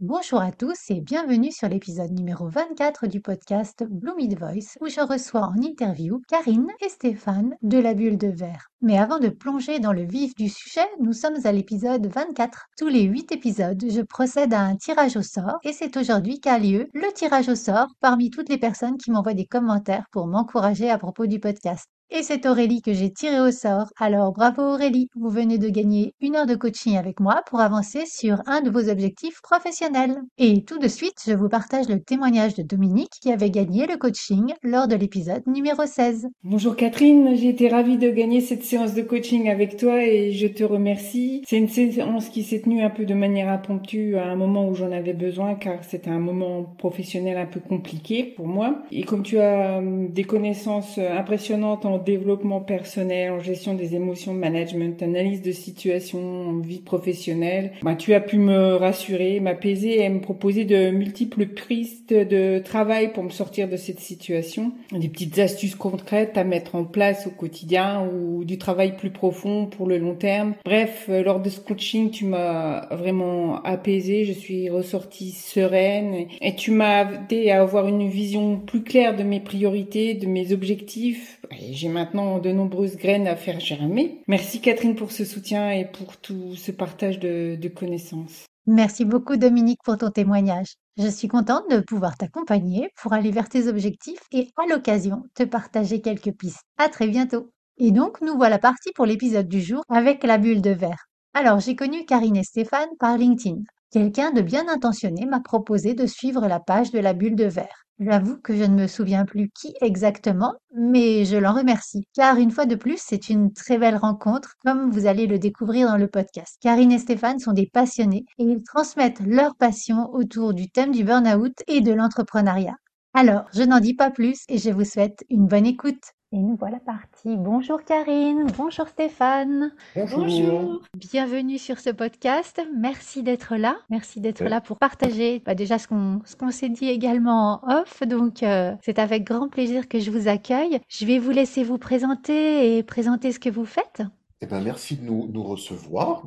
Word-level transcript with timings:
Bonjour 0.00 0.40
à 0.40 0.52
tous 0.52 0.78
et 0.90 1.00
bienvenue 1.00 1.50
sur 1.50 1.68
l'épisode 1.68 2.12
numéro 2.12 2.48
24 2.48 3.08
du 3.08 3.20
podcast 3.20 3.82
Bloomid 3.82 4.38
Voice 4.38 4.78
où 4.80 4.86
je 4.86 5.00
reçois 5.00 5.40
en 5.40 5.60
interview 5.60 6.22
Karine 6.28 6.68
et 6.80 6.88
Stéphane 6.88 7.56
de 7.62 7.78
la 7.78 7.94
bulle 7.94 8.16
de 8.16 8.28
verre. 8.28 8.68
Mais 8.80 8.96
avant 8.96 9.18
de 9.18 9.28
plonger 9.28 9.80
dans 9.80 9.92
le 9.92 10.04
vif 10.04 10.36
du 10.36 10.48
sujet, 10.48 10.86
nous 11.00 11.12
sommes 11.12 11.44
à 11.44 11.50
l'épisode 11.50 12.06
24. 12.06 12.66
Tous 12.78 12.86
les 12.86 13.02
8 13.02 13.32
épisodes, 13.32 13.84
je 13.90 14.02
procède 14.02 14.54
à 14.54 14.60
un 14.60 14.76
tirage 14.76 15.16
au 15.16 15.22
sort 15.22 15.58
et 15.64 15.72
c'est 15.72 15.96
aujourd'hui 15.96 16.38
qu'a 16.38 16.60
lieu 16.60 16.86
le 16.94 17.12
tirage 17.12 17.48
au 17.48 17.56
sort 17.56 17.88
parmi 18.00 18.30
toutes 18.30 18.50
les 18.50 18.58
personnes 18.58 18.98
qui 18.98 19.10
m'envoient 19.10 19.34
des 19.34 19.46
commentaires 19.46 20.06
pour 20.12 20.28
m'encourager 20.28 20.88
à 20.90 20.98
propos 20.98 21.26
du 21.26 21.40
podcast. 21.40 21.88
Et 22.10 22.22
c'est 22.22 22.46
Aurélie 22.46 22.80
que 22.80 22.94
j'ai 22.94 23.12
tiré 23.12 23.38
au 23.38 23.50
sort. 23.50 23.88
Alors 23.98 24.32
bravo 24.32 24.62
Aurélie, 24.62 25.10
vous 25.14 25.28
venez 25.28 25.58
de 25.58 25.68
gagner 25.68 26.14
une 26.22 26.36
heure 26.36 26.46
de 26.46 26.54
coaching 26.54 26.96
avec 26.96 27.20
moi 27.20 27.42
pour 27.46 27.60
avancer 27.60 28.04
sur 28.06 28.40
un 28.46 28.62
de 28.62 28.70
vos 28.70 28.88
objectifs 28.88 29.42
professionnels. 29.42 30.16
Et 30.38 30.64
tout 30.64 30.78
de 30.78 30.88
suite, 30.88 31.22
je 31.26 31.34
vous 31.34 31.50
partage 31.50 31.86
le 31.86 32.00
témoignage 32.00 32.54
de 32.54 32.62
Dominique 32.62 33.12
qui 33.20 33.30
avait 33.30 33.50
gagné 33.50 33.86
le 33.86 33.98
coaching 33.98 34.54
lors 34.62 34.88
de 34.88 34.96
l'épisode 34.96 35.46
numéro 35.46 35.84
16. 35.84 36.28
Bonjour 36.44 36.76
Catherine, 36.76 37.36
j'ai 37.36 37.50
été 37.50 37.68
ravie 37.68 37.98
de 37.98 38.10
gagner 38.10 38.40
cette 38.40 38.64
séance 38.64 38.94
de 38.94 39.02
coaching 39.02 39.50
avec 39.50 39.76
toi 39.76 40.02
et 40.02 40.32
je 40.32 40.46
te 40.46 40.64
remercie. 40.64 41.42
C'est 41.46 41.58
une 41.58 41.68
séance 41.68 42.30
qui 42.30 42.42
s'est 42.42 42.62
tenue 42.62 42.80
un 42.80 42.90
peu 42.90 43.04
de 43.04 43.14
manière 43.14 43.50
impromptue 43.50 44.16
à 44.16 44.24
un 44.24 44.36
moment 44.36 44.66
où 44.66 44.74
j'en 44.74 44.92
avais 44.92 45.12
besoin 45.12 45.56
car 45.56 45.84
c'était 45.84 46.10
un 46.10 46.20
moment 46.20 46.74
professionnel 46.78 47.36
un 47.36 47.46
peu 47.46 47.60
compliqué 47.60 48.24
pour 48.24 48.46
moi. 48.46 48.78
Et 48.90 49.02
comme 49.02 49.22
tu 49.22 49.38
as 49.38 49.76
hum, 49.76 50.08
des 50.10 50.24
connaissances 50.24 50.96
impressionnantes 50.96 51.84
en 51.84 51.97
développement 51.98 52.60
personnel, 52.60 53.32
en 53.32 53.40
gestion 53.40 53.74
des 53.74 53.94
émotions, 53.94 54.32
management, 54.32 55.02
analyse 55.02 55.42
de 55.42 55.52
situation, 55.52 56.58
vie 56.60 56.80
professionnelle, 56.80 57.72
bah, 57.82 57.94
tu 57.94 58.14
as 58.14 58.20
pu 58.20 58.38
me 58.38 58.74
rassurer, 58.76 59.40
m'apaiser 59.40 60.02
et 60.02 60.08
me 60.08 60.20
proposer 60.20 60.64
de 60.64 60.90
multiples 60.90 61.46
pistes 61.46 62.12
de 62.12 62.58
travail 62.58 63.12
pour 63.12 63.24
me 63.24 63.30
sortir 63.30 63.68
de 63.68 63.76
cette 63.76 64.00
situation. 64.00 64.72
Des 64.92 65.08
petites 65.08 65.38
astuces 65.38 65.74
concrètes 65.74 66.36
à 66.36 66.44
mettre 66.44 66.74
en 66.74 66.84
place 66.84 67.26
au 67.26 67.30
quotidien 67.30 68.06
ou 68.06 68.44
du 68.44 68.58
travail 68.58 68.96
plus 68.96 69.10
profond 69.10 69.66
pour 69.66 69.86
le 69.86 69.98
long 69.98 70.14
terme. 70.14 70.54
Bref, 70.64 71.06
euh, 71.08 71.22
lors 71.22 71.40
de 71.40 71.48
ce 71.48 71.60
coaching, 71.60 72.10
tu 72.10 72.24
m'as 72.24 72.86
vraiment 72.94 73.62
apaisé, 73.62 74.24
je 74.24 74.32
suis 74.32 74.70
ressortie 74.70 75.32
sereine 75.32 76.26
et 76.40 76.54
tu 76.54 76.70
m'as 76.70 77.12
aidé 77.12 77.50
à 77.50 77.62
avoir 77.62 77.88
une 77.88 78.08
vision 78.08 78.58
plus 78.58 78.82
claire 78.82 79.16
de 79.16 79.22
mes 79.22 79.40
priorités, 79.40 80.14
de 80.14 80.26
mes 80.26 80.52
objectifs. 80.52 81.40
J'ai 81.72 81.87
maintenant 81.88 82.38
de 82.38 82.52
nombreuses 82.52 82.96
graines 82.96 83.26
à 83.26 83.36
faire 83.36 83.60
germer. 83.60 84.22
Merci 84.28 84.60
Catherine 84.60 84.94
pour 84.94 85.12
ce 85.12 85.24
soutien 85.24 85.70
et 85.70 85.84
pour 85.84 86.16
tout 86.16 86.54
ce 86.54 86.70
partage 86.70 87.18
de, 87.18 87.56
de 87.60 87.68
connaissances. 87.68 88.46
Merci 88.66 89.04
beaucoup 89.04 89.36
Dominique 89.36 89.80
pour 89.82 89.96
ton 89.96 90.10
témoignage. 90.10 90.74
Je 90.98 91.08
suis 91.08 91.28
contente 91.28 91.70
de 91.70 91.80
pouvoir 91.80 92.18
t'accompagner 92.18 92.90
pour 93.00 93.14
aller 93.14 93.30
vers 93.30 93.48
tes 93.48 93.66
objectifs 93.66 94.20
et 94.30 94.48
à 94.56 94.66
l'occasion 94.68 95.22
te 95.34 95.42
partager 95.42 96.00
quelques 96.00 96.32
pistes. 96.32 96.64
À 96.76 96.88
très 96.88 97.08
bientôt. 97.08 97.50
Et 97.78 97.92
donc 97.92 98.20
nous 98.20 98.36
voilà 98.36 98.58
partis 98.58 98.92
pour 98.94 99.06
l'épisode 99.06 99.48
du 99.48 99.60
jour 99.60 99.82
avec 99.88 100.22
la 100.24 100.36
bulle 100.36 100.60
de 100.60 100.70
verre. 100.70 101.06
Alors 101.32 101.60
j'ai 101.60 101.76
connu 101.76 102.04
Karine 102.04 102.36
et 102.36 102.44
Stéphane 102.44 102.88
par 102.98 103.16
LinkedIn. 103.16 103.62
Quelqu'un 103.90 104.32
de 104.32 104.42
bien 104.42 104.68
intentionné 104.68 105.24
m'a 105.24 105.40
proposé 105.40 105.94
de 105.94 106.04
suivre 106.04 106.46
la 106.46 106.60
page 106.60 106.90
de 106.90 106.98
la 106.98 107.14
bulle 107.14 107.36
de 107.36 107.46
verre. 107.46 107.86
J'avoue 108.00 108.38
que 108.38 108.56
je 108.56 108.64
ne 108.64 108.74
me 108.74 108.86
souviens 108.88 109.24
plus 109.24 109.50
qui 109.50 109.74
exactement, 109.80 110.54
mais 110.74 111.24
je 111.24 111.36
l'en 111.36 111.52
remercie, 111.54 112.04
car 112.12 112.36
une 112.38 112.50
fois 112.50 112.66
de 112.66 112.74
plus, 112.74 112.98
c'est 113.00 113.28
une 113.28 113.52
très 113.52 113.78
belle 113.78 113.96
rencontre, 113.96 114.54
comme 114.64 114.90
vous 114.90 115.06
allez 115.06 115.26
le 115.26 115.38
découvrir 115.38 115.88
dans 115.88 115.96
le 115.96 116.08
podcast. 116.08 116.58
Karine 116.60 116.92
et 116.92 116.98
Stéphane 116.98 117.38
sont 117.40 117.52
des 117.52 117.66
passionnés 117.66 118.24
et 118.38 118.44
ils 118.44 118.62
transmettent 118.62 119.20
leur 119.20 119.54
passion 119.56 120.10
autour 120.12 120.54
du 120.54 120.70
thème 120.70 120.92
du 120.92 121.04
burn-out 121.04 121.54
et 121.68 121.80
de 121.80 121.92
l'entrepreneuriat. 121.92 122.76
Alors, 123.14 123.46
je 123.52 123.62
n'en 123.62 123.80
dis 123.80 123.94
pas 123.94 124.10
plus 124.10 124.44
et 124.48 124.58
je 124.58 124.70
vous 124.70 124.84
souhaite 124.84 125.24
une 125.28 125.46
bonne 125.46 125.66
écoute. 125.66 126.02
Et 126.30 126.36
nous 126.36 126.56
voilà 126.56 126.78
partis. 126.78 127.38
Bonjour 127.38 127.82
Karine, 127.84 128.48
bonjour 128.58 128.86
Stéphane. 128.86 129.72
Bonjour. 129.96 130.82
Bienvenue 130.94 131.56
sur 131.56 131.78
ce 131.78 131.88
podcast. 131.88 132.60
Merci 132.76 133.22
d'être 133.22 133.56
là. 133.56 133.78
Merci 133.88 134.20
d'être 134.20 134.44
là 134.44 134.60
pour 134.60 134.78
partager 134.78 135.42
bah, 135.46 135.54
déjà 135.54 135.78
ce 135.78 135.88
qu'on 135.88 136.20
ce 136.26 136.36
qu'on 136.36 136.50
s'est 136.50 136.68
dit 136.68 136.86
également 136.86 137.60
en 137.62 137.80
off. 137.80 138.02
Donc 138.02 138.42
euh, 138.42 138.74
c'est 138.82 138.98
avec 138.98 139.24
grand 139.24 139.48
plaisir 139.48 139.88
que 139.88 140.00
je 140.00 140.10
vous 140.10 140.28
accueille. 140.28 140.80
Je 140.90 141.06
vais 141.06 141.18
vous 141.18 141.30
laisser 141.30 141.64
vous 141.64 141.78
présenter 141.78 142.76
et 142.76 142.82
présenter 142.82 143.32
ce 143.32 143.40
que 143.40 143.48
vous 143.48 143.64
faites. 143.64 144.02
Eh 144.40 144.46
ben, 144.46 144.60
merci 144.60 144.96
de 144.96 145.02
nous, 145.02 145.28
nous 145.32 145.42
recevoir. 145.42 146.22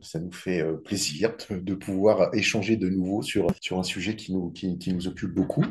Ça 0.00 0.20
nous 0.20 0.30
fait 0.30 0.60
euh, 0.60 0.74
plaisir 0.74 1.32
de, 1.50 1.74
pouvoir 1.74 2.32
échanger 2.32 2.76
de 2.76 2.88
nouveau 2.88 3.22
sur, 3.22 3.48
sur 3.60 3.80
un 3.80 3.82
sujet 3.82 4.14
qui 4.14 4.32
nous, 4.32 4.50
qui, 4.50 4.94
nous 4.94 5.08
occupe 5.08 5.34
beaucoup. 5.34 5.64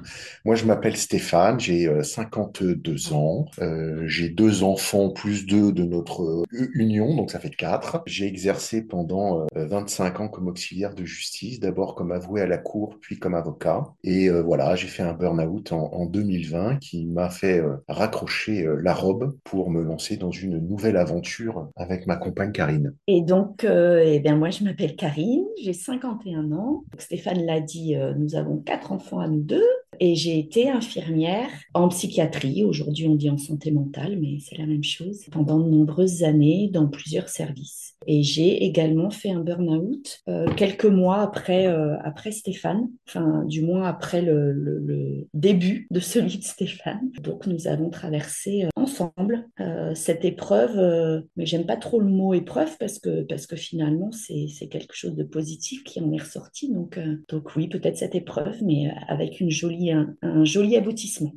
Moi, 0.44 0.56
je 0.56 0.66
m'appelle 0.66 0.98
Stéphane, 0.98 1.58
j'ai 1.58 1.88
euh, 1.88 2.04
52 2.04 3.14
ans, 3.14 3.46
euh, 3.62 4.04
j'ai 4.08 4.28
deux 4.28 4.64
enfants 4.64 5.10
plus 5.10 5.46
deux 5.46 5.72
de 5.72 5.86
notre 5.86 6.24
euh, 6.24 6.44
union, 6.74 7.16
donc 7.16 7.32
ça 7.32 7.40
fait 7.40 7.50
quatre. 7.50 8.04
J'ai 8.06 8.28
exercé 8.28 8.82
pendant 8.82 9.46
euh, 9.56 9.66
25 9.66 10.20
ans 10.20 10.28
comme 10.28 10.48
auxiliaire 10.48 10.96
de 10.96 11.06
justice, 11.06 11.62
d'abord 11.62 11.96
comme 11.96 12.12
avoué 12.12 12.42
à 12.42 12.48
la 12.48 12.58
cour, 12.58 12.98
puis 13.00 13.18
comme 13.20 13.36
avocat. 13.36 13.84
Et 14.04 14.30
euh, 14.30 14.42
voilà, 14.42 14.76
j'ai 14.76 14.88
fait 14.88 15.04
un 15.04 15.14
burn-out 15.14 15.72
en, 15.72 15.94
en 15.94 16.06
2020 16.06 16.78
qui 16.78 17.06
m'a 17.06 17.30
fait 17.30 17.60
euh, 17.60 17.78
raccrocher 17.88 18.68
la 18.82 18.94
robe 18.94 19.38
pour 19.46 19.70
me 19.70 19.82
lancer 19.82 20.18
dans 20.18 20.32
une 20.32 20.60
nouvelle 20.60 20.98
aventure 20.98 21.70
avec 21.86 22.08
ma 22.08 22.16
compagne 22.18 22.52
Karine. 22.52 22.94
Et 23.08 23.22
donc, 23.22 23.64
euh, 23.64 24.04
eh 24.06 24.20
bien, 24.20 24.36
moi, 24.36 24.50
je 24.50 24.64
m'appelle 24.64 24.96
Karine, 24.96 25.46
j'ai 25.62 25.74
51 25.74 26.52
ans. 26.52 26.84
Stéphane 26.98 27.46
l'a 27.46 27.60
dit, 27.60 27.96
euh, 27.96 28.14
nous 28.18 28.36
avons 28.36 28.58
quatre 28.58 28.92
enfants 28.92 29.20
à 29.20 29.28
nous 29.28 29.42
deux. 29.42 29.66
Et 30.00 30.16
j'ai 30.16 30.38
été 30.38 30.70
infirmière 30.70 31.48
en 31.74 31.88
psychiatrie. 31.88 32.64
Aujourd'hui, 32.64 33.08
on 33.08 33.16
dit 33.16 33.30
en 33.30 33.38
santé 33.38 33.72
mentale, 33.72 34.18
mais 34.20 34.40
c'est 34.42 34.58
la 34.58 34.66
même 34.66 34.84
chose. 34.84 35.26
Pendant 35.32 35.60
de 35.60 35.70
nombreuses 35.70 36.24
années, 36.24 36.70
dans 36.72 36.88
plusieurs 36.88 37.30
services. 37.30 37.95
Et 38.08 38.24
j'ai 38.24 38.64
également 38.64 39.10
fait 39.10 39.32
un 39.32 39.40
burn-out 39.40 40.22
euh, 40.28 40.48
quelques 40.56 40.86
mois 40.86 41.22
après, 41.22 41.68
euh, 41.68 41.98
après 42.04 42.32
Stéphane, 42.32 42.90
enfin, 43.08 43.44
du 43.46 43.62
moins 43.62 43.84
après 43.84 44.22
le, 44.22 44.52
le, 44.52 45.28
début 45.34 45.88
de 45.92 46.00
celui 46.00 46.38
de 46.38 46.44
Stéphane. 46.44 47.12
Donc, 47.22 47.48
nous 47.48 47.68
avons 47.68 47.90
traversé 47.90 48.66
euh, 48.66 48.70
ensemble 48.76 49.48
cette 49.96 50.26
épreuve, 50.26 51.24
mais 51.36 51.46
j'aime 51.46 51.66
pas 51.66 51.78
trop 51.78 52.00
le 52.00 52.10
mot 52.10 52.34
épreuve 52.34 52.78
parce 52.78 53.00
que, 53.00 53.24
parce 53.24 53.48
que 53.48 53.56
finalement, 53.56 54.12
c'est, 54.12 54.68
quelque 54.68 54.96
chose 54.96 55.16
de 55.16 55.24
positif 55.24 55.84
qui 55.84 56.00
en 56.02 56.12
est 56.12 56.22
ressorti. 56.22 56.72
Donc, 56.72 57.00
donc 57.30 57.56
oui, 57.56 57.68
peut-être 57.68 57.98
cette 57.98 58.16
épreuve, 58.16 58.58
mais 58.64 58.92
avec 59.08 59.40
une 59.40 59.50
jolie, 59.50 59.92
un 59.92 60.46
joli 60.46 60.76
aboutissement. 60.76 61.34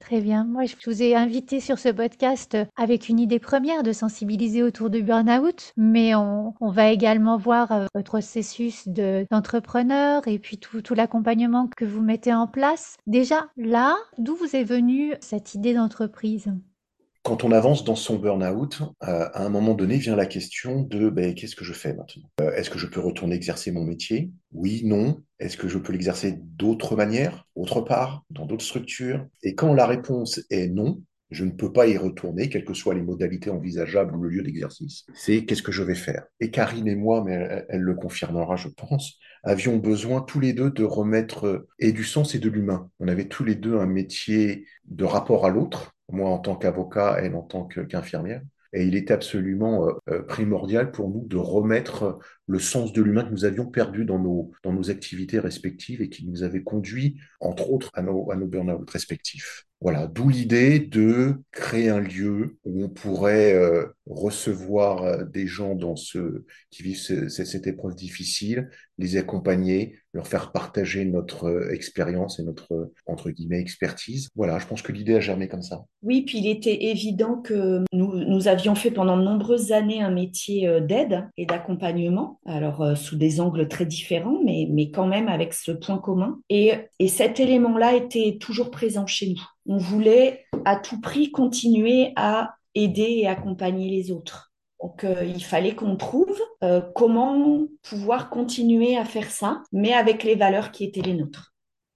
Très 0.00 0.20
bien. 0.22 0.44
Moi, 0.44 0.64
je 0.64 0.74
vous 0.86 1.02
ai 1.02 1.14
invité 1.14 1.60
sur 1.60 1.78
ce 1.78 1.90
podcast 1.90 2.56
avec 2.76 3.08
une 3.08 3.20
idée 3.20 3.38
première 3.38 3.82
de 3.82 3.92
sensibiliser 3.92 4.62
autour 4.62 4.88
du 4.90 5.02
burn-out, 5.02 5.72
mais 5.76 6.14
on, 6.14 6.54
va 6.60 6.88
également 6.90 7.36
voir 7.36 7.70
euh, 7.70 7.86
votre 7.94 8.10
processus 8.10 8.88
de- 8.88 9.26
d'entrepreneur 9.30 10.26
et 10.26 10.38
puis 10.38 10.58
tout, 10.58 10.80
tout 10.82 10.94
l'accompagnement 10.94 11.68
que 11.76 11.84
vous 11.84 12.02
mettez 12.02 12.32
en 12.32 12.46
place. 12.46 12.96
Déjà, 13.06 13.48
là, 13.56 13.96
d'où 14.18 14.34
vous 14.36 14.56
est 14.56 14.64
venue 14.64 15.14
cette 15.20 15.54
idée 15.54 15.74
d'entreprise? 15.74 16.50
Quand 17.30 17.44
on 17.44 17.52
avance 17.52 17.84
dans 17.84 17.94
son 17.94 18.18
burn-out, 18.18 18.82
euh, 19.04 19.28
à 19.32 19.44
un 19.44 19.50
moment 19.50 19.74
donné 19.74 19.98
vient 19.98 20.16
la 20.16 20.26
question 20.26 20.82
de 20.82 21.10
ben, 21.10 21.32
qu'est-ce 21.32 21.54
que 21.54 21.64
je 21.64 21.72
fais 21.72 21.94
maintenant? 21.94 22.28
Euh, 22.40 22.50
est-ce 22.54 22.70
que 22.70 22.78
je 22.80 22.88
peux 22.88 22.98
retourner 22.98 23.36
exercer 23.36 23.70
mon 23.70 23.84
métier? 23.84 24.32
Oui, 24.50 24.82
non. 24.84 25.22
Est-ce 25.38 25.56
que 25.56 25.68
je 25.68 25.78
peux 25.78 25.92
l'exercer 25.92 26.40
d'autres 26.40 26.96
manières, 26.96 27.46
autre 27.54 27.82
part, 27.82 28.24
dans 28.30 28.46
d'autres 28.46 28.64
structures? 28.64 29.24
Et 29.44 29.54
quand 29.54 29.74
la 29.74 29.86
réponse 29.86 30.40
est 30.50 30.66
non, 30.66 31.04
je 31.30 31.44
ne 31.44 31.52
peux 31.52 31.72
pas 31.72 31.86
y 31.86 31.96
retourner, 31.96 32.48
quelles 32.48 32.64
que 32.64 32.74
soient 32.74 32.94
les 32.94 33.00
modalités 33.00 33.50
envisageables 33.50 34.16
ou 34.16 34.22
le 34.22 34.28
lieu 34.28 34.42
d'exercice. 34.42 35.06
C'est 35.14 35.44
qu'est-ce 35.44 35.62
que 35.62 35.70
je 35.70 35.84
vais 35.84 35.94
faire? 35.94 36.24
Et 36.40 36.50
Karine 36.50 36.88
et 36.88 36.96
moi, 36.96 37.22
mais 37.24 37.64
elle, 37.68 37.82
le 37.82 37.94
confirmera, 37.94 38.56
je 38.56 38.66
pense, 38.66 39.20
avions 39.44 39.76
besoin 39.76 40.20
tous 40.20 40.40
les 40.40 40.52
deux 40.52 40.70
de 40.70 40.82
remettre 40.82 41.46
euh, 41.46 41.68
et 41.78 41.92
du 41.92 42.02
sens 42.02 42.34
et 42.34 42.40
de 42.40 42.48
l'humain. 42.48 42.90
On 42.98 43.06
avait 43.06 43.28
tous 43.28 43.44
les 43.44 43.54
deux 43.54 43.78
un 43.78 43.86
métier 43.86 44.66
de 44.86 45.04
rapport 45.04 45.46
à 45.46 45.50
l'autre, 45.50 45.94
moi 46.12 46.30
en 46.30 46.38
tant 46.38 46.56
qu'avocat, 46.56 47.16
elle 47.20 47.34
en 47.34 47.42
tant 47.42 47.64
qu'infirmière. 47.64 48.42
Et 48.72 48.84
il 48.84 48.94
est 48.94 49.10
absolument 49.10 49.88
primordial 50.28 50.92
pour 50.92 51.08
nous 51.08 51.26
de 51.26 51.36
remettre 51.36 52.20
le 52.50 52.58
sens 52.58 52.92
de 52.92 53.00
l'humain 53.00 53.24
que 53.24 53.30
nous 53.30 53.44
avions 53.44 53.66
perdu 53.66 54.04
dans 54.04 54.18
nos, 54.18 54.50
dans 54.64 54.72
nos 54.72 54.90
activités 54.90 55.38
respectives 55.38 56.02
et 56.02 56.08
qui 56.08 56.26
nous 56.26 56.42
avait 56.42 56.62
conduit, 56.62 57.16
entre 57.38 57.70
autres, 57.70 57.90
à 57.94 58.02
nos, 58.02 58.30
à 58.32 58.36
nos 58.36 58.46
burn-out 58.46 58.90
respectifs. 58.90 59.66
Voilà, 59.82 60.06
d'où 60.06 60.28
l'idée 60.28 60.78
de 60.78 61.36
créer 61.52 61.88
un 61.88 62.00
lieu 62.00 62.58
où 62.64 62.84
on 62.84 62.90
pourrait 62.90 63.54
euh, 63.54 63.86
recevoir 64.04 65.04
euh, 65.04 65.24
des 65.24 65.46
gens 65.46 65.74
dans 65.74 65.96
ce, 65.96 66.44
qui 66.70 66.82
vivent 66.82 66.98
cette 66.98 67.66
épreuve 67.66 67.94
difficile, 67.94 68.68
les 68.98 69.16
accompagner, 69.16 69.96
leur 70.12 70.28
faire 70.28 70.52
partager 70.52 71.06
notre 71.06 71.44
euh, 71.44 71.72
expérience 71.72 72.38
et 72.38 72.42
notre, 72.42 72.92
entre 73.06 73.30
guillemets, 73.30 73.60
expertise. 73.60 74.28
Voilà, 74.34 74.58
je 74.58 74.66
pense 74.66 74.82
que 74.82 74.92
l'idée 74.92 75.14
a 75.14 75.20
germé 75.20 75.48
comme 75.48 75.62
ça. 75.62 75.82
Oui, 76.02 76.26
puis 76.26 76.40
il 76.40 76.46
était 76.46 76.84
évident 76.90 77.36
que 77.36 77.82
nous, 77.94 78.16
nous 78.16 78.48
avions 78.48 78.74
fait 78.74 78.90
pendant 78.90 79.16
de 79.16 79.22
nombreuses 79.22 79.72
années 79.72 80.02
un 80.02 80.10
métier 80.10 80.82
d'aide 80.82 81.26
et 81.38 81.46
d'accompagnement, 81.46 82.38
alors 82.46 82.96
sous 82.96 83.16
des 83.16 83.40
angles 83.40 83.68
très 83.68 83.86
différents, 83.86 84.38
mais, 84.44 84.66
mais 84.70 84.90
quand 84.90 85.06
même 85.06 85.28
avec 85.28 85.52
ce 85.54 85.72
point 85.72 85.98
commun. 85.98 86.40
Et, 86.48 86.72
et 86.98 87.08
cet 87.08 87.38
élément-là 87.38 87.94
était 87.94 88.38
toujours 88.40 88.70
présent 88.70 89.06
chez 89.06 89.30
nous 89.30 89.42
on 89.70 89.76
voulait 89.76 90.46
à 90.64 90.74
tout 90.74 91.00
prix 91.00 91.30
continuer 91.30 92.12
à 92.16 92.56
aider 92.74 93.20
et 93.20 93.28
accompagner 93.28 93.88
les 93.88 94.10
autres. 94.10 94.52
Donc 94.82 95.04
euh, 95.04 95.24
il 95.24 95.44
fallait 95.44 95.76
qu'on 95.76 95.96
trouve 95.96 96.36
euh, 96.64 96.80
comment 96.96 97.66
pouvoir 97.82 98.30
continuer 98.30 98.96
à 98.96 99.04
faire 99.04 99.30
ça, 99.30 99.62
mais 99.72 99.92
avec 99.92 100.24
les 100.24 100.34
valeurs 100.34 100.72
qui 100.72 100.84
étaient 100.84 101.02
les 101.02 101.14
nôtres. 101.14 101.54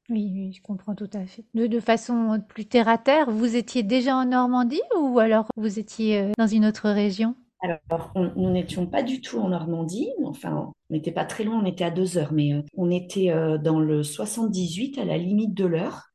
Oui, 0.09 0.53
je 0.53 0.63
comprends 0.63 0.95
tout 0.95 1.11
à 1.15 1.27
fait. 1.27 1.45
De, 1.55 1.81
façon 1.81 2.39
plus 2.49 2.67
terre 2.67 2.89
à 2.89 2.99
terre, 2.99 3.31
vous 3.31 3.57
étiez 3.57 3.83
déjà 3.83 4.15
en 4.15 4.27
Normandie 4.27 4.83
ou 5.01 5.19
alors 5.19 5.47
vous 5.57 5.81
étiez 5.81 6.21
euh, 6.21 6.31
dans 6.39 6.47
une 6.47 6.67
autre 6.67 6.91
région? 6.91 7.35
Alors, 7.65 8.13
nous 8.15 8.51
n'étions 8.51 8.87
pas 8.87 9.03
du 9.03 9.23
tout 9.23 9.39
en 9.39 9.49
Normandie. 9.49 10.11
Enfin, 10.25 10.73
on 10.91 10.95
n'était 10.95 11.13
pas 11.13 11.25
très 11.25 11.45
loin, 11.45 11.61
on 11.63 11.67
était 11.67 11.85
à 11.85 11.91
deux 11.91 12.19
heures, 12.19 12.33
mais 12.33 12.53
on 12.77 12.91
était 12.91 13.33
dans 13.63 13.81
le 13.81 14.03
78, 14.03 14.99
à 14.99 15.05
la 15.05 15.19
limite 15.19 15.55
de 15.55 15.65
l'heure, 15.65 16.11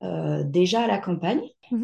déjà 0.45 0.81
à 0.81 0.87
la 0.87 0.97
campagne. 0.97 1.41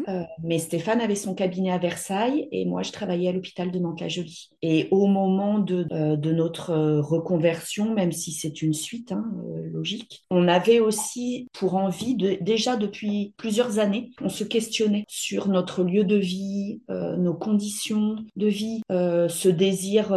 Euh, 0.08 0.22
mais 0.42 0.58
Stéphane 0.58 1.00
avait 1.00 1.14
son 1.14 1.34
cabinet 1.34 1.70
à 1.70 1.78
Versailles 1.78 2.48
et 2.52 2.64
moi, 2.64 2.82
je 2.82 2.92
travaillais 2.92 3.28
à 3.28 3.32
l'hôpital 3.32 3.70
de 3.70 3.78
Mantes-la-Jolie. 3.78 4.50
Et 4.62 4.88
au 4.90 5.06
moment 5.06 5.58
de, 5.58 5.86
euh, 5.92 6.16
de 6.16 6.32
notre 6.32 6.70
euh, 6.70 7.00
reconversion, 7.00 7.94
même 7.94 8.12
si 8.12 8.32
c'est 8.32 8.62
une 8.62 8.74
suite 8.74 9.12
hein, 9.12 9.24
logique, 9.72 10.24
on 10.30 10.48
avait 10.48 10.80
aussi 10.80 11.48
pour 11.52 11.76
envie, 11.76 12.14
de, 12.16 12.38
déjà 12.40 12.76
depuis 12.76 13.34
plusieurs 13.36 13.78
années, 13.78 14.10
on 14.20 14.28
se 14.28 14.44
questionnait 14.44 15.04
sur 15.08 15.48
notre 15.48 15.82
lieu 15.82 16.04
de 16.04 16.16
vie, 16.16 16.80
nos 16.88 17.34
conditions 17.34 18.16
de 18.36 18.46
vie, 18.46 18.80
ce 18.88 19.48
désir 19.48 20.16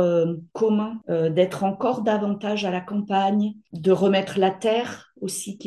commun 0.54 1.00
d'être 1.08 1.64
encore 1.64 2.02
davantage 2.02 2.59
à 2.66 2.72
la 2.72 2.82
campagne, 2.82 3.54
de 3.74 3.92
remettre 3.92 4.40
la 4.40 4.52
terre 4.52 5.14
aussi 5.22 5.58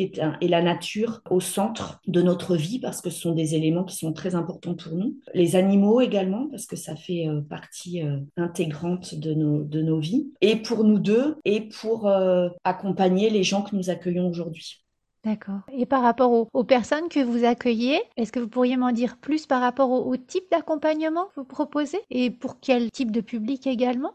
et 0.41 0.49
la 0.49 0.63
nature 0.63 1.21
au 1.31 1.41
centre 1.41 2.01
de 2.07 2.23
notre 2.23 2.57
vie 2.57 2.79
parce 2.79 3.01
que 3.01 3.11
ce 3.11 3.21
sont 3.21 3.33
des 3.33 3.55
éléments 3.55 3.85
qui 3.85 3.97
sont 3.97 4.13
très 4.13 4.35
importants 4.35 4.75
pour 4.75 4.95
nous. 4.95 5.17
Les 5.35 5.57
animaux 5.57 6.01
également 6.01 6.49
parce 6.49 6.67
que 6.67 6.77
ça 6.77 6.97
fait 6.97 7.29
euh, 7.29 7.41
partie 7.43 8.03
euh, 8.03 8.19
intégrante 8.37 9.15
de 9.15 9.35
nos, 9.35 9.63
de 9.63 9.83
nos 9.83 9.99
vies 9.99 10.33
et 10.41 10.57
pour 10.57 10.85
nous 10.85 10.99
deux 10.99 11.37
et 11.45 11.61
pour 11.61 12.09
euh, 12.09 12.49
accompagner 12.65 13.31
les 13.31 13.43
gens 13.43 13.63
que 13.63 13.77
nous 13.77 13.91
accueillons 13.91 14.29
aujourd'hui. 14.29 14.83
D'accord. 15.25 15.61
Et 15.73 15.87
par 15.87 16.03
rapport 16.03 16.49
aux, 16.53 16.65
personnes 16.65 17.09
que 17.09 17.21
vous 17.21 17.45
accueillez, 17.45 18.01
est-ce 18.17 18.33
que 18.33 18.41
vous 18.41 18.49
pourriez 18.49 18.77
m'en 18.77 18.91
dire 18.91 19.19
plus 19.19 19.47
par 19.47 19.61
rapport 19.61 19.91
au 19.91 20.17
type 20.17 20.51
d'accompagnement 20.51 21.27
que 21.27 21.33
vous 21.37 21.45
proposez 21.45 22.01
et 22.11 22.31
pour 22.31 22.59
quel 22.59 22.91
type 22.91 23.13
de 23.13 23.21
public 23.21 23.69
également? 23.69 24.15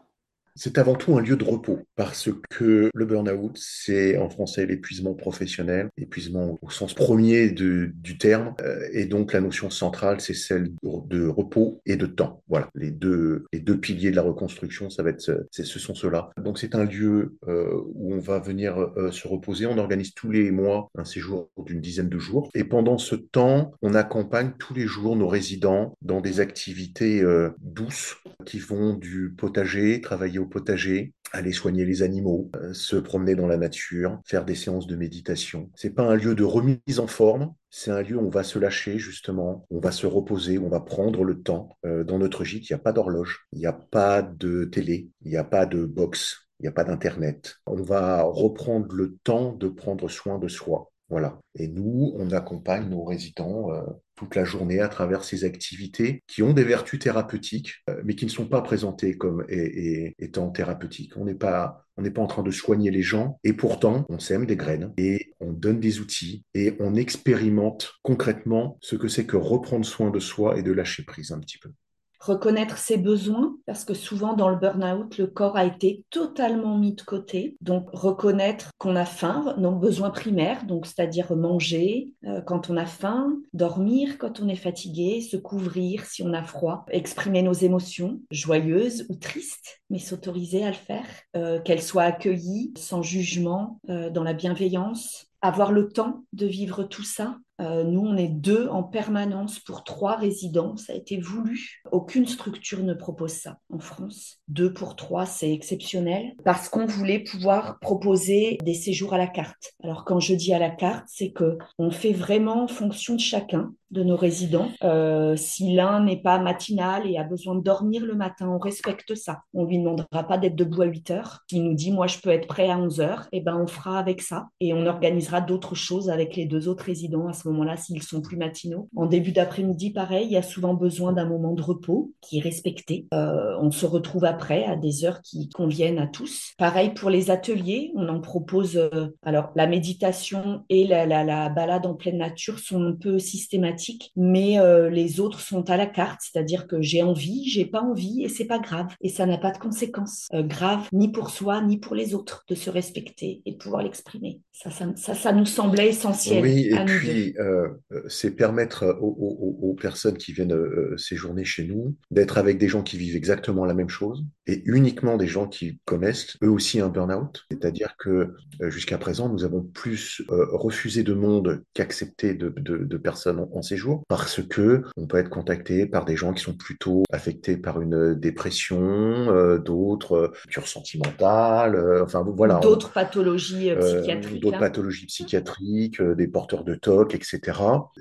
C'est 0.58 0.76
avant 0.76 0.96
tout 0.96 1.16
un 1.16 1.20
lieu 1.20 1.36
de 1.36 1.44
repos 1.44 1.78
parce 1.94 2.28
que 2.50 2.90
le 2.92 3.04
burn-out, 3.04 3.56
c'est 3.56 4.18
en 4.18 4.28
français 4.28 4.66
l'épuisement 4.66 5.14
professionnel, 5.14 5.88
épuisement 5.96 6.58
au 6.60 6.70
sens 6.70 6.94
premier 6.94 7.50
du 7.50 8.18
terme. 8.18 8.54
Euh, 8.60 8.88
et 8.92 9.06
donc 9.06 9.32
la 9.32 9.40
notion 9.40 9.70
centrale, 9.70 10.20
c'est 10.20 10.34
celle 10.34 10.72
de 10.82 11.26
repos 11.28 11.80
et 11.86 11.96
de 11.96 12.06
temps. 12.06 12.42
Voilà, 12.48 12.70
les 12.74 12.90
deux, 12.90 13.44
les 13.52 13.60
deux 13.60 13.78
piliers 13.78 14.10
de 14.10 14.16
la 14.16 14.22
reconstruction, 14.22 14.90
ça 14.90 15.04
va 15.04 15.10
être, 15.10 15.20
ce 15.20 15.78
sont 15.78 15.94
ceux-là. 15.94 16.30
Donc 16.42 16.58
c'est 16.58 16.74
un 16.74 16.84
lieu 16.84 17.36
euh, 17.46 17.70
où 17.94 18.14
on 18.14 18.18
va 18.18 18.40
venir 18.40 18.78
euh, 18.96 19.12
se 19.12 19.28
reposer. 19.28 19.66
On 19.66 19.78
organise 19.78 20.12
tous 20.14 20.32
les 20.32 20.50
mois 20.50 20.90
un 20.96 21.04
séjour 21.04 21.50
d'une 21.64 21.80
dizaine 21.80 22.08
de 22.08 22.18
jours. 22.18 22.50
Et 22.54 22.64
pendant 22.64 22.98
ce 22.98 23.14
temps, 23.14 23.72
on 23.82 23.94
accompagne 23.94 24.52
tous 24.58 24.74
les 24.74 24.86
jours 24.86 25.14
nos 25.14 25.28
résidents 25.28 25.96
dans 26.02 26.20
des 26.20 26.40
activités 26.40 27.22
douces 27.60 28.16
qui 28.44 28.58
vont 28.58 28.94
du 28.94 29.34
potager, 29.36 30.00
travailler 30.00 30.38
au 30.38 30.47
potager, 30.48 31.12
aller 31.32 31.52
soigner 31.52 31.84
les 31.84 32.02
animaux, 32.02 32.50
euh, 32.56 32.72
se 32.72 32.96
promener 32.96 33.34
dans 33.34 33.46
la 33.46 33.56
nature, 33.56 34.20
faire 34.24 34.44
des 34.44 34.54
séances 34.54 34.86
de 34.86 34.96
méditation. 34.96 35.70
C'est 35.74 35.94
pas 35.94 36.04
un 36.04 36.16
lieu 36.16 36.34
de 36.34 36.44
remise 36.44 36.98
en 36.98 37.06
forme, 37.06 37.54
c'est 37.70 37.90
un 37.90 38.02
lieu 38.02 38.16
où 38.16 38.26
on 38.26 38.30
va 38.30 38.42
se 38.42 38.58
lâcher 38.58 38.98
justement, 38.98 39.66
on 39.70 39.80
va 39.80 39.92
se 39.92 40.06
reposer, 40.06 40.58
on 40.58 40.68
va 40.68 40.80
prendre 40.80 41.24
le 41.24 41.40
temps. 41.42 41.76
Euh, 41.84 42.04
dans 42.04 42.18
notre 42.18 42.44
gîte, 42.44 42.68
il 42.68 42.72
n'y 42.72 42.80
a 42.80 42.82
pas 42.82 42.92
d'horloge, 42.92 43.46
il 43.52 43.58
n'y 43.58 43.66
a 43.66 43.72
pas 43.72 44.22
de 44.22 44.64
télé, 44.64 45.08
il 45.22 45.30
n'y 45.30 45.36
a 45.36 45.44
pas 45.44 45.66
de 45.66 45.84
box, 45.84 46.48
il 46.60 46.64
n'y 46.64 46.68
a 46.68 46.72
pas 46.72 46.84
d'internet. 46.84 47.56
On 47.66 47.82
va 47.82 48.22
reprendre 48.22 48.94
le 48.94 49.16
temps 49.22 49.52
de 49.52 49.68
prendre 49.68 50.08
soin 50.08 50.38
de 50.38 50.48
soi. 50.48 50.90
Voilà. 51.08 51.38
Et 51.54 51.68
nous, 51.68 52.12
on 52.16 52.30
accompagne 52.32 52.88
nos 52.88 53.02
résidents 53.02 53.72
euh, 53.72 53.82
toute 54.14 54.34
la 54.34 54.44
journée 54.44 54.80
à 54.80 54.88
travers 54.88 55.24
ces 55.24 55.44
activités 55.44 56.22
qui 56.26 56.42
ont 56.42 56.52
des 56.52 56.64
vertus 56.64 56.98
thérapeutiques, 56.98 57.76
euh, 57.88 58.02
mais 58.04 58.14
qui 58.14 58.26
ne 58.26 58.30
sont 58.30 58.46
pas 58.46 58.60
présentées 58.60 59.16
comme 59.16 59.44
étant 59.48 60.50
thérapeutiques. 60.50 61.16
On 61.16 61.24
n'est 61.24 61.34
pas, 61.34 61.86
on 61.96 62.02
n'est 62.02 62.10
pas 62.10 62.20
en 62.20 62.26
train 62.26 62.42
de 62.42 62.50
soigner 62.50 62.90
les 62.90 63.02
gens, 63.02 63.40
et 63.42 63.54
pourtant, 63.54 64.04
on 64.10 64.18
sème 64.18 64.44
des 64.44 64.56
graines 64.56 64.92
et 64.98 65.32
on 65.40 65.52
donne 65.52 65.80
des 65.80 66.00
outils 66.00 66.44
et 66.54 66.76
on 66.78 66.94
expérimente 66.94 67.94
concrètement 68.02 68.78
ce 68.82 68.96
que 68.96 69.08
c'est 69.08 69.24
que 69.24 69.36
reprendre 69.36 69.86
soin 69.86 70.10
de 70.10 70.20
soi 70.20 70.58
et 70.58 70.62
de 70.62 70.72
lâcher 70.72 71.04
prise 71.04 71.32
un 71.32 71.40
petit 71.40 71.58
peu 71.58 71.70
reconnaître 72.18 72.78
ses 72.78 72.96
besoins, 72.96 73.56
parce 73.66 73.84
que 73.84 73.94
souvent 73.94 74.34
dans 74.34 74.48
le 74.48 74.56
burn-out, 74.56 75.18
le 75.18 75.26
corps 75.26 75.56
a 75.56 75.64
été 75.64 76.04
totalement 76.10 76.76
mis 76.76 76.94
de 76.94 77.02
côté. 77.02 77.56
Donc 77.60 77.88
reconnaître 77.92 78.70
qu'on 78.78 78.96
a 78.96 79.04
faim, 79.04 79.54
nos 79.58 79.72
besoins 79.72 80.10
primaires, 80.10 80.66
donc 80.66 80.86
c'est-à-dire 80.86 81.34
manger 81.36 82.12
euh, 82.24 82.40
quand 82.40 82.70
on 82.70 82.76
a 82.76 82.86
faim, 82.86 83.36
dormir 83.52 84.18
quand 84.18 84.40
on 84.40 84.48
est 84.48 84.56
fatigué, 84.56 85.20
se 85.20 85.36
couvrir 85.36 86.04
si 86.04 86.22
on 86.22 86.32
a 86.32 86.42
froid, 86.42 86.84
exprimer 86.90 87.42
nos 87.42 87.52
émotions, 87.52 88.20
joyeuses 88.30 89.06
ou 89.08 89.16
tristes, 89.16 89.80
mais 89.90 89.98
s'autoriser 89.98 90.64
à 90.64 90.68
le 90.68 90.74
faire, 90.74 91.06
euh, 91.36 91.60
qu'elles 91.60 91.82
soient 91.82 92.04
accueillies 92.04 92.72
sans 92.76 93.02
jugement, 93.02 93.80
euh, 93.88 94.10
dans 94.10 94.22
la 94.22 94.32
bienveillance, 94.32 95.28
avoir 95.40 95.72
le 95.72 95.88
temps 95.88 96.24
de 96.32 96.46
vivre 96.46 96.84
tout 96.84 97.04
ça. 97.04 97.36
Euh, 97.60 97.82
nous, 97.84 98.00
on 98.00 98.16
est 98.16 98.28
deux 98.28 98.68
en 98.68 98.82
permanence 98.82 99.58
pour 99.58 99.84
trois 99.84 100.16
résidents. 100.16 100.76
Ça 100.76 100.92
a 100.92 100.96
été 100.96 101.18
voulu. 101.18 101.80
Aucune 101.90 102.26
structure 102.26 102.82
ne 102.82 102.94
propose 102.94 103.32
ça 103.32 103.58
en 103.72 103.78
France. 103.78 104.40
Deux 104.48 104.72
pour 104.72 104.96
trois, 104.96 105.26
c'est 105.26 105.52
exceptionnel 105.52 106.34
parce 106.44 106.68
qu'on 106.68 106.86
voulait 106.86 107.20
pouvoir 107.20 107.78
proposer 107.80 108.58
des 108.62 108.74
séjours 108.74 109.14
à 109.14 109.18
la 109.18 109.26
carte. 109.26 109.74
Alors, 109.82 110.04
quand 110.04 110.20
je 110.20 110.34
dis 110.34 110.54
à 110.54 110.58
la 110.58 110.70
carte, 110.70 111.04
c'est 111.08 111.30
que 111.30 111.58
on 111.78 111.90
fait 111.90 112.12
vraiment 112.12 112.64
en 112.64 112.68
fonction 112.68 113.14
de 113.14 113.20
chacun 113.20 113.72
de 113.90 114.02
nos 114.02 114.16
résidents. 114.16 114.68
Euh, 114.84 115.36
si 115.36 115.74
l'un 115.74 116.02
n'est 116.04 116.20
pas 116.20 116.38
matinal 116.38 117.08
et 117.08 117.16
a 117.16 117.24
besoin 117.24 117.54
de 117.54 117.62
dormir 117.62 118.04
le 118.04 118.14
matin, 118.14 118.48
on 118.48 118.58
respecte 118.58 119.14
ça. 119.14 119.40
On 119.54 119.64
lui 119.64 119.78
demandera 119.78 120.24
pas 120.24 120.38
d'être 120.38 120.56
debout 120.56 120.82
à 120.82 120.86
8 120.86 121.10
heures. 121.10 121.40
S'il 121.48 121.64
nous 121.64 121.74
dit, 121.74 121.90
moi, 121.90 122.06
je 122.06 122.18
peux 122.18 122.30
être 122.30 122.46
prêt 122.46 122.68
à 122.68 122.78
11 122.78 123.00
heures, 123.00 123.28
et 123.32 123.38
eh 123.38 123.40
ben, 123.40 123.56
on 123.56 123.66
fera 123.66 123.98
avec 123.98 124.20
ça. 124.20 124.48
Et 124.60 124.74
on 124.74 124.86
organisera 124.86 125.40
d'autres 125.40 125.74
choses 125.74 126.10
avec 126.10 126.36
les 126.36 126.44
deux 126.44 126.68
autres 126.68 126.84
résidents 126.84 127.28
à 127.28 127.32
ce 127.32 127.48
moment-là, 127.48 127.76
s'ils 127.76 128.02
sont 128.02 128.20
plus 128.20 128.36
matinaux. 128.36 128.88
En 128.94 129.06
début 129.06 129.32
d'après-midi, 129.32 129.90
pareil, 129.90 130.26
il 130.26 130.32
y 130.32 130.36
a 130.36 130.42
souvent 130.42 130.74
besoin 130.74 131.12
d'un 131.12 131.26
moment 131.26 131.52
de 131.52 131.62
repos 131.62 132.12
qui 132.20 132.38
est 132.38 132.42
respecté. 132.42 133.06
Euh, 133.14 133.56
on 133.60 133.70
se 133.70 133.86
retrouve 133.86 134.24
après 134.24 134.64
à 134.64 134.76
des 134.76 135.04
heures 135.04 135.22
qui 135.22 135.48
conviennent 135.48 135.98
à 135.98 136.06
tous. 136.06 136.52
Pareil 136.58 136.90
pour 136.94 137.10
les 137.10 137.30
ateliers, 137.30 137.92
on 137.94 138.08
en 138.08 138.20
propose. 138.20 138.76
Euh, 138.76 139.08
alors, 139.22 139.50
la 139.56 139.66
méditation 139.66 140.64
et 140.68 140.86
la, 140.86 141.06
la, 141.06 141.24
la 141.24 141.48
balade 141.48 141.86
en 141.86 141.94
pleine 141.94 142.18
nature 142.18 142.58
sont 142.58 142.82
un 142.82 142.92
peu 142.92 143.18
systématiques 143.18 143.77
mais 144.16 144.58
euh, 144.58 144.90
les 144.90 145.20
autres 145.20 145.40
sont 145.40 145.68
à 145.70 145.76
la 145.76 145.86
carte, 145.86 146.20
c'est-à-dire 146.22 146.66
que 146.66 146.80
j'ai 146.80 147.02
envie, 147.02 147.48
j'ai 147.48 147.66
pas 147.66 147.80
envie, 147.80 148.22
et 148.22 148.28
c'est 148.28 148.44
pas 148.44 148.58
grave, 148.58 148.94
et 149.00 149.08
ça 149.08 149.26
n'a 149.26 149.38
pas 149.38 149.50
de 149.50 149.58
conséquences 149.58 150.26
euh, 150.34 150.42
graves 150.42 150.88
ni 150.92 151.10
pour 151.10 151.30
soi 151.30 151.60
ni 151.60 151.78
pour 151.78 151.94
les 151.94 152.14
autres 152.14 152.44
de 152.48 152.54
se 152.54 152.70
respecter 152.70 153.42
et 153.44 153.52
de 153.52 153.56
pouvoir 153.56 153.82
l'exprimer. 153.82 154.40
Ça 154.52 154.70
ça, 154.70 155.14
ça, 155.14 155.32
nous 155.32 155.46
semblait 155.46 155.88
essentiel. 155.88 156.42
Oui, 156.42 156.68
et 156.72 156.84
puis 156.84 157.34
euh, 157.38 157.68
c'est 158.08 158.32
permettre 158.32 158.98
aux, 159.00 159.76
personnes 159.80 160.16
qui 160.16 160.32
viennent 160.32 160.56
séjourner 160.96 161.44
chez 161.44 161.64
nous 161.64 161.94
d'être 162.10 162.38
avec 162.38 162.58
des 162.58 162.66
gens 162.66 162.82
qui 162.82 162.98
vivent 162.98 163.14
exactement 163.14 163.64
la 163.64 163.74
même 163.74 163.88
chose 163.88 164.24
et 164.46 164.62
uniquement 164.64 165.16
des 165.16 165.28
gens 165.28 165.46
qui 165.46 165.78
connaissent 165.84 166.36
eux 166.42 166.50
aussi 166.50 166.80
un 166.80 166.88
burn-out. 166.88 167.44
C'est-à-dire 167.50 167.94
que 167.96 168.34
jusqu'à 168.62 168.98
présent, 168.98 169.28
nous 169.28 169.44
avons 169.44 169.62
plus 169.62 170.22
refusé 170.28 171.04
de 171.04 171.14
monde 171.14 171.62
qu'accepté 171.74 172.34
de, 172.34 172.52
de, 172.56 172.78
de 172.78 172.96
personnes 172.96 173.46
en 173.52 173.62
séjour 173.68 174.02
parce 174.08 174.42
que 174.42 174.82
on 174.96 175.06
peut 175.06 175.18
être 175.18 175.30
contacté 175.30 175.86
par 175.86 176.04
des 176.04 176.16
gens 176.16 176.32
qui 176.32 176.42
sont 176.42 176.54
plutôt 176.54 177.02
affectés 177.12 177.56
par 177.56 177.80
une 177.80 178.14
dépression, 178.14 178.80
euh, 178.80 179.58
d'autres 179.58 180.32
cures 180.48 180.68
sentimentales, 180.68 182.02
enfin 182.02 182.24
voilà. 182.36 182.60
D'autres 182.60 182.92
pathologies 182.92 183.72
psychiatriques. 183.78 184.42
D'autres 184.42 184.58
pathologies 184.58 185.06
psychiatriques, 185.06 186.02
des 186.02 186.28
porteurs 186.28 186.64
de 186.64 186.74
TOC, 186.74 187.14
etc. 187.14 187.60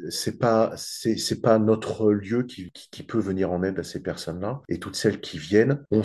C'est 0.10 0.40
pas 0.40 0.74
c'est 0.76 1.42
pas 1.42 1.60
notre 1.60 2.12
lieu 2.12 2.44
qui, 2.44 2.72
qui, 2.92 3.04
peut 3.04 3.20
venir 3.20 3.52
en 3.52 3.64
aide 3.64 3.80
à 3.80 3.84
ces 3.84 4.02
personnes-là 4.02 4.62
et 4.70 4.80
toutes 4.80 4.96
celles 4.96 5.22
qui 5.22 5.38
viennent 5.38 5.84
ont 5.92 6.02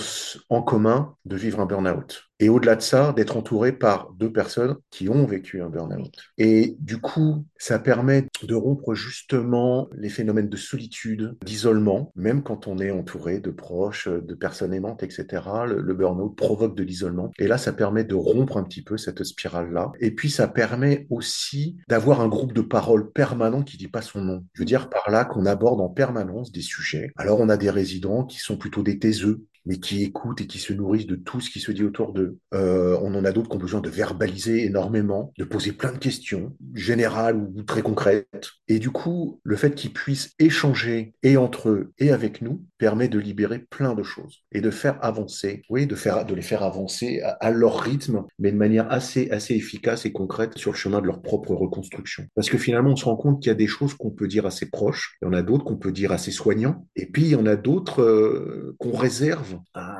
en 0.48 0.62
commun 0.62 1.14
de 1.24 1.36
vivre 1.36 1.60
un 1.60 1.66
burn-out. 1.66 2.31
Et 2.42 2.48
au-delà 2.48 2.74
de 2.74 2.82
ça, 2.82 3.12
d'être 3.12 3.36
entouré 3.36 3.70
par 3.70 4.10
deux 4.18 4.32
personnes 4.32 4.74
qui 4.90 5.08
ont 5.08 5.24
vécu 5.26 5.62
un 5.62 5.68
burn-out. 5.68 6.12
Et 6.38 6.76
du 6.80 6.98
coup, 6.98 7.46
ça 7.56 7.78
permet 7.78 8.26
de 8.42 8.54
rompre 8.56 8.94
justement 8.94 9.88
les 9.92 10.08
phénomènes 10.08 10.48
de 10.48 10.56
solitude, 10.56 11.36
d'isolement, 11.44 12.10
même 12.16 12.42
quand 12.42 12.66
on 12.66 12.80
est 12.80 12.90
entouré 12.90 13.38
de 13.38 13.52
proches, 13.52 14.08
de 14.08 14.34
personnes 14.34 14.74
aimantes, 14.74 15.04
etc. 15.04 15.40
Le, 15.68 15.94
burn-out 15.94 16.34
provoque 16.34 16.74
de 16.74 16.82
l'isolement. 16.82 17.30
Et 17.38 17.46
là, 17.46 17.58
ça 17.58 17.72
permet 17.72 18.02
de 18.02 18.16
rompre 18.16 18.56
un 18.56 18.64
petit 18.64 18.82
peu 18.82 18.96
cette 18.96 19.22
spirale-là. 19.22 19.92
Et 20.00 20.10
puis, 20.10 20.28
ça 20.28 20.48
permet 20.48 21.06
aussi 21.10 21.76
d'avoir 21.88 22.22
un 22.22 22.28
groupe 22.28 22.54
de 22.54 22.60
parole 22.60 23.12
permanent 23.12 23.62
qui 23.62 23.76
dit 23.76 23.86
pas 23.86 24.02
son 24.02 24.20
nom. 24.20 24.44
Je 24.54 24.62
veux 24.62 24.66
dire 24.66 24.90
par 24.90 25.12
là 25.12 25.24
qu'on 25.24 25.46
aborde 25.46 25.80
en 25.80 25.90
permanence 25.90 26.50
des 26.50 26.60
sujets. 26.60 27.12
Alors, 27.14 27.38
on 27.38 27.48
a 27.48 27.56
des 27.56 27.70
résidents 27.70 28.24
qui 28.24 28.40
sont 28.40 28.56
plutôt 28.56 28.82
des 28.82 28.98
taiseux, 28.98 29.44
mais 29.66 29.78
qui 29.78 30.02
écoutent 30.02 30.40
et 30.40 30.46
qui 30.46 30.58
se 30.58 30.72
nourrissent 30.72 31.06
de 31.06 31.16
tout 31.16 31.40
ce 31.40 31.50
qui 31.50 31.60
se 31.60 31.72
dit 31.72 31.84
autour 31.84 32.12
d'eux. 32.12 32.38
Euh, 32.54 32.98
on 33.02 33.14
en 33.14 33.24
a 33.24 33.32
d'autres 33.32 33.48
qui 33.48 33.56
ont 33.56 33.60
besoin 33.60 33.80
de 33.80 33.90
verbaliser 33.90 34.64
énormément, 34.64 35.32
de 35.38 35.44
poser 35.44 35.72
plein 35.72 35.92
de 35.92 35.98
questions, 35.98 36.56
générales 36.74 37.36
ou 37.36 37.62
très 37.62 37.82
concrètes. 37.82 38.50
Et 38.68 38.78
du 38.78 38.90
coup, 38.90 39.40
le 39.44 39.56
fait 39.56 39.74
qu'ils 39.74 39.92
puissent 39.92 40.34
échanger 40.38 41.14
et 41.22 41.36
entre 41.36 41.68
eux 41.68 41.92
et 41.98 42.10
avec 42.10 42.42
nous 42.42 42.64
permet 42.78 43.08
de 43.08 43.18
libérer 43.18 43.60
plein 43.60 43.94
de 43.94 44.02
choses 44.02 44.42
et 44.50 44.60
de 44.60 44.70
faire 44.70 44.98
avancer, 45.04 45.62
oui, 45.70 45.86
de, 45.86 45.94
faire, 45.94 46.24
de 46.26 46.34
les 46.34 46.42
faire 46.42 46.62
avancer 46.62 47.20
à, 47.40 47.50
leur 47.50 47.78
rythme, 47.78 48.24
mais 48.38 48.50
de 48.50 48.56
manière 48.56 48.90
assez, 48.90 49.30
assez 49.30 49.54
efficace 49.54 50.04
et 50.04 50.12
concrète 50.12 50.58
sur 50.58 50.72
le 50.72 50.76
chemin 50.76 51.00
de 51.00 51.06
leur 51.06 51.22
propre 51.22 51.54
reconstruction. 51.54 52.24
Parce 52.34 52.50
que 52.50 52.58
finalement, 52.58 52.90
on 52.90 52.96
se 52.96 53.04
rend 53.04 53.16
compte 53.16 53.40
qu'il 53.40 53.50
y 53.50 53.52
a 53.52 53.56
des 53.56 53.66
choses 53.66 53.94
qu'on 53.94 54.10
peut 54.10 54.26
dire 54.26 54.46
à 54.46 54.50
ses 54.50 54.68
proches, 54.68 55.16
il 55.22 55.26
y 55.26 55.28
en 55.28 55.32
a 55.32 55.42
d'autres 55.42 55.64
qu'on 55.64 55.76
peut 55.76 55.92
dire 55.92 56.12
à 56.12 56.18
ses 56.18 56.32
soignants, 56.32 56.86
et 56.96 57.06
puis 57.06 57.22
il 57.22 57.28
y 57.28 57.36
en 57.36 57.46
a 57.46 57.56
d'autres 57.56 58.02
euh, 58.02 58.74
qu'on 58.78 58.96
réserve 58.96 59.51
à 59.74 59.98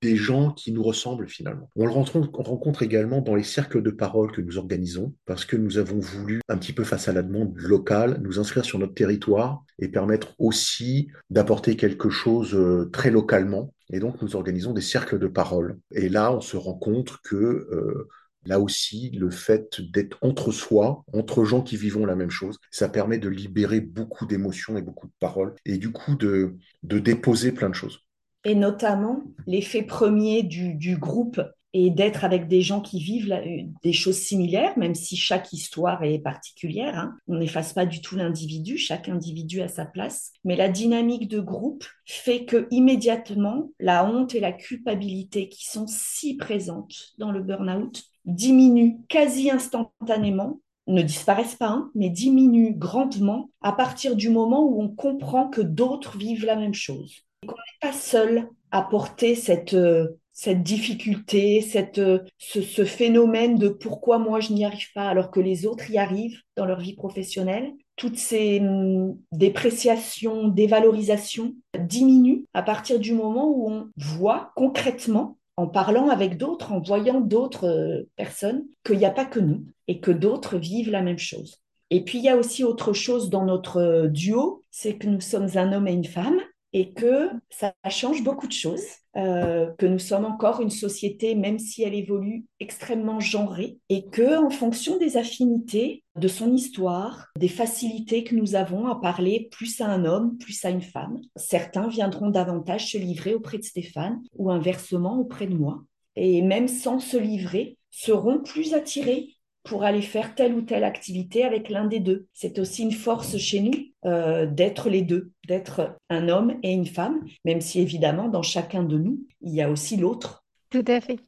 des 0.00 0.16
gens 0.16 0.52
qui 0.52 0.72
nous 0.72 0.82
ressemblent 0.82 1.28
finalement. 1.28 1.70
On 1.76 1.86
le 1.86 1.92
rencontre, 1.92 2.82
également 2.82 3.20
dans 3.20 3.34
les 3.34 3.42
cercles 3.42 3.82
de 3.82 3.90
parole 3.90 4.32
que 4.32 4.40
nous 4.40 4.58
organisons 4.58 5.14
parce 5.26 5.44
que 5.44 5.56
nous 5.56 5.78
avons 5.78 5.98
voulu, 5.98 6.40
un 6.48 6.56
petit 6.56 6.72
peu 6.72 6.84
face 6.84 7.08
à 7.08 7.12
la 7.12 7.22
demande 7.22 7.56
locale, 7.56 8.18
nous 8.22 8.38
inscrire 8.38 8.64
sur 8.64 8.78
notre 8.78 8.94
territoire 8.94 9.64
et 9.78 9.88
permettre 9.88 10.34
aussi 10.38 11.08
d'apporter 11.30 11.76
quelque 11.76 12.10
chose 12.10 12.54
euh, 12.54 12.88
très 12.92 13.10
localement. 13.10 13.72
Et 13.90 14.00
donc 14.00 14.20
nous 14.22 14.36
organisons 14.36 14.72
des 14.72 14.80
cercles 14.80 15.18
de 15.18 15.26
parole. 15.26 15.78
Et 15.92 16.08
là, 16.08 16.32
on 16.32 16.40
se 16.40 16.56
rend 16.56 16.74
compte 16.74 17.18
que 17.22 17.36
euh, 17.36 18.08
Là 18.44 18.58
aussi, 18.58 19.10
le 19.10 19.30
fait 19.30 19.80
d'être 19.80 20.18
entre 20.20 20.50
soi, 20.50 21.04
entre 21.12 21.44
gens 21.44 21.62
qui 21.62 21.76
vivons 21.76 22.04
la 22.04 22.16
même 22.16 22.30
chose, 22.30 22.58
ça 22.70 22.88
permet 22.88 23.18
de 23.18 23.28
libérer 23.28 23.80
beaucoup 23.80 24.26
d'émotions 24.26 24.76
et 24.76 24.82
beaucoup 24.82 25.06
de 25.06 25.12
paroles, 25.20 25.54
et 25.64 25.78
du 25.78 25.92
coup 25.92 26.16
de, 26.16 26.56
de 26.82 26.98
déposer 26.98 27.52
plein 27.52 27.68
de 27.68 27.74
choses 27.74 28.00
et 28.44 28.54
notamment 28.54 29.22
l'effet 29.46 29.82
premier 29.82 30.42
du, 30.42 30.96
groupe 30.96 31.40
et 31.74 31.90
d'être 31.90 32.24
avec 32.24 32.48
des 32.48 32.60
gens 32.60 32.80
qui 32.80 33.02
vivent 33.02 33.34
des 33.82 33.92
choses 33.92 34.18
similaires, 34.18 34.76
même 34.78 34.94
si 34.94 35.16
chaque 35.16 35.52
histoire 35.52 36.02
est 36.04 36.18
particulière. 36.18 36.98
Hein. 36.98 37.16
On 37.28 37.36
n'efface 37.36 37.72
pas 37.72 37.86
du 37.86 38.02
tout 38.02 38.16
l'individu, 38.16 38.76
chaque 38.76 39.08
individu 39.08 39.62
a 39.62 39.68
sa 39.68 39.86
place. 39.86 40.32
Mais 40.44 40.56
la 40.56 40.68
dynamique 40.68 41.28
de 41.28 41.40
groupe 41.40 41.84
fait 42.04 42.44
que 42.44 42.66
immédiatement, 42.70 43.70
la 43.80 44.04
honte 44.04 44.34
et 44.34 44.40
la 44.40 44.52
culpabilité 44.52 45.48
qui 45.48 45.66
sont 45.66 45.86
si 45.86 46.36
présentes 46.36 47.14
dans 47.18 47.32
le 47.32 47.42
burn-out 47.42 48.02
diminuent 48.26 48.98
quasi 49.08 49.50
instantanément 49.50 50.60
ne 50.88 51.02
disparaissent 51.02 51.54
pas, 51.54 51.68
hein, 51.68 51.90
mais 51.94 52.10
diminuent 52.10 52.74
grandement 52.76 53.50
à 53.62 53.72
partir 53.72 54.16
du 54.16 54.28
moment 54.28 54.64
où 54.64 54.82
on 54.82 54.88
comprend 54.88 55.48
que 55.48 55.60
d'autres 55.60 56.18
vivent 56.18 56.44
la 56.44 56.56
même 56.56 56.74
chose 56.74 57.24
qu'on 57.46 57.54
n'est 57.54 57.90
pas 57.90 57.92
seul 57.92 58.48
à 58.70 58.82
porter 58.82 59.34
cette, 59.34 59.74
euh, 59.74 60.18
cette 60.32 60.62
difficulté, 60.62 61.60
cette, 61.60 61.98
euh, 61.98 62.20
ce, 62.38 62.84
phénomène 62.84 63.58
de 63.58 63.68
pourquoi 63.68 64.18
moi 64.18 64.40
je 64.40 64.52
n'y 64.52 64.64
arrive 64.64 64.92
pas 64.94 65.08
alors 65.08 65.30
que 65.30 65.40
les 65.40 65.66
autres 65.66 65.90
y 65.90 65.98
arrivent 65.98 66.38
dans 66.56 66.64
leur 66.64 66.80
vie 66.80 66.94
professionnelle. 66.94 67.72
Toutes 67.96 68.16
ces 68.16 68.60
hum, 68.60 69.18
dépréciations, 69.32 70.48
dévalorisations 70.48 71.54
diminuent 71.78 72.44
à 72.54 72.62
partir 72.62 72.98
du 72.98 73.12
moment 73.12 73.48
où 73.48 73.70
on 73.70 73.88
voit 73.96 74.52
concrètement, 74.56 75.36
en 75.58 75.66
parlant 75.66 76.08
avec 76.08 76.38
d'autres, 76.38 76.72
en 76.72 76.80
voyant 76.80 77.20
d'autres 77.20 77.66
euh, 77.66 78.08
personnes, 78.16 78.64
qu'il 78.84 78.98
n'y 78.98 79.04
a 79.04 79.10
pas 79.10 79.26
que 79.26 79.40
nous 79.40 79.64
et 79.86 80.00
que 80.00 80.10
d'autres 80.10 80.56
vivent 80.56 80.90
la 80.90 81.02
même 81.02 81.18
chose. 81.18 81.58
Et 81.90 82.02
puis 82.02 82.18
il 82.18 82.24
y 82.24 82.30
a 82.30 82.38
aussi 82.38 82.64
autre 82.64 82.94
chose 82.94 83.28
dans 83.28 83.44
notre 83.44 84.06
duo, 84.06 84.64
c'est 84.70 84.96
que 84.96 85.08
nous 85.08 85.20
sommes 85.20 85.48
un 85.56 85.74
homme 85.74 85.86
et 85.86 85.92
une 85.92 86.06
femme 86.06 86.40
et 86.72 86.92
que 86.92 87.28
ça 87.50 87.74
change 87.90 88.22
beaucoup 88.22 88.46
de 88.46 88.52
choses, 88.52 88.84
euh, 89.16 89.70
que 89.78 89.86
nous 89.86 89.98
sommes 89.98 90.24
encore 90.24 90.60
une 90.60 90.70
société, 90.70 91.34
même 91.34 91.58
si 91.58 91.82
elle 91.82 91.94
évolue, 91.94 92.46
extrêmement 92.60 93.20
genrée, 93.20 93.78
et 93.90 94.06
que 94.08 94.42
en 94.42 94.50
fonction 94.50 94.96
des 94.96 95.16
affinités, 95.16 96.02
de 96.16 96.28
son 96.28 96.52
histoire, 96.54 97.28
des 97.38 97.48
facilités 97.48 98.24
que 98.24 98.34
nous 98.34 98.54
avons 98.54 98.86
à 98.86 99.00
parler 99.00 99.48
plus 99.50 99.80
à 99.80 99.86
un 99.86 100.04
homme, 100.04 100.38
plus 100.38 100.64
à 100.64 100.70
une 100.70 100.82
femme, 100.82 101.20
certains 101.36 101.88
viendront 101.88 102.30
davantage 102.30 102.92
se 102.92 102.98
livrer 102.98 103.34
auprès 103.34 103.58
de 103.58 103.64
Stéphane 103.64 104.22
ou 104.36 104.50
inversement 104.50 105.18
auprès 105.18 105.46
de 105.46 105.54
moi, 105.54 105.82
et 106.16 106.42
même 106.42 106.68
sans 106.68 106.98
se 106.98 107.16
livrer, 107.16 107.76
seront 107.90 108.40
plus 108.40 108.72
attirés 108.72 109.28
pour 109.64 109.84
aller 109.84 110.02
faire 110.02 110.34
telle 110.34 110.54
ou 110.54 110.62
telle 110.62 110.84
activité 110.84 111.44
avec 111.44 111.68
l'un 111.68 111.84
des 111.84 112.00
deux. 112.00 112.26
C'est 112.32 112.58
aussi 112.58 112.82
une 112.82 112.92
force 112.92 113.36
chez 113.36 113.60
nous 113.60 113.72
euh, 114.04 114.46
d'être 114.46 114.88
les 114.88 115.02
deux, 115.02 115.30
d'être 115.46 115.96
un 116.10 116.28
homme 116.28 116.56
et 116.62 116.72
une 116.72 116.86
femme, 116.86 117.20
même 117.44 117.60
si 117.60 117.80
évidemment 117.80 118.28
dans 118.28 118.42
chacun 118.42 118.82
de 118.82 118.98
nous, 118.98 119.20
il 119.40 119.54
y 119.54 119.62
a 119.62 119.70
aussi 119.70 119.96
l'autre. 119.96 120.44
Tout 120.70 120.84
à 120.86 121.00
fait. 121.02 121.18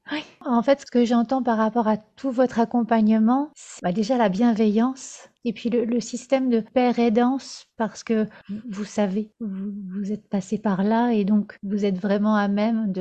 En 0.40 0.62
fait, 0.62 0.80
ce 0.80 0.86
que 0.86 1.04
j'entends 1.04 1.42
par 1.42 1.58
rapport 1.58 1.86
à 1.86 1.98
tout 1.98 2.30
votre 2.30 2.58
accompagnement, 2.58 3.50
c'est 3.54 3.82
bah, 3.82 3.92
déjà 3.92 4.16
la 4.16 4.30
bienveillance 4.30 5.28
et 5.44 5.52
puis 5.52 5.70
le, 5.70 6.00
système 6.00 6.48
de 6.50 6.60
père 6.60 6.98
aidance, 6.98 7.66
parce 7.76 8.04
que 8.04 8.26
vous 8.70 8.84
savez, 8.84 9.30
vous, 9.40 10.12
êtes 10.12 10.28
passé 10.28 10.58
par 10.58 10.82
là 10.82 11.12
et 11.12 11.24
donc 11.24 11.56
vous 11.62 11.84
êtes 11.84 11.98
vraiment 11.98 12.34
à 12.36 12.48
même 12.48 12.92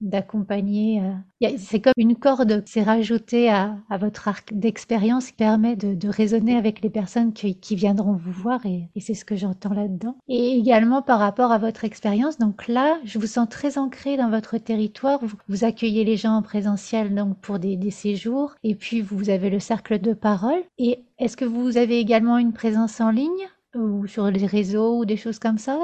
d'accompagner. 0.00 1.00
Euh, 1.00 1.48
c'est 1.58 1.80
comme 1.80 1.92
une 1.96 2.16
corde 2.16 2.64
qui 2.64 2.72
s'est 2.72 2.82
rajoutée 2.82 3.50
à, 3.50 3.76
à, 3.90 3.98
votre 3.98 4.28
arc 4.28 4.52
d'expérience 4.54 5.26
qui 5.28 5.32
permet 5.32 5.76
de, 5.76 5.94
de, 5.94 6.08
raisonner 6.08 6.56
avec 6.56 6.82
les 6.82 6.90
personnes 6.90 7.32
qui, 7.32 7.58
qui 7.58 7.74
viendront 7.74 8.14
vous 8.14 8.32
voir 8.32 8.64
et, 8.64 8.88
et 8.94 9.00
c'est 9.00 9.14
ce 9.14 9.24
que 9.24 9.36
j'entends 9.36 9.74
là-dedans. 9.74 10.16
Et 10.28 10.56
également 10.56 11.02
par 11.02 11.18
rapport 11.18 11.52
à 11.52 11.58
votre 11.58 11.84
expérience, 11.84 12.38
donc 12.38 12.68
là, 12.68 12.98
je 13.04 13.18
vous 13.18 13.26
sens 13.26 13.48
très 13.48 13.78
ancré 13.78 14.16
dans 14.16 14.30
votre 14.30 14.58
territoire. 14.58 15.18
Vous, 15.22 15.36
vous 15.48 15.64
accueillez 15.64 16.04
les 16.04 16.16
gens 16.16 16.36
en 16.36 16.42
présentiel 16.42 17.14
donc 17.14 17.38
pour 17.40 17.58
des, 17.58 17.76
des 17.76 17.90
séjours 17.90 18.54
et 18.62 18.74
puis 18.74 19.00
vous 19.00 19.30
avez 19.30 19.50
le 19.50 19.60
cercle 19.60 20.00
de 20.00 20.12
parole 20.12 20.62
et 20.78 21.04
est-ce 21.22 21.36
que 21.36 21.44
vous 21.44 21.76
avez 21.76 22.00
également 22.00 22.36
une 22.36 22.52
présence 22.52 23.00
en 23.00 23.10
ligne 23.10 23.48
ou 23.74 24.06
sur 24.08 24.28
les 24.30 24.46
réseaux 24.46 24.98
ou 24.98 25.04
des 25.04 25.16
choses 25.16 25.38
comme 25.38 25.58
ça 25.58 25.78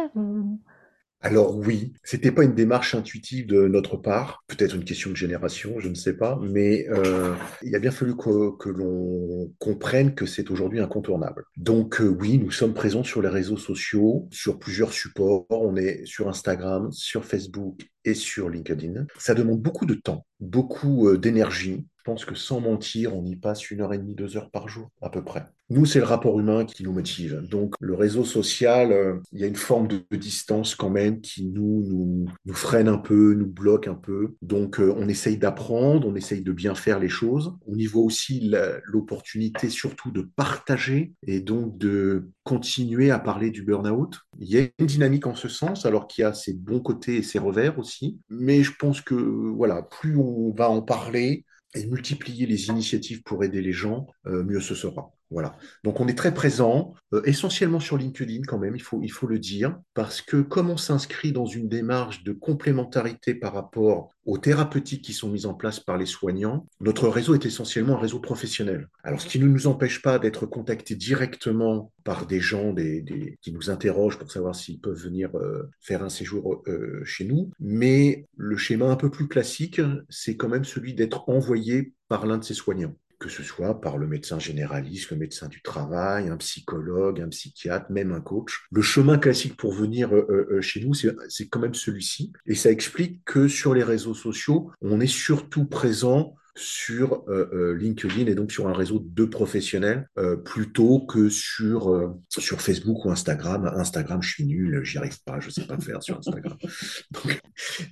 alors 1.20 1.56
oui, 1.56 1.94
c'était 2.04 2.30
pas 2.30 2.44
une 2.44 2.54
démarche 2.54 2.94
intuitive 2.94 3.48
de 3.48 3.66
notre 3.66 3.96
part, 3.96 4.44
peut-être 4.46 4.76
une 4.76 4.84
question 4.84 5.10
de 5.10 5.16
génération, 5.16 5.80
je 5.80 5.88
ne 5.88 5.96
sais 5.96 6.16
pas, 6.16 6.38
mais 6.40 6.86
euh, 6.90 7.34
il 7.64 7.74
a 7.74 7.80
bien 7.80 7.90
fallu 7.90 8.16
que, 8.16 8.68
l'on 8.68 9.52
comprenne 9.58 10.14
que 10.14 10.26
c'est 10.26 10.52
aujourd'hui 10.52 10.78
incontournable. 10.78 11.42
Donc 11.56 12.00
euh, 12.00 12.06
oui, 12.06 12.38
nous 12.38 12.52
sommes 12.52 12.72
présents 12.72 13.02
sur 13.02 13.20
les 13.20 13.28
réseaux 13.28 13.56
sociaux, 13.56 14.28
sur 14.30 14.60
plusieurs 14.60 14.92
supports, 14.92 15.46
on 15.50 15.74
est 15.74 16.06
sur 16.06 16.28
Instagram, 16.28 16.92
sur 16.92 17.24
Facebook 17.24 17.80
et 18.04 18.14
sur 18.14 18.48
LinkedIn. 18.48 19.06
Ça 19.18 19.34
demande 19.34 19.60
beaucoup 19.60 19.86
de 19.86 19.94
temps, 19.94 20.24
beaucoup 20.38 21.08
euh, 21.08 21.18
d'énergie, 21.18 21.84
que 22.16 22.34
sans 22.34 22.60
mentir, 22.60 23.16
on 23.16 23.24
y 23.24 23.36
passe 23.36 23.70
une 23.70 23.80
heure 23.80 23.92
et 23.92 23.98
demie, 23.98 24.14
deux 24.14 24.36
heures 24.36 24.50
par 24.50 24.68
jour, 24.68 24.90
à 25.02 25.10
peu 25.10 25.22
près. 25.22 25.46
Nous, 25.70 25.84
c'est 25.84 25.98
le 25.98 26.06
rapport 26.06 26.40
humain 26.40 26.64
qui 26.64 26.82
nous 26.82 26.92
motive. 26.92 27.42
Donc, 27.50 27.74
le 27.78 27.94
réseau 27.94 28.24
social, 28.24 28.90
euh, 28.90 29.18
il 29.32 29.40
y 29.40 29.44
a 29.44 29.46
une 29.46 29.54
forme 29.54 29.86
de, 29.86 30.02
distance 30.16 30.74
quand 30.74 30.88
même 30.88 31.20
qui 31.20 31.44
nous, 31.44 31.84
nous, 31.86 32.26
nous, 32.46 32.54
freine 32.54 32.88
un 32.88 32.96
peu, 32.96 33.34
nous 33.34 33.46
bloque 33.46 33.86
un 33.86 33.94
peu. 33.94 34.34
Donc, 34.40 34.80
euh, 34.80 34.94
on 34.96 35.08
essaye 35.08 35.36
d'apprendre, 35.36 36.08
on 36.08 36.14
essaye 36.14 36.40
de 36.40 36.52
bien 36.52 36.74
faire 36.74 36.98
les 36.98 37.10
choses. 37.10 37.54
On 37.66 37.76
y 37.76 37.84
voit 37.84 38.02
aussi 38.02 38.50
l'opportunité 38.84 39.68
surtout 39.68 40.10
de 40.10 40.22
partager 40.22 41.12
et 41.26 41.40
donc 41.40 41.76
de 41.76 42.30
continuer 42.44 43.10
à 43.10 43.18
parler 43.18 43.50
du 43.50 43.62
burn-out. 43.62 44.20
Il 44.40 44.48
y 44.48 44.58
a 44.58 44.66
une 44.78 44.86
dynamique 44.86 45.26
en 45.26 45.34
ce 45.34 45.48
sens, 45.48 45.84
alors 45.84 46.08
qu'il 46.08 46.22
y 46.22 46.24
a 46.24 46.32
ses 46.32 46.54
bons 46.54 46.80
côtés 46.80 47.16
et 47.16 47.22
ses 47.22 47.38
revers 47.38 47.78
aussi. 47.78 48.18
Mais 48.30 48.62
je 48.62 48.72
pense 48.78 49.02
que, 49.02 49.14
voilà, 49.14 49.82
plus 49.82 50.16
on 50.16 50.50
va 50.52 50.70
en 50.70 50.80
parler, 50.80 51.44
et 51.74 51.86
multiplier 51.86 52.46
les 52.46 52.68
initiatives 52.68 53.22
pour 53.22 53.44
aider 53.44 53.60
les 53.62 53.72
gens, 53.72 54.06
euh, 54.26 54.42
mieux 54.44 54.60
ce 54.60 54.74
sera. 54.74 55.12
Voilà. 55.30 55.56
Donc 55.84 56.00
on 56.00 56.08
est 56.08 56.16
très 56.16 56.32
présent, 56.32 56.94
euh, 57.12 57.20
essentiellement 57.24 57.80
sur 57.80 57.98
LinkedIn 57.98 58.42
quand 58.46 58.58
même, 58.58 58.74
il 58.74 58.82
faut, 58.82 59.00
il 59.02 59.12
faut 59.12 59.26
le 59.26 59.38
dire, 59.38 59.78
parce 59.92 60.22
que 60.22 60.38
comme 60.38 60.70
on 60.70 60.78
s'inscrit 60.78 61.32
dans 61.32 61.44
une 61.44 61.68
démarche 61.68 62.24
de 62.24 62.32
complémentarité 62.32 63.34
par 63.34 63.52
rapport 63.52 64.08
aux 64.24 64.38
thérapeutiques 64.38 65.04
qui 65.04 65.12
sont 65.12 65.28
mises 65.28 65.44
en 65.44 65.52
place 65.52 65.80
par 65.80 65.98
les 65.98 66.06
soignants, 66.06 66.66
notre 66.80 67.08
réseau 67.08 67.34
est 67.34 67.44
essentiellement 67.44 67.96
un 67.96 68.00
réseau 68.00 68.20
professionnel. 68.20 68.88
Alors 69.04 69.20
ce 69.20 69.26
qui 69.26 69.38
ne 69.38 69.46
nous 69.46 69.66
empêche 69.66 70.00
pas 70.00 70.18
d'être 70.18 70.46
contactés 70.46 70.94
directement 70.94 71.92
par 72.04 72.26
des 72.26 72.40
gens 72.40 72.72
des, 72.72 73.36
qui 73.42 73.52
nous 73.52 73.68
interrogent 73.68 74.18
pour 74.18 74.32
savoir 74.32 74.54
s'ils 74.54 74.80
peuvent 74.80 74.98
venir 74.98 75.36
euh, 75.36 75.68
faire 75.80 76.02
un 76.02 76.08
séjour 76.08 76.62
euh, 76.68 77.02
chez 77.04 77.24
nous, 77.24 77.50
mais 77.60 78.24
le 78.36 78.56
schéma 78.56 78.86
un 78.86 78.96
peu 78.96 79.10
plus 79.10 79.28
classique, 79.28 79.80
c'est 80.08 80.36
quand 80.36 80.48
même 80.48 80.64
celui 80.64 80.94
d'être 80.94 81.28
envoyé 81.28 81.92
par 82.08 82.24
l'un 82.24 82.38
de 82.38 82.44
ces 82.44 82.54
soignants 82.54 82.94
que 83.18 83.28
ce 83.28 83.42
soit 83.42 83.80
par 83.80 83.98
le 83.98 84.06
médecin 84.06 84.38
généraliste, 84.38 85.10
le 85.10 85.16
médecin 85.16 85.48
du 85.48 85.60
travail, 85.60 86.28
un 86.28 86.36
psychologue, 86.36 87.20
un 87.20 87.28
psychiatre, 87.28 87.90
même 87.90 88.12
un 88.12 88.20
coach. 88.20 88.66
Le 88.70 88.82
chemin 88.82 89.18
classique 89.18 89.56
pour 89.56 89.72
venir 89.72 90.14
euh, 90.14 90.26
euh, 90.30 90.48
euh, 90.52 90.60
chez 90.60 90.84
nous, 90.84 90.94
c'est 90.94 91.48
quand 91.48 91.60
même 91.60 91.74
celui-ci. 91.74 92.32
Et 92.46 92.54
ça 92.54 92.70
explique 92.70 93.24
que 93.24 93.48
sur 93.48 93.74
les 93.74 93.82
réseaux 93.82 94.14
sociaux, 94.14 94.70
on 94.80 95.00
est 95.00 95.06
surtout 95.06 95.64
présent 95.64 96.34
sur 96.58 97.24
euh, 97.28 97.48
euh, 97.52 97.72
LinkedIn 97.74 98.26
et 98.26 98.34
donc 98.34 98.52
sur 98.52 98.68
un 98.68 98.72
réseau 98.72 98.98
de 98.98 99.24
professionnels 99.24 100.08
euh, 100.18 100.36
plutôt 100.36 101.00
que 101.00 101.28
sur, 101.28 102.14
sur 102.28 102.60
Facebook 102.60 103.04
ou 103.04 103.10
Instagram. 103.10 103.70
Instagram, 103.76 104.22
je 104.22 104.30
suis 104.30 104.44
nul, 104.44 104.80
j'y 104.84 104.98
arrive 104.98 105.22
pas, 105.24 105.40
je 105.40 105.50
sais 105.50 105.66
pas 105.66 105.78
faire 105.78 106.02
sur 106.02 106.18
Instagram. 106.18 106.56
Donc, 107.10 107.40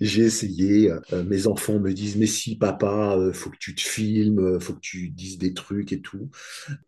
j'ai 0.00 0.22
essayé. 0.22 0.92
mes 1.26 1.46
enfants 1.46 1.78
me 1.78 1.92
disent, 1.92 2.16
mais 2.16 2.26
si, 2.26 2.56
papa, 2.56 3.16
faut 3.32 3.50
que 3.50 3.58
tu 3.58 3.74
te 3.74 3.82
filmes, 3.82 4.60
faut 4.60 4.74
que 4.74 4.80
tu 4.80 5.08
dises 5.08 5.38
des 5.38 5.54
trucs 5.54 5.92
et 5.92 6.00
tout. 6.00 6.30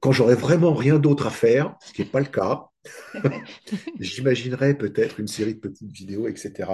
Quand 0.00 0.12
j'aurais 0.12 0.35
vraiment 0.35 0.75
rien 0.75 0.99
d'autre 0.99 1.26
à 1.26 1.30
faire, 1.30 1.76
ce 1.87 1.92
qui 1.92 2.02
n'est 2.02 2.08
pas 2.08 2.20
le 2.20 2.26
cas, 2.26 2.68
J'imaginerais 4.00 4.75
peut-être 4.75 5.21
une 5.21 5.28
série 5.28 5.54
de 5.54 5.61
petites 5.61 5.90
vidéos, 5.90 6.28
etc. 6.28 6.71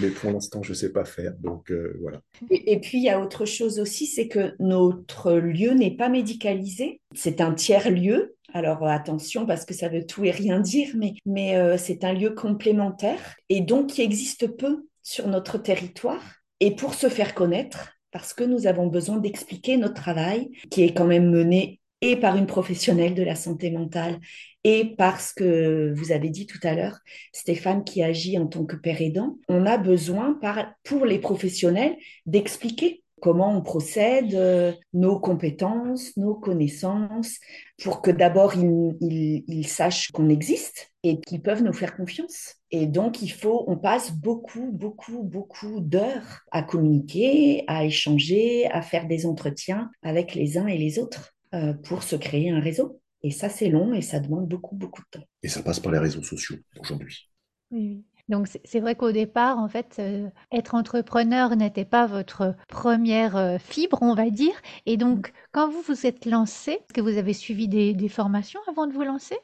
Mais 0.00 0.08
pour 0.08 0.30
l'instant, 0.30 0.62
je 0.62 0.70
ne 0.70 0.74
sais 0.74 0.92
pas 0.92 1.04
faire. 1.04 1.34
Donc 1.38 1.70
euh, 1.70 1.96
voilà. 2.00 2.20
Et, 2.50 2.80
puis, 2.80 2.98
il 2.98 3.04
y 3.04 3.10
a 3.10 3.20
autre 3.20 3.44
chose 3.44 3.78
aussi, 3.78 4.06
c'est 4.06 4.28
que 4.28 4.54
notre 4.58 5.32
lieu 5.32 5.72
n'est 5.72 5.96
pas 5.96 6.08
médicalisé. 6.08 7.00
C'est 7.14 7.40
un 7.40 7.52
tiers 7.52 7.90
lieu. 7.90 8.34
Alors 8.54 8.86
attention 8.86 9.46
parce 9.46 9.64
que 9.64 9.72
ça 9.72 9.88
veut 9.88 10.04
tout 10.04 10.24
et 10.24 10.30
rien 10.30 10.60
dire, 10.60 10.94
mais, 11.24 11.56
euh, 11.56 11.78
c'est 11.78 12.04
un 12.04 12.12
lieu 12.12 12.30
complémentaire 12.30 13.36
et 13.48 13.62
donc 13.62 13.88
qui 13.88 14.02
existe 14.02 14.46
peu 14.46 14.86
sur 15.02 15.26
notre 15.28 15.58
territoire. 15.58 16.22
Et 16.60 16.76
pour 16.76 16.94
se 16.94 17.08
faire 17.08 17.34
connaître, 17.34 17.92
parce 18.12 18.34
que 18.34 18.44
nous 18.44 18.68
avons 18.68 18.86
besoin 18.86 19.16
d'expliquer 19.16 19.76
notre 19.76 19.94
travail 19.94 20.50
qui 20.70 20.84
est 20.84 20.94
quand 20.94 21.06
même 21.06 21.28
mené 21.28 21.80
et 22.02 22.16
par 22.16 22.36
une 22.36 22.46
professionnelle 22.46 23.14
de 23.14 23.22
la 23.22 23.34
santé 23.34 23.70
mentale 23.70 24.20
et 24.64 24.94
parce 24.96 25.32
que 25.32 25.92
vous 25.96 26.12
avez 26.12 26.30
dit 26.30 26.46
tout 26.46 26.60
à 26.62 26.74
l'heure, 26.74 26.98
Stéphane 27.32 27.84
qui 27.84 28.02
agit 28.02 28.38
en 28.38 28.46
tant 28.46 28.64
que 28.64 28.76
père 28.76 29.00
aidant, 29.00 29.38
on 29.48 29.66
a 29.66 29.76
besoin 29.76 30.38
pour 30.84 31.04
les 31.04 31.18
professionnels 31.18 31.96
d'expliquer 32.26 33.02
comment 33.20 33.56
on 33.56 33.62
procède, 33.62 34.34
euh, 34.34 34.72
nos 34.92 35.18
compétences, 35.18 36.16
nos 36.16 36.34
connaissances, 36.34 37.38
pour 37.82 38.02
que 38.02 38.10
d'abord 38.10 38.54
ils, 38.56 39.66
sachent 39.66 40.10
qu'on 40.10 40.28
existe 40.28 40.90
et 41.04 41.20
qu'ils 41.20 41.40
peuvent 41.40 41.62
nous 41.62 41.72
faire 41.72 41.96
confiance. 41.96 42.56
Et 42.72 42.86
donc, 42.86 43.22
il 43.22 43.30
faut, 43.30 43.64
on 43.68 43.76
passe 43.76 44.10
beaucoup, 44.10 44.72
beaucoup, 44.72 45.22
beaucoup 45.22 45.80
d'heures 45.80 46.40
à 46.50 46.62
communiquer, 46.62 47.62
à 47.68 47.84
échanger, 47.84 48.66
à 48.72 48.82
faire 48.82 49.06
des 49.06 49.24
entretiens 49.24 49.90
avec 50.02 50.34
les 50.34 50.58
uns 50.58 50.66
et 50.66 50.78
les 50.78 50.98
autres. 50.98 51.32
Euh, 51.54 51.74
pour 51.74 52.02
se 52.02 52.16
créer 52.16 52.48
un 52.48 52.60
réseau. 52.60 53.01
Et 53.22 53.30
ça, 53.30 53.48
c'est 53.48 53.68
long 53.68 53.92
et 53.94 54.02
ça 54.02 54.20
demande 54.20 54.48
beaucoup, 54.48 54.74
beaucoup 54.74 55.02
de 55.02 55.18
temps. 55.18 55.26
Et 55.42 55.48
ça 55.48 55.62
passe 55.62 55.80
par 55.80 55.92
les 55.92 55.98
réseaux 55.98 56.22
sociaux 56.22 56.56
aujourd'hui. 56.78 57.30
Oui, 57.70 58.04
Donc 58.28 58.48
c'est 58.64 58.80
vrai 58.80 58.96
qu'au 58.96 59.12
départ, 59.12 59.58
en 59.58 59.68
fait, 59.68 59.96
euh, 59.98 60.28
être 60.50 60.74
entrepreneur 60.74 61.54
n'était 61.56 61.84
pas 61.84 62.06
votre 62.06 62.54
première 62.68 63.36
euh, 63.36 63.58
fibre, 63.58 63.98
on 64.02 64.14
va 64.14 64.30
dire. 64.30 64.54
Et 64.86 64.96
donc, 64.96 65.32
quand 65.52 65.70
vous 65.70 65.82
vous 65.82 66.06
êtes 66.06 66.26
lancé, 66.26 66.72
est-ce 66.72 66.92
que 66.92 67.00
vous 67.00 67.16
avez 67.16 67.32
suivi 67.32 67.68
des, 67.68 67.94
des, 67.94 68.08
formations 68.08 68.60
avant 68.68 68.86
de 68.86 68.92
vous 68.92 69.04
lancer? 69.04 69.38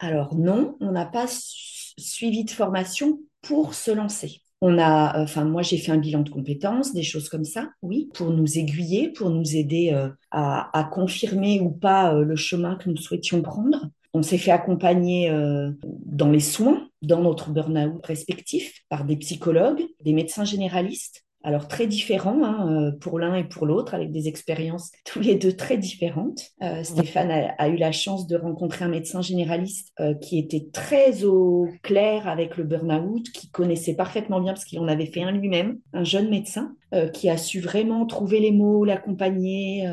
Alors 0.00 0.34
non, 0.34 0.76
on 0.80 0.90
n'a 0.90 1.06
pas 1.06 1.26
suivi 1.28 2.44
de 2.44 2.50
formation 2.50 3.20
pour 3.40 3.74
se 3.74 3.90
lancer. 3.92 4.41
On 4.64 4.78
a, 4.78 5.20
enfin, 5.20 5.44
moi, 5.44 5.62
j'ai 5.62 5.76
fait 5.76 5.90
un 5.90 5.98
bilan 5.98 6.20
de 6.20 6.30
compétences, 6.30 6.94
des 6.94 7.02
choses 7.02 7.28
comme 7.28 7.44
ça, 7.44 7.70
oui, 7.82 8.08
pour 8.14 8.30
nous 8.30 8.58
aiguiller, 8.58 9.08
pour 9.08 9.28
nous 9.28 9.56
aider 9.56 9.90
euh, 9.92 10.08
à, 10.30 10.88
confirmer 10.92 11.58
ou 11.58 11.70
pas 11.70 12.14
euh, 12.14 12.22
le 12.22 12.36
chemin 12.36 12.76
que 12.76 12.88
nous 12.88 12.96
souhaitions 12.96 13.42
prendre. 13.42 13.88
On 14.14 14.22
s'est 14.22 14.38
fait 14.38 14.52
accompagner 14.52 15.28
euh, 15.30 15.72
dans 15.82 16.30
les 16.30 16.38
soins, 16.38 16.86
dans 17.02 17.20
notre 17.20 17.50
burn-out 17.50 18.06
respectif, 18.06 18.84
par 18.88 19.04
des 19.04 19.16
psychologues, 19.16 19.82
des 20.04 20.12
médecins 20.12 20.44
généralistes, 20.44 21.24
alors 21.44 21.68
très 21.68 21.86
différents 21.86 22.44
hein, 22.44 22.70
euh, 22.70 22.92
pour 22.92 23.18
l'un 23.18 23.34
et 23.34 23.44
pour 23.44 23.66
l'autre, 23.66 23.94
avec 23.94 24.10
des 24.10 24.28
expériences 24.28 24.90
tous 25.04 25.20
les 25.20 25.34
deux 25.34 25.54
très 25.54 25.76
différentes. 25.76 26.50
Euh, 26.62 26.82
Stéphane 26.84 27.30
a, 27.58 27.68
eu 27.68 27.76
la 27.76 27.92
chance 27.92 28.26
de 28.26 28.36
rencontrer 28.36 28.84
un 28.84 28.88
médecin 28.88 29.22
généraliste 29.22 29.92
euh, 30.00 30.14
qui 30.14 30.38
était 30.38 30.68
très 30.72 31.24
au 31.24 31.68
clair 31.82 32.28
avec 32.28 32.56
le 32.56 32.64
burn-out, 32.64 33.30
qui 33.30 33.50
connaissait 33.50 33.94
parfaitement 33.94 34.40
bien 34.40 34.52
parce 34.52 34.64
qu'il 34.64 34.78
en 34.80 34.88
avait 34.88 35.06
fait 35.06 35.22
un 35.22 35.32
lui-même, 35.32 35.78
un 35.92 36.04
jeune 36.04 36.30
médecin 36.30 36.74
qui 37.14 37.30
a 37.30 37.38
su 37.38 37.60
vraiment 37.60 38.04
trouver 38.04 38.38
les 38.38 38.50
mots, 38.50 38.84
l'accompagner. 38.84 39.90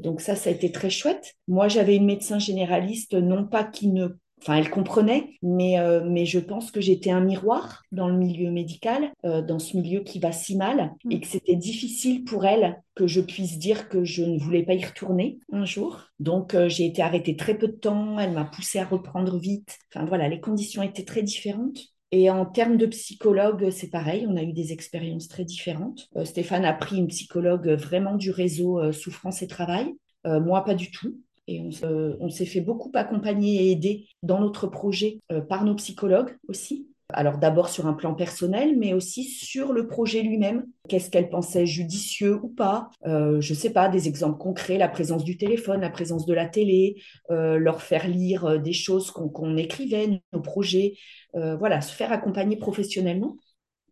donc 0.00 0.22
ça, 0.22 0.34
ça 0.34 0.48
a 0.48 0.52
été 0.54 0.72
très 0.72 0.88
chouette. 0.88 1.34
Moi, 1.46 1.68
j'avais 1.68 1.94
une 1.94 2.06
médecin 2.06 2.38
généraliste, 2.38 3.12
non 3.12 3.44
pas 3.44 3.64
qui 3.64 3.88
ne 3.88 4.08
Enfin, 4.42 4.56
elle 4.56 4.70
comprenait, 4.70 5.38
mais, 5.42 5.78
euh, 5.80 6.02
mais 6.04 6.26
je 6.26 6.38
pense 6.38 6.70
que 6.70 6.80
j'étais 6.80 7.10
un 7.10 7.22
miroir 7.22 7.82
dans 7.90 8.08
le 8.08 8.16
milieu 8.16 8.50
médical, 8.50 9.10
euh, 9.24 9.40
dans 9.40 9.58
ce 9.58 9.76
milieu 9.76 10.00
qui 10.00 10.18
va 10.18 10.30
si 10.30 10.56
mal, 10.56 10.92
mm. 11.04 11.12
et 11.12 11.20
que 11.20 11.26
c'était 11.26 11.56
difficile 11.56 12.24
pour 12.24 12.44
elle 12.44 12.80
que 12.94 13.06
je 13.06 13.20
puisse 13.20 13.58
dire 13.58 13.88
que 13.88 14.04
je 14.04 14.22
ne 14.22 14.38
voulais 14.38 14.62
pas 14.62 14.74
y 14.74 14.84
retourner 14.84 15.38
un 15.52 15.64
jour. 15.64 16.04
Donc, 16.20 16.54
euh, 16.54 16.68
j'ai 16.68 16.86
été 16.86 17.02
arrêtée 17.02 17.36
très 17.36 17.56
peu 17.56 17.66
de 17.68 17.72
temps, 17.72 18.18
elle 18.18 18.32
m'a 18.32 18.44
poussée 18.44 18.78
à 18.78 18.84
reprendre 18.84 19.38
vite. 19.38 19.78
Enfin, 19.92 20.04
voilà, 20.04 20.28
les 20.28 20.40
conditions 20.40 20.82
étaient 20.82 21.04
très 21.04 21.22
différentes. 21.22 21.78
Et 22.12 22.30
en 22.30 22.46
termes 22.46 22.76
de 22.76 22.86
psychologue, 22.86 23.70
c'est 23.70 23.90
pareil, 23.90 24.26
on 24.28 24.36
a 24.36 24.42
eu 24.42 24.52
des 24.52 24.72
expériences 24.72 25.26
très 25.26 25.44
différentes. 25.44 26.08
Stéphane 26.22 26.64
a 26.64 26.72
pris 26.72 26.98
une 26.98 27.08
psychologue 27.08 27.68
vraiment 27.70 28.14
du 28.14 28.30
réseau 28.30 28.92
Souffrance 28.92 29.42
et 29.42 29.48
Travail. 29.48 29.92
moi, 30.24 30.64
pas 30.64 30.74
du 30.74 30.92
tout. 30.92 31.18
Et 31.48 31.60
on, 31.60 32.28
s'est 32.28 32.46
fait 32.46 32.60
beaucoup 32.60 32.90
accompagner 32.94 33.66
et 33.66 33.70
aider 33.70 34.08
dans 34.22 34.40
notre 34.40 34.66
projet 34.66 35.20
euh, 35.30 35.40
par 35.40 35.64
nos 35.64 35.76
psychologues 35.76 36.36
aussi. 36.48 36.88
Alors 37.12 37.38
d'abord 37.38 37.68
sur 37.68 37.86
un 37.86 37.92
plan 37.92 38.14
personnel, 38.14 38.76
mais 38.76 38.92
aussi 38.92 39.22
sur 39.22 39.72
le 39.72 39.86
projet 39.86 40.22
lui-même. 40.22 40.66
Qu'est-ce 40.88 41.08
qu'elle 41.08 41.28
pensait 41.28 41.64
judicieux 41.64 42.40
ou 42.42 42.48
pas? 42.48 42.90
Euh, 43.06 43.40
Je 43.40 43.52
ne 43.52 43.58
sais 43.58 43.70
pas, 43.70 43.88
des 43.88 44.08
exemples 44.08 44.38
concrets, 44.38 44.76
la 44.76 44.88
présence 44.88 45.22
du 45.22 45.36
téléphone, 45.36 45.82
la 45.82 45.90
présence 45.90 46.26
de 46.26 46.34
la 46.34 46.46
télé, 46.46 47.00
euh, 47.30 47.58
leur 47.58 47.80
faire 47.80 48.08
lire 48.08 48.60
des 48.60 48.72
choses 48.72 49.12
qu'on 49.12 49.56
écrivait, 49.56 50.20
nos 50.32 50.40
projets. 50.40 50.94
voilà, 51.34 51.80
se 51.80 51.94
faire 51.94 52.12
accompagner 52.12 52.56
professionnellement. 52.56 53.36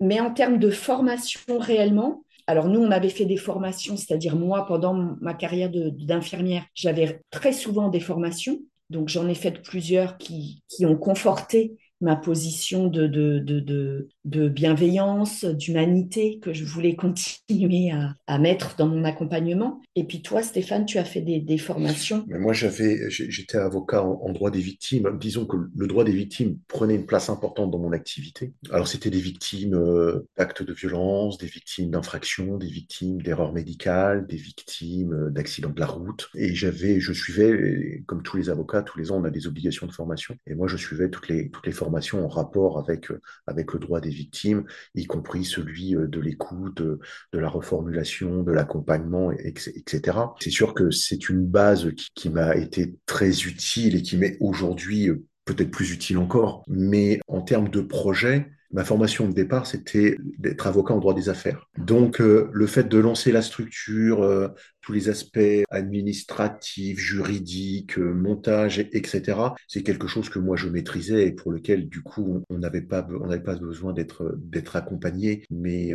Mais 0.01 0.19
en 0.19 0.33
termes 0.33 0.59
de 0.59 0.71
formation 0.71 1.59
réellement, 1.59 2.24
alors 2.47 2.69
nous, 2.69 2.81
on 2.81 2.91
avait 2.91 3.09
fait 3.09 3.25
des 3.25 3.37
formations, 3.37 3.97
c'est-à-dire 3.97 4.37
moi, 4.37 4.67
pendant 4.67 5.17
ma 5.21 5.35
carrière 5.35 5.71
d'infirmière, 5.73 6.65
j'avais 6.75 7.23
très 7.31 7.53
souvent 7.53 7.89
des 7.89 8.01
formations. 8.01 8.59
Donc 8.91 9.09
j'en 9.09 9.29
ai 9.29 9.35
fait 9.35 9.63
plusieurs 9.63 10.19
qui, 10.19 10.63
qui 10.69 10.85
ont 10.85 10.97
conforté 10.97 11.79
ma 12.01 12.17
position 12.17 12.89
de, 12.89 13.07
de, 13.07 13.39
de, 13.39 14.09
de, 14.25 14.49
bienveillance, 14.49 15.45
d'humanité 15.45 16.39
que 16.41 16.53
je 16.53 16.65
voulais 16.65 16.97
continuer 16.97 17.91
à, 17.91 18.15
à, 18.27 18.39
mettre 18.39 18.77
dans 18.77 18.87
mon 18.87 19.05
accompagnement. 19.05 19.81
Et 19.97 20.05
puis 20.05 20.23
toi, 20.23 20.43
Stéphane, 20.43 20.87
tu 20.87 20.99
as 20.99 21.05
fait 21.05 21.21
des, 21.21 21.41
des 21.41 21.59
formations. 21.59 22.25
Mais 22.29 22.39
moi, 22.39 22.53
j'avais, 22.53 23.09
j'étais 23.09 23.59
avocat 23.59 24.03
en, 24.03 24.33
droit 24.33 24.51
des 24.51 24.61
victimes. 24.61 25.17
Disons 25.21 25.47
que 25.47 25.57
le 25.75 25.87
droit 25.87 26.05
des 26.05 26.13
victimes 26.13 26.59
prenait 26.69 26.97
une 26.97 27.07
place 27.07 27.31
importante 27.31 27.71
dans 27.71 27.79
mon 27.79 27.93
activité. 27.93 28.53
Alors, 28.71 28.89
c'était 28.89 29.11
des 29.11 29.21
victimes 29.21 29.75
euh, 29.75 30.27
d'actes 30.37 30.63
de 30.63 30.73
violence, 30.73 31.39
des 31.39 31.47
victimes 31.47 31.91
d'infractions, 31.91 32.59
des 32.59 32.67
victimes 32.67 33.23
d'erreurs 33.23 33.53
médicales, 33.53 34.27
des 34.27 34.37
victimes 34.37 35.13
euh, 35.13 35.31
d'accidents 35.31 35.71
de 35.71 35.81
la 35.81 35.87
route. 35.87 36.29
Et 36.35 36.55
j'avais, 36.55 36.99
je 36.99 37.13
suivais, 37.13 38.03
comme 38.07 38.23
tous 38.23 38.37
les 38.37 38.51
avocats, 38.51 38.83
tous 38.83 38.99
les 38.99 39.13
ans, 39.13 39.21
on 39.21 39.25
a 39.25 39.31
des 39.31 39.47
obligations 39.47 39.87
de 39.87 39.93
formation. 39.93 40.35
Et 40.49 40.55
moi, 40.55 40.67
je 40.67 40.77
suivais 40.77 41.09
toutes 41.09 41.29
les, 41.29 41.51
toutes 41.51 41.67
les 41.67 41.73
formations 41.73 41.84
en 42.13 42.29
rapport 42.29 42.79
avec, 42.79 43.11
euh, 43.11 43.21
avec 43.47 43.73
le 43.73 43.79
droit 43.79 44.01
des 44.01 44.11
victimes, 44.11 44.65
y 44.95 45.07
compris 45.07 45.45
celui 45.45 45.95
euh, 45.95 46.07
de 46.07 46.21
l'écoute, 46.21 46.77
de, 46.83 46.99
la 47.33 47.49
reformulation, 47.49 48.43
de 48.43 48.53
l'accompagnement, 48.53 49.33
etc. 49.33 50.19
C'est 50.41 50.51
sûr 50.51 50.75
que 50.75 50.91
c'est 50.91 51.29
une 51.29 51.47
base 51.47 51.91
qui, 52.15 52.31
m'a 52.31 52.57
été 52.57 52.97
très 53.07 53.43
utile 53.43 53.97
et 53.97 54.03
qui 54.03 54.17
m'est 54.17 54.37
aujourd'hui 54.41 55.09
euh, 55.09 55.25
peut-être 55.45 55.71
plus 55.71 55.93
utile 55.93 56.19
encore. 56.19 56.63
Mais 56.69 57.21
en 57.29 57.43
termes 57.43 57.69
de 57.69 57.81
projet, 57.81 58.49
ma 58.73 58.85
formation 58.85 59.29
de 59.29 59.35
départ, 59.35 59.67
c'était 59.67 60.17
d'être 60.39 60.67
avocat 60.67 60.95
en 60.95 60.99
droit 60.99 61.15
des 61.15 61.29
affaires. 61.29 61.69
Donc, 61.77 62.19
le 62.19 62.67
fait 62.67 62.89
de 62.89 62.99
lancer 62.99 63.31
la 63.31 63.43
structure, 63.43 64.53
tous 64.85 64.93
les 64.93 65.09
aspects 65.09 65.39
administratifs, 65.71 66.99
juridiques, 66.99 67.97
montage, 67.97 68.79
etc. 68.79 69.39
C'est 69.67 69.83
quelque 69.83 70.07
chose 70.07 70.29
que 70.29 70.39
moi 70.39 70.57
je 70.57 70.69
maîtrisais 70.69 71.27
et 71.27 71.33
pour 71.33 71.53
lequel 71.53 71.89
du 71.89 72.03
coup 72.03 72.43
on 72.51 72.59
n'avait 72.59 72.83
pas 72.83 73.07
on 73.21 73.27
n'avait 73.27 73.43
pas 73.43 73.57
besoin 73.57 73.95
d'être 73.95 74.37
d'être 74.39 74.77
accompagné, 74.77 75.45
mais 75.51 75.93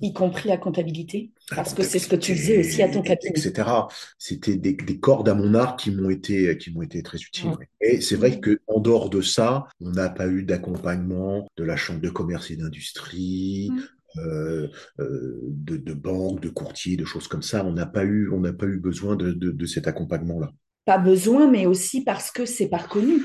y 0.00 0.12
compris 0.12 0.48
la 0.48 0.56
comptabilité, 0.56 1.32
parce 1.50 1.74
que 1.74 1.82
c'est 1.82 1.98
ce 1.98 2.08
que 2.08 2.16
tu 2.16 2.34
faisais 2.36 2.58
aussi 2.60 2.82
à 2.82 2.88
ton 2.88 3.02
cabinet, 3.02 3.32
etc. 3.34 3.68
C'était 4.18 4.56
des, 4.56 4.74
des, 4.74 4.98
cordes 4.98 5.28
à 5.28 5.34
mon 5.34 5.54
arc 5.54 5.80
qui 5.80 5.90
m'ont 5.90 6.10
été 6.10 6.56
qui 6.56 6.72
m'ont 6.72 6.82
été 6.82 7.02
très 7.02 7.18
utiles. 7.18 7.50
Et 7.80 8.00
c'est 8.00 8.16
vrai 8.16 8.38
que 8.40 8.60
en 8.66 8.80
dehors 8.80 9.10
de 9.10 9.20
ça, 9.20 9.66
on 9.80 9.90
n'a 9.90 10.08
pas 10.08 10.28
eu 10.28 10.44
d'accompagnement 10.44 11.48
de 11.56 11.64
la 11.64 11.76
chambre 11.76 12.00
de 12.00 12.10
commerce 12.10 12.50
et 12.50 12.56
d'industrie, 12.56 13.70
mmh. 13.72 13.82
Euh, 14.18 14.68
euh, 15.00 15.40
de, 15.42 15.76
de, 15.76 15.92
banques, 15.92 16.40
de 16.40 16.48
courtiers, 16.48 16.96
de 16.96 17.04
choses 17.04 17.26
comme 17.26 17.42
ça. 17.42 17.64
On 17.64 17.72
n'a 17.72 17.86
pas 17.86 18.04
eu, 18.04 18.30
on 18.30 18.40
n'a 18.40 18.52
pas 18.52 18.66
eu 18.66 18.78
besoin 18.78 19.16
de, 19.16 19.32
de, 19.32 19.66
cet 19.66 19.88
accompagnement-là. 19.88 20.50
Pas 20.84 20.98
besoin, 20.98 21.50
mais 21.50 21.66
aussi 21.66 22.04
parce 22.04 22.30
que 22.30 22.44
c'est 22.46 22.68
pas 22.68 22.76
reconnu. 22.76 23.22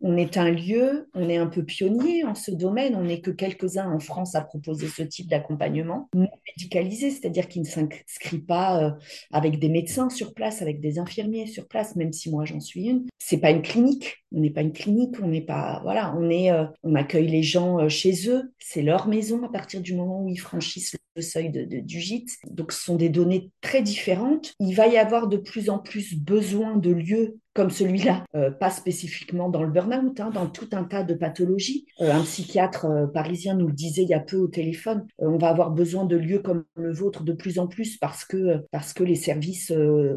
On 0.00 0.16
est 0.16 0.36
un 0.36 0.50
lieu, 0.50 1.08
on 1.14 1.28
est 1.28 1.36
un 1.36 1.46
peu 1.46 1.64
pionnier 1.64 2.24
en 2.24 2.34
ce 2.34 2.50
domaine, 2.50 2.94
on 2.94 3.04
n'est 3.04 3.20
que 3.20 3.30
quelques-uns 3.30 3.90
en 3.90 4.00
France 4.00 4.34
à 4.34 4.42
proposer 4.42 4.88
ce 4.88 5.02
type 5.02 5.28
d'accompagnement 5.28 6.08
non 6.14 6.28
médicalisé, 6.56 7.10
c'est-à-dire 7.10 7.48
qui 7.48 7.60
ne 7.60 7.64
s'inscrit 7.64 8.38
pas 8.38 8.82
euh, 8.82 8.90
avec 9.32 9.58
des 9.58 9.68
médecins 9.68 10.10
sur 10.10 10.34
place, 10.34 10.62
avec 10.62 10.80
des 10.80 10.98
infirmiers 10.98 11.46
sur 11.46 11.68
place, 11.68 11.96
même 11.96 12.12
si 12.12 12.30
moi 12.30 12.44
j'en 12.44 12.60
suis 12.60 12.86
une. 12.86 13.06
C'est 13.18 13.38
pas 13.38 13.50
une 13.50 13.62
clinique, 13.62 14.24
on 14.32 14.40
n'est 14.40 14.50
pas 14.50 14.62
une 14.62 14.72
clinique, 14.72 15.16
on 15.22 15.28
n'est 15.28 15.40
pas 15.40 15.80
voilà, 15.82 16.14
on 16.16 16.28
est, 16.28 16.50
euh, 16.50 16.66
on 16.82 16.94
accueille 16.94 17.28
les 17.28 17.42
gens 17.42 17.78
euh, 17.80 17.88
chez 17.88 18.28
eux, 18.28 18.52
c'est 18.58 18.82
leur 18.82 19.08
maison 19.08 19.42
à 19.44 19.48
partir 19.48 19.80
du 19.80 19.94
moment 19.94 20.22
où 20.22 20.28
ils 20.28 20.40
franchissent 20.40 20.96
le 21.16 21.22
seuil 21.22 21.50
de, 21.50 21.64
du 21.80 22.00
gîte. 22.00 22.30
Donc 22.50 22.72
ce 22.72 22.82
sont 22.82 22.96
des 22.96 23.08
données 23.08 23.50
très 23.60 23.82
différentes. 23.82 24.52
Il 24.58 24.74
va 24.74 24.86
y 24.88 24.96
avoir 24.96 25.28
de 25.28 25.36
plus 25.36 25.70
en 25.70 25.78
plus 25.78 26.16
besoin 26.16 26.76
de 26.76 26.90
lieux 26.90 27.38
comme 27.54 27.70
celui-là, 27.70 28.24
euh, 28.34 28.50
pas 28.50 28.70
spécifiquement 28.70 29.48
dans 29.48 29.62
le 29.62 29.70
burn-out, 29.70 30.18
hein, 30.20 30.30
dans 30.30 30.46
tout 30.46 30.68
un 30.72 30.84
tas 30.84 31.04
de 31.04 31.14
pathologies. 31.14 31.86
Euh, 32.00 32.12
un 32.12 32.22
psychiatre 32.22 32.86
euh, 32.86 33.06
parisien 33.06 33.54
nous 33.54 33.68
le 33.68 33.72
disait 33.72 34.02
il 34.02 34.08
y 34.08 34.14
a 34.14 34.20
peu 34.20 34.36
au 34.36 34.48
téléphone, 34.48 35.06
on 35.18 35.38
va 35.38 35.48
avoir 35.48 35.70
besoin 35.70 36.04
de 36.04 36.16
lieux 36.16 36.40
comme 36.40 36.64
le 36.76 36.92
vôtre 36.92 37.22
de 37.22 37.32
plus 37.32 37.58
en 37.58 37.68
plus 37.68 37.96
parce 37.96 38.24
que, 38.24 38.64
parce 38.72 38.92
que 38.92 39.04
les 39.04 39.14
services 39.14 39.72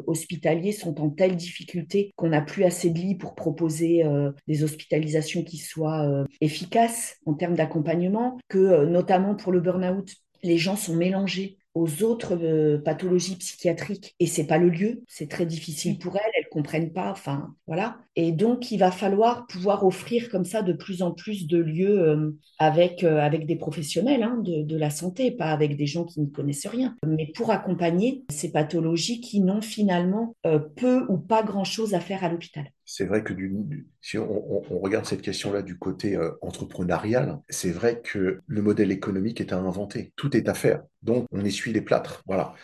hospitaliers 0.07 0.71
sont 0.71 0.99
en 0.99 1.09
telle 1.09 1.35
difficulté 1.35 2.11
qu'on 2.15 2.29
n'a 2.29 2.41
plus 2.41 2.63
assez 2.63 2.89
de 2.89 2.97
lits 2.97 3.15
pour 3.15 3.35
proposer 3.35 4.03
des 4.47 4.63
hospitalisations 4.63 5.43
qui 5.43 5.57
soient 5.57 6.25
efficaces 6.41 7.17
en 7.25 7.33
termes 7.33 7.55
d'accompagnement, 7.55 8.37
que 8.47 8.85
notamment 8.85 9.35
pour 9.35 9.51
le 9.51 9.59
burn-out, 9.59 10.11
les 10.43 10.57
gens 10.57 10.75
sont 10.75 10.95
mélangés 10.95 11.56
aux 11.77 12.03
autres 12.03 12.37
euh, 12.41 12.77
pathologies 12.79 13.35
psychiatriques 13.35 14.15
et 14.19 14.25
c'est 14.25 14.47
pas 14.47 14.57
le 14.57 14.69
lieu, 14.69 15.03
c'est 15.07 15.29
très 15.29 15.45
difficile 15.45 15.99
pour 15.99 16.15
elles, 16.15 16.31
elles 16.37 16.49
comprennent 16.49 16.91
pas, 16.91 17.11
enfin 17.11 17.53
voilà. 17.67 17.97
Et 18.15 18.31
donc 18.31 18.71
il 18.71 18.77
va 18.77 18.91
falloir 18.91 19.45
pouvoir 19.47 19.85
offrir 19.85 20.29
comme 20.29 20.45
ça 20.45 20.63
de 20.63 20.73
plus 20.73 21.01
en 21.01 21.11
plus 21.11 21.47
de 21.47 21.57
lieux 21.57 21.99
euh, 21.99 22.31
avec 22.57 23.03
euh, 23.03 23.19
avec 23.19 23.45
des 23.45 23.55
professionnels 23.55 24.23
hein, 24.23 24.39
de, 24.41 24.63
de, 24.63 24.77
la 24.77 24.89
santé, 24.89 25.31
pas 25.31 25.51
avec 25.51 25.77
des 25.77 25.85
gens 25.85 26.05
qui 26.05 26.21
ne 26.21 26.27
connaissent 26.27 26.67
rien, 26.67 26.95
mais 27.05 27.31
pour 27.35 27.51
accompagner 27.51 28.25
ces 28.29 28.51
pathologies 28.51 29.21
qui 29.21 29.39
n'ont 29.39 29.61
finalement 29.61 30.35
peu 30.75 31.05
ou 31.09 31.17
pas 31.17 31.43
grand 31.43 31.63
chose 31.63 31.93
à 31.93 31.99
faire 31.99 32.23
à 32.23 32.29
l'hôpital 32.29 32.65
c'est 32.89 33.03
vrai 33.03 33.21
que 33.21 33.33
du, 33.33 33.85
si 34.01 34.17
on, 34.17 34.61
regarde 34.79 35.05
cette 35.05 35.21
question-là 35.21 35.61
du 35.61 35.77
côté 35.77 36.15
euh, 36.15 36.31
entrepreneurial, 36.41 37.41
c'est 37.49 37.71
vrai 37.71 38.01
que 38.01 38.39
le 38.47 38.61
modèle 38.61 38.91
économique 38.91 39.41
est 39.41 39.51
à 39.51 39.57
inventer. 39.57 40.13
Tout 40.15 40.35
est 40.37 40.47
à 40.47 40.53
faire. 40.53 40.83
Donc, 41.03 41.25
on 41.31 41.43
essuie 41.43 41.73
les 41.73 41.81
plâtres. 41.81 42.23
Voilà. 42.25 42.55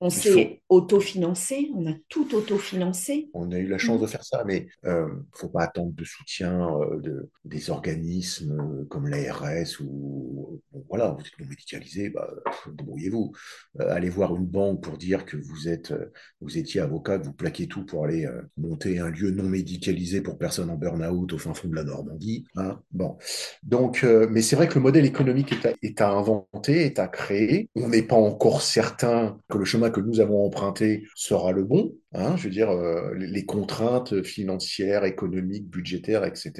On 0.00 0.10
s'est 0.10 0.62
autofinancé, 0.68 1.70
on 1.74 1.90
a 1.90 1.94
tout 2.08 2.34
autofinancé. 2.34 3.28
On 3.34 3.50
a 3.50 3.58
eu 3.58 3.66
la 3.66 3.78
chance 3.78 4.00
de 4.00 4.06
faire 4.06 4.24
ça, 4.24 4.44
mais 4.44 4.68
il 4.84 4.88
euh, 4.88 5.06
ne 5.08 5.22
faut 5.32 5.48
pas 5.48 5.64
attendre 5.64 5.92
de 5.92 6.04
soutien 6.04 6.70
euh, 6.80 7.00
de, 7.00 7.30
des 7.44 7.70
organismes 7.70 8.86
comme 8.88 9.08
l'ARS 9.08 9.80
ou 9.80 10.62
voilà, 10.88 11.10
vous 11.10 11.20
êtes 11.20 11.38
non 11.38 11.46
médicalisé, 11.46 12.10
bah, 12.10 12.30
débrouillez-vous. 12.72 13.32
allez 13.78 14.10
voir 14.10 14.34
une 14.34 14.46
banque 14.46 14.82
pour 14.82 14.96
dire 14.96 15.24
que 15.24 15.36
vous 15.36 15.68
êtes, 15.68 15.94
vous 16.40 16.58
étiez 16.58 16.80
avocat, 16.80 17.18
que 17.18 17.24
vous 17.24 17.32
plaquez 17.32 17.66
tout 17.66 17.84
pour 17.84 18.04
aller 18.04 18.28
monter 18.56 18.98
un 18.98 19.10
lieu 19.10 19.30
non 19.30 19.44
médicalisé 19.44 19.63
médicalisé 19.64 20.20
pour 20.20 20.36
personnes 20.36 20.68
en 20.68 20.76
burn-out 20.76 21.32
au 21.32 21.38
fin 21.38 21.54
fond 21.54 21.68
de 21.68 21.74
la 21.74 21.84
Normandie. 21.84 22.44
Hein. 22.56 22.78
Bon. 22.92 23.16
Donc, 23.62 24.04
euh, 24.04 24.26
mais 24.30 24.42
c'est 24.42 24.56
vrai 24.56 24.68
que 24.68 24.74
le 24.74 24.82
modèle 24.82 25.06
économique 25.06 25.54
est 25.82 26.00
à, 26.02 26.10
inventer, 26.10 26.84
est 26.84 26.98
à 26.98 27.08
créer. 27.08 27.70
On 27.74 27.88
n'est 27.88 28.02
pas 28.02 28.16
encore 28.16 28.60
certain 28.60 29.38
que 29.48 29.56
le 29.56 29.64
chemin 29.64 29.88
que 29.88 30.00
nous 30.00 30.20
avons 30.20 30.44
emprunté 30.44 31.04
sera 31.14 31.52
le 31.52 31.64
bon. 31.64 31.94
Hein, 32.12 32.36
je 32.36 32.44
veux 32.44 32.50
dire, 32.50 32.70
euh, 32.70 33.14
les 33.14 33.44
contraintes 33.46 34.22
financières, 34.22 35.04
économiques, 35.04 35.68
budgétaires, 35.68 36.24
etc. 36.24 36.52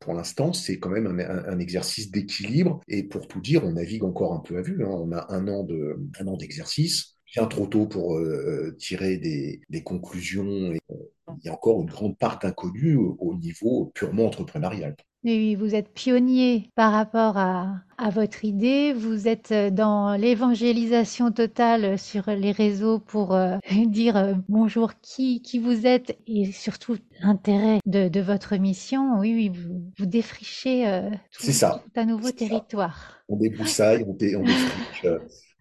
Pour 0.00 0.12
l'instant, 0.12 0.52
c'est 0.52 0.78
quand 0.78 0.90
même 0.90 1.06
un, 1.06 1.52
un, 1.52 1.58
exercice 1.58 2.10
d'équilibre. 2.10 2.80
Et 2.88 3.02
pour 3.04 3.26
tout 3.26 3.40
dire, 3.40 3.64
on 3.64 3.72
navigue 3.72 4.04
encore 4.04 4.34
un 4.34 4.40
peu 4.40 4.58
à 4.58 4.62
vue. 4.62 4.84
Hein. 4.84 4.90
On 4.90 5.12
a 5.12 5.26
un 5.30 5.48
an 5.48 5.64
de, 5.64 5.98
un 6.20 6.26
an 6.26 6.36
d'exercice 6.36 7.16
bien 7.34 7.46
trop 7.46 7.66
tôt 7.66 7.86
pour 7.86 8.16
euh, 8.16 8.74
tirer 8.78 9.16
des, 9.16 9.60
des 9.68 9.82
conclusions. 9.82 10.72
Et, 10.72 10.80
il 11.42 11.46
y 11.46 11.48
a 11.48 11.52
encore 11.52 11.80
une 11.80 11.88
grande 11.88 12.18
part 12.18 12.38
d'inconnu 12.38 12.96
au, 12.96 13.34
niveau 13.34 13.90
purement 13.94 14.26
entrepreneurial. 14.26 14.96
Oui, 15.22 15.54
vous 15.54 15.74
êtes 15.74 15.92
pionnier 15.92 16.70
par 16.74 16.92
rapport 16.92 17.36
à, 17.36 17.74
à 17.98 18.08
votre 18.08 18.44
idée. 18.46 18.94
Vous 18.94 19.28
êtes 19.28 19.52
dans 19.52 20.16
l'évangélisation 20.16 21.30
totale 21.30 21.98
sur 21.98 22.30
les 22.30 22.52
réseaux 22.52 22.98
pour 22.98 23.34
euh, 23.34 23.58
dire 23.86 24.16
euh, 24.16 24.32
bonjour 24.48 24.92
qui, 25.02 25.42
qui 25.42 25.58
vous 25.58 25.86
êtes 25.86 26.18
et 26.26 26.50
surtout 26.52 26.96
l'intérêt 27.20 27.80
de, 27.84 28.08
de, 28.08 28.20
votre 28.20 28.56
mission. 28.56 29.18
Oui, 29.18 29.34
oui, 29.34 29.50
vous, 29.50 29.92
vous 29.98 30.06
défrichez 30.06 30.88
euh, 30.88 31.10
tout 31.38 31.50
un 31.96 32.06
nouveau 32.06 32.30
territoire. 32.30 33.22
On 33.28 33.36
débroussaille, 33.36 34.04
on, 34.08 34.14
dé, 34.14 34.36
on 34.36 34.42
défriche 34.42 35.06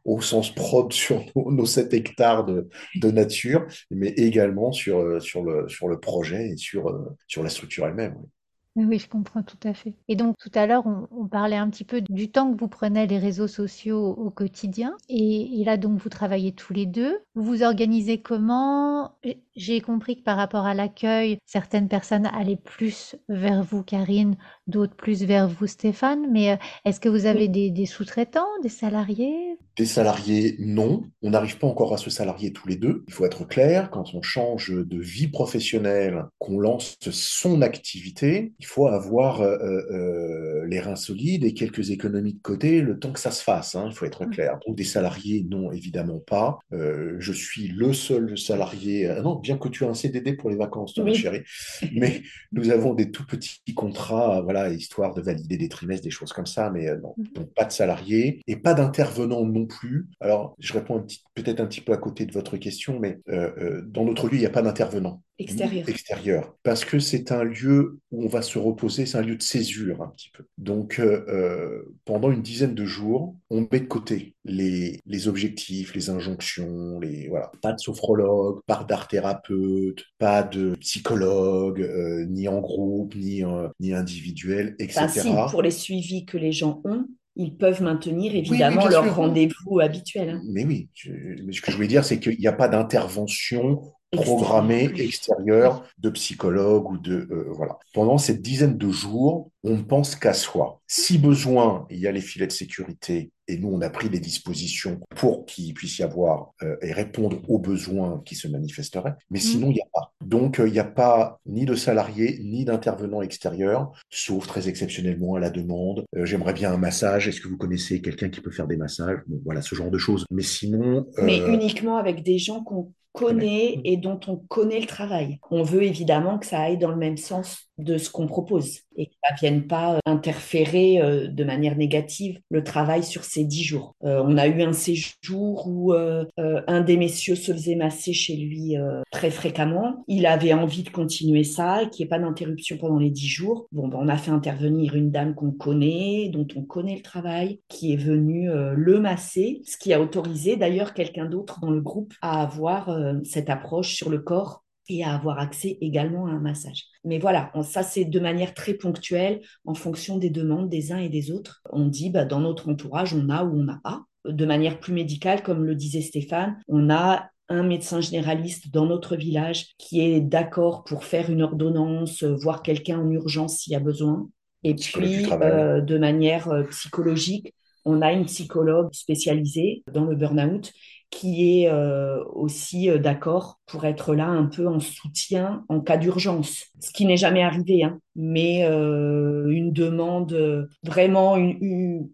au 0.05 0.21
sens 0.21 0.53
propre 0.53 0.95
sur 0.95 1.23
nos, 1.35 1.65
7 1.65 1.93
hectares 1.93 2.45
de, 2.45 2.69
de, 2.95 3.11
nature, 3.11 3.65
mais 3.91 4.09
également 4.09 4.71
sur, 4.71 4.99
euh, 4.99 5.19
sur, 5.19 5.43
le, 5.43 5.67
sur 5.67 5.87
le 5.87 5.99
projet 5.99 6.49
et 6.49 6.57
sur, 6.57 6.89
euh, 6.89 7.15
sur 7.27 7.43
la 7.43 7.49
structure 7.49 7.85
elle-même. 7.87 8.15
Oui, 8.17 8.27
je 8.75 9.07
comprends 9.07 9.43
tout 9.43 9.57
à 9.63 9.73
fait. 9.73 9.93
Et 10.07 10.15
donc, 10.15 10.37
tout 10.37 10.51
à 10.53 10.65
l'heure, 10.65 10.83
on, 10.85 11.27
parlait 11.27 11.55
un 11.55 11.69
petit 11.69 11.83
peu 11.83 12.01
du 12.01 12.31
temps 12.31 12.51
que 12.51 12.59
vous 12.59 12.67
prenez 12.67 13.05
les 13.07 13.17
réseaux 13.17 13.47
sociaux 13.47 14.07
au 14.07 14.29
quotidien. 14.29 14.95
Et, 15.09 15.63
là, 15.65 15.77
donc, 15.77 15.99
vous 15.99 16.09
travaillez 16.09 16.53
tous 16.53 16.73
les 16.73 16.85
deux. 16.85 17.19
Vous 17.35 17.43
vous 17.43 17.63
organisez 17.63 18.21
comment? 18.21 19.15
J'ai 19.55 19.81
compris 19.81 20.17
que 20.17 20.23
par 20.23 20.37
rapport 20.37 20.65
à 20.65 20.73
l'accueil, 20.73 21.37
certaines 21.45 21.87
personnes 21.87 22.25
allaient 22.27 22.55
plus 22.55 23.15
vers 23.27 23.63
vous, 23.63 23.83
Karine, 23.83 24.37
d'autres 24.67 24.95
plus 24.95 25.23
vers 25.23 25.47
vous, 25.47 25.67
Stéphane. 25.67 26.31
Mais 26.31 26.51
euh, 26.51 26.55
est-ce 26.85 26.99
que 26.99 27.09
vous 27.09 27.25
avez 27.25 27.47
des, 27.47 27.69
des 27.69 27.85
sous-traitants, 27.85 28.47
des 28.63 28.69
salariés? 28.69 29.57
Des 29.77 29.85
salariés, 29.85 30.55
non. 30.59 31.03
On 31.21 31.31
n'arrive 31.31 31.57
pas 31.57 31.67
encore 31.67 31.93
à 31.93 31.97
se 31.97 32.09
salarier 32.09 32.53
tous 32.53 32.67
les 32.67 32.75
deux. 32.75 33.03
Il 33.07 33.13
faut 33.13 33.25
être 33.25 33.45
clair, 33.45 33.89
quand 33.91 34.13
on 34.13 34.21
change 34.21 34.71
de 34.71 34.99
vie 34.99 35.27
professionnelle, 35.27 36.25
qu'on 36.37 36.59
lance 36.59 36.97
son 36.99 37.61
activité, 37.61 38.53
il 38.59 38.65
faut 38.65 38.87
avoir 38.87 39.41
euh, 39.41 39.57
euh, 39.61 39.91
euh, 39.91 40.65
les 40.65 40.81
reins 40.81 40.97
solides 40.97 41.45
et 41.45 41.53
quelques 41.53 41.91
économies 41.91 42.33
de 42.33 42.41
côté 42.41 42.81
le 42.81 42.99
temps 42.99 43.13
que 43.13 43.19
ça 43.19 43.31
se 43.31 43.41
fasse. 43.41 43.75
Hein, 43.75 43.87
il 43.89 43.95
faut 43.95 44.05
être 44.05 44.25
mmh. 44.25 44.31
clair. 44.31 44.59
Donc 44.67 44.75
des 44.75 44.83
salariés, 44.83 45.45
non, 45.49 45.71
évidemment 45.71 46.19
pas. 46.19 46.59
je 46.71 47.31
suis 47.31 47.69
le 47.69 47.93
seul 47.93 48.37
salarié. 48.37 49.09
non, 49.23 49.35
bien 49.35 49.57
que 49.57 49.69
tu 49.69 49.85
as 49.85 49.87
un 49.87 49.93
CDD 49.93 50.33
pour 50.33 50.49
les 50.49 50.57
vacances, 50.57 50.93
toi, 50.93 51.05
ma 51.05 51.13
chérie. 51.13 51.43
Mais 51.93 52.21
nous 52.51 52.69
avons 52.69 52.93
des 52.93 53.11
tout 53.11 53.25
petits 53.25 53.73
contrats, 53.73 54.41
voilà, 54.41 54.69
histoire 54.69 55.13
de 55.13 55.21
valider 55.21 55.57
des 55.57 55.69
trimestres, 55.69 56.03
des 56.03 56.11
choses 56.11 56.33
comme 56.33 56.45
ça. 56.45 56.69
Mais 56.69 56.93
non, 56.97 57.13
mmh. 57.17 57.23
donc 57.35 57.53
pas 57.53 57.63
de 57.63 57.71
salariés 57.71 58.41
et 58.47 58.57
pas 58.57 58.73
d'intervenants 58.73 59.45
non 59.45 59.65
plus. 59.65 60.07
Alors, 60.19 60.55
je 60.59 60.73
réponds 60.73 61.05
peut-être 61.33 61.61
un 61.61 61.65
petit 61.65 61.81
peu 61.81 61.93
à 61.93 61.97
côté 61.97 62.25
de 62.25 62.33
votre 62.33 62.57
question, 62.57 62.99
mais 62.99 63.19
dans 63.27 64.03
notre 64.03 64.27
lieu, 64.27 64.35
il 64.35 64.39
n'y 64.39 64.45
a 64.45 64.51
pas 64.51 64.61
d'intervenants. 64.61 65.21
Extérieur. 65.39 65.87
Extérieur. 65.87 66.55
Parce 66.63 66.83
que 66.83 66.99
c'est 66.99 67.31
un 67.31 67.43
lieu 67.45 67.99
où 68.11 68.25
on 68.25 68.27
va 68.27 68.41
se 68.41 68.59
reposer, 68.59 69.05
c'est 69.05 69.17
un 69.17 69.21
lieu 69.21 69.37
de 69.37 69.41
césure 69.41 70.01
un 70.01 70.09
petit 70.09 70.29
peu. 70.31 70.43
Donc, 70.57 70.99
euh, 70.99 71.23
euh, 71.29 71.95
pendant 72.03 72.29
une 72.29 72.41
dizaine 72.41 72.75
de 72.75 72.83
jours, 72.83 73.37
on 73.49 73.65
met 73.71 73.79
de 73.79 73.85
côté 73.85 74.35
les, 74.43 74.99
les 75.05 75.27
objectifs, 75.29 75.95
les 75.95 76.09
injonctions, 76.09 76.99
les 76.99 77.29
voilà. 77.29 77.51
Pas 77.61 77.71
de 77.71 77.79
sophrologue, 77.79 78.59
pas 78.65 78.83
d'art 78.83 79.07
thérapeute, 79.07 80.03
pas 80.17 80.43
de 80.43 80.75
psychologue, 80.75 81.81
euh, 81.81 82.25
ni 82.25 82.49
en 82.49 82.59
groupe, 82.59 83.15
ni, 83.15 83.41
ni 83.79 83.93
individuel, 83.93 84.75
etc. 84.77 85.21
pour 85.49 85.61
les 85.61 85.71
suivis 85.71 86.25
que 86.25 86.37
les 86.37 86.51
gens 86.51 86.81
ont, 86.83 87.05
ils 87.37 87.55
peuvent 87.55 87.81
maintenir 87.81 88.35
évidemment 88.35 88.87
leur 88.87 89.15
rendez-vous 89.15 89.79
habituel. 89.79 90.31
Hein. 90.31 90.41
Mais 90.49 90.65
oui, 90.65 90.89
ce 90.95 91.61
que 91.61 91.71
je 91.71 91.75
voulais 91.77 91.87
dire, 91.87 92.03
c'est 92.03 92.19
qu'il 92.19 92.37
n'y 92.37 92.47
a 92.47 92.53
pas 92.53 92.67
d'intervention 92.67 93.81
programmé 94.11 94.89
extérieur 94.97 95.83
de 95.99 96.09
psychologue 96.09 96.91
ou 96.91 96.97
de 96.97 97.27
euh, 97.31 97.47
voilà. 97.51 97.77
Pendant 97.93 98.17
cette 98.17 98.41
dizaine 98.41 98.77
de 98.77 98.89
jours, 98.89 99.51
on 99.63 99.75
ne 99.75 99.81
pense 99.81 100.15
qu'à 100.15 100.33
soi. 100.33 100.81
Si 100.87 101.17
besoin, 101.17 101.85
il 101.89 101.99
y 101.99 102.07
a 102.07 102.11
les 102.11 102.21
filets 102.21 102.47
de 102.47 102.51
sécurité 102.51 103.31
et 103.47 103.57
nous 103.57 103.69
on 103.69 103.81
a 103.81 103.89
pris 103.89 104.09
des 104.09 104.19
dispositions 104.19 104.99
pour 105.15 105.45
qu'il 105.45 105.73
puisse 105.73 105.99
y 105.99 106.03
avoir 106.03 106.53
euh, 106.63 106.77
et 106.81 106.93
répondre 106.93 107.41
aux 107.47 107.59
besoins 107.59 108.21
qui 108.25 108.35
se 108.35 108.47
manifesteraient. 108.47 109.15
Mais 109.29 109.39
sinon, 109.39 109.69
il 109.69 109.73
n'y 109.73 109.81
a 109.81 109.89
pas. 109.93 110.13
Donc 110.23 110.59
euh, 110.59 110.67
il 110.67 110.73
n'y 110.73 110.79
a 110.79 110.85
pas 110.85 111.39
ni 111.45 111.65
de 111.65 111.75
salariés 111.75 112.39
ni 112.43 112.65
d'intervenants 112.65 113.21
extérieurs, 113.21 113.91
sauf 114.09 114.47
très 114.47 114.69
exceptionnellement 114.69 115.35
à 115.35 115.39
la 115.39 115.49
demande. 115.49 116.05
J'aimerais 116.15 116.53
bien 116.53 116.71
un 116.71 116.77
massage. 116.77 117.27
Est-ce 117.27 117.41
que 117.41 117.47
vous 117.47 117.57
connaissez 117.57 118.01
quelqu'un 118.01 118.29
qui 118.29 118.41
peut 118.41 118.51
faire 118.51 118.67
des 118.67 118.77
massages? 118.77 119.19
Voilà 119.45 119.61
ce 119.61 119.75
genre 119.75 119.91
de 119.91 119.97
choses. 119.97 120.25
Mais 120.31 120.43
sinon. 120.43 121.07
Mais 121.21 121.39
uniquement 121.39 121.97
avec 121.97 122.23
des 122.23 122.37
gens 122.37 122.63
qu'on 122.63 122.91
connaît 123.13 123.79
et 123.83 123.97
dont 123.97 124.19
on 124.27 124.37
connaît 124.37 124.79
le 124.79 124.87
travail. 124.87 125.39
On 125.49 125.63
veut 125.63 125.83
évidemment 125.83 126.39
que 126.39 126.45
ça 126.45 126.61
aille 126.61 126.77
dans 126.77 126.91
le 126.91 126.97
même 126.97 127.17
sens 127.17 127.68
de 127.79 127.97
ce 127.97 128.09
qu'on 128.09 128.27
propose 128.27 128.81
et 128.97 129.05
que 129.05 129.13
ça 129.23 129.33
vienne 129.35 129.65
pas 129.65 129.95
euh, 129.95 129.99
interférer 130.05 131.01
euh, 131.01 131.27
de 131.27 131.43
manière 131.43 131.77
négative 131.77 132.39
le 132.49 132.63
travail 132.63 133.03
sur 133.03 133.23
ces 133.23 133.45
dix 133.45 133.63
jours. 133.63 133.95
Euh, 134.03 134.21
on 134.25 134.37
a 134.37 134.47
eu 134.47 134.61
un 134.61 134.73
séjour 134.73 135.67
où 135.67 135.93
un 135.93 136.81
des 136.81 136.97
messieurs 136.97 137.35
se 137.35 137.53
faisait 137.53 137.75
masser 137.75 138.13
chez 138.13 138.35
lui 138.35 138.75
très 139.11 139.31
fréquemment. 139.31 140.03
Il 140.07 140.25
avait 140.25 140.53
envie 140.53 140.83
de 140.83 140.89
continuer 140.89 141.43
ça, 141.43 141.85
qu'il 141.85 142.03
n'y 142.03 142.07
ait 142.07 142.09
pas 142.09 142.19
d'interruption 142.19 142.77
pendant 142.77 142.99
les 142.99 143.09
dix 143.09 143.27
jours. 143.27 143.67
Bon, 143.71 143.87
ben, 143.87 143.97
on 144.01 144.07
a 144.07 144.17
fait 144.17 144.31
intervenir 144.31 144.95
une 144.95 145.11
dame 145.11 145.35
qu'on 145.35 145.51
connaît, 145.51 146.29
dont 146.29 146.47
on 146.55 146.63
connaît 146.63 146.95
le 146.95 147.01
travail, 147.01 147.61
qui 147.69 147.93
est 147.93 147.97
venue 147.97 148.49
le 148.51 148.99
masser, 148.99 149.61
ce 149.65 149.77
qui 149.77 149.93
a 149.93 150.01
autorisé 150.01 150.57
d'ailleurs 150.57 150.93
quelqu'un 150.93 151.25
d'autre 151.25 151.59
dans 151.61 151.71
le 151.71 151.81
groupe 151.81 152.13
à 152.21 152.41
avoir 152.41 152.97
cette 153.23 153.49
approche 153.49 153.95
sur 153.95 154.09
le 154.09 154.19
corps 154.19 154.63
et 154.89 155.03
à 155.03 155.13
avoir 155.13 155.39
accès 155.39 155.77
également 155.81 156.27
à 156.27 156.31
un 156.31 156.39
massage. 156.39 156.85
Mais 157.03 157.19
voilà, 157.19 157.51
ça 157.63 157.83
c'est 157.83 158.05
de 158.05 158.19
manière 158.19 158.53
très 158.53 158.73
ponctuelle 158.73 159.41
en 159.65 159.73
fonction 159.73 160.17
des 160.17 160.29
demandes 160.29 160.69
des 160.69 160.91
uns 160.91 160.97
et 160.97 161.09
des 161.09 161.31
autres. 161.31 161.61
On 161.71 161.85
dit 161.85 162.09
bah, 162.09 162.25
dans 162.25 162.39
notre 162.39 162.69
entourage, 162.69 163.13
on 163.13 163.29
a 163.29 163.43
ou 163.43 163.59
on 163.59 163.63
n'a 163.63 163.79
pas. 163.83 164.03
De 164.25 164.45
manière 164.45 164.79
plus 164.79 164.93
médicale, 164.93 165.43
comme 165.43 165.63
le 165.63 165.75
disait 165.75 166.01
Stéphane, 166.01 166.57
on 166.67 166.89
a 166.89 167.29
un 167.47 167.63
médecin 167.63 167.99
généraliste 167.99 168.71
dans 168.71 168.85
notre 168.85 169.15
village 169.15 169.69
qui 169.77 170.01
est 170.01 170.21
d'accord 170.21 170.83
pour 170.83 171.03
faire 171.03 171.29
une 171.29 171.41
ordonnance, 171.41 172.23
voir 172.23 172.61
quelqu'un 172.61 172.99
en 172.99 173.09
urgence 173.09 173.57
s'il 173.57 173.73
y 173.73 173.75
a 173.75 173.79
besoin. 173.79 174.29
Et 174.63 174.75
puis, 174.75 175.25
euh, 175.31 175.81
de 175.81 175.97
manière 175.97 176.49
euh, 176.49 176.63
psychologique, 176.63 177.53
on 177.85 178.01
a 178.01 178.11
une 178.11 178.25
psychologue 178.25 178.93
spécialisée 178.93 179.83
dans 179.91 180.05
le 180.05 180.15
burn-out 180.15 180.71
qui 181.09 181.63
est 181.63 181.69
euh, 181.69 182.23
aussi 182.33 182.89
euh, 182.89 182.99
d'accord 182.99 183.59
pour 183.65 183.85
être 183.85 184.13
là 184.13 184.27
un 184.27 184.45
peu 184.45 184.67
en 184.67 184.79
soutien 184.79 185.65
en 185.67 185.81
cas 185.81 185.97
d'urgence, 185.97 186.65
ce 186.79 186.91
qui 186.91 187.05
n'est 187.05 187.17
jamais 187.17 187.43
arrivé, 187.43 187.83
hein, 187.83 187.99
mais 188.15 188.63
euh, 188.65 189.47
une 189.49 189.71
demande, 189.71 190.69
vraiment 190.83 191.35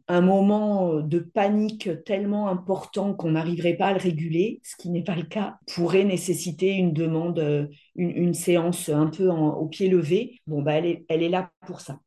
un 0.08 0.22
moment 0.22 1.02
de 1.02 1.20
panique 1.20 1.90
tellement 2.06 2.48
important 2.48 3.14
qu'on 3.14 3.32
n'arriverait 3.32 3.76
pas 3.76 3.88
à 3.88 3.94
le 3.94 4.00
réguler, 4.00 4.60
ce 4.64 4.76
qui 4.78 4.90
n'est 4.90 5.04
pas 5.04 5.16
le 5.16 5.24
cas, 5.24 5.58
pourrait 5.74 6.06
nécessiter 6.06 6.74
une 6.74 6.94
demande, 6.94 7.70
une, 7.96 8.34
séance 8.34 8.90
un 8.90 9.08
peu 9.08 9.30
au 9.30 9.66
pied 9.68 9.88
levé. 9.90 10.40
Bon, 10.48 10.62
bah, 10.62 10.74
elle, 10.74 10.86
est, 10.86 11.06
elle 11.10 11.24
est 11.24 11.30
là 11.30 11.50
pour 11.66 11.80
ça. 11.82 12.00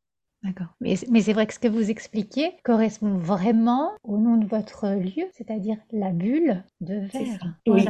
D'accord. 0.44 0.68
Mais, 0.80 0.96
c'est 0.96 1.32
vrai 1.32 1.46
que 1.46 1.54
ce 1.54 1.58
que 1.58 1.68
vous 1.68 1.90
expliquez 1.90 2.52
correspond 2.62 3.16
vraiment 3.16 3.90
au 4.04 4.18
nom 4.18 4.36
de 4.36 4.46
votre 4.46 4.86
lieu, 4.88 5.24
c'est-à-dire 5.32 5.78
la 5.90 6.12
bulle 6.12 6.64
de 6.80 7.06
verre. 7.12 7.56
Oui, 7.66 7.84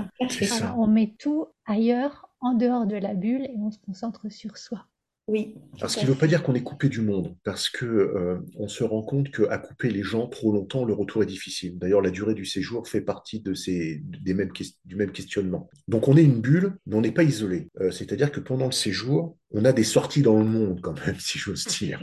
On 0.76 0.86
met 0.86 1.14
tout 1.18 1.46
ailleurs, 1.66 2.30
en 2.40 2.54
dehors 2.54 2.86
de 2.86 2.96
la 2.96 3.14
bulle, 3.14 3.44
et 3.44 3.56
on 3.58 3.70
se 3.70 3.78
concentre 3.78 4.30
sur 4.30 4.56
soi. 4.56 4.86
Oui. 5.28 5.56
ce 5.86 5.98
qui 5.98 6.06
ne 6.06 6.10
veut 6.10 6.16
pas 6.16 6.26
dire 6.26 6.42
qu'on 6.42 6.54
est 6.54 6.62
coupé 6.62 6.88
du 6.88 7.02
monde, 7.02 7.36
parce 7.44 7.68
que 7.68 7.84
euh, 7.84 8.38
on 8.56 8.66
se 8.66 8.82
rend 8.82 9.02
compte 9.02 9.30
qu'à 9.30 9.58
couper 9.58 9.90
les 9.90 10.02
gens 10.02 10.26
trop 10.26 10.52
longtemps, 10.52 10.86
le 10.86 10.94
retour 10.94 11.22
est 11.22 11.26
difficile. 11.26 11.78
D'ailleurs, 11.78 12.00
la 12.00 12.10
durée 12.10 12.32
du 12.32 12.46
séjour 12.46 12.88
fait 12.88 13.02
partie 13.02 13.40
de 13.40 13.52
ces, 13.52 14.00
des 14.02 14.32
mêmes, 14.32 14.50
du 14.86 14.96
même 14.96 15.12
questionnement. 15.12 15.68
Donc 15.86 16.08
on 16.08 16.16
est 16.16 16.24
une 16.24 16.40
bulle, 16.40 16.78
mais 16.86 16.96
on 16.96 17.02
n'est 17.02 17.12
pas 17.12 17.24
isolé. 17.24 17.68
Euh, 17.78 17.90
c'est-à-dire 17.90 18.32
que 18.32 18.40
pendant 18.40 18.64
le 18.64 18.72
séjour, 18.72 19.36
on 19.50 19.66
a 19.66 19.72
des 19.72 19.84
sorties 19.84 20.22
dans 20.22 20.38
le 20.38 20.46
monde 20.46 20.80
quand 20.80 20.98
même, 21.06 21.16
si 21.18 21.38
j'ose 21.38 21.66
dire. 21.66 22.02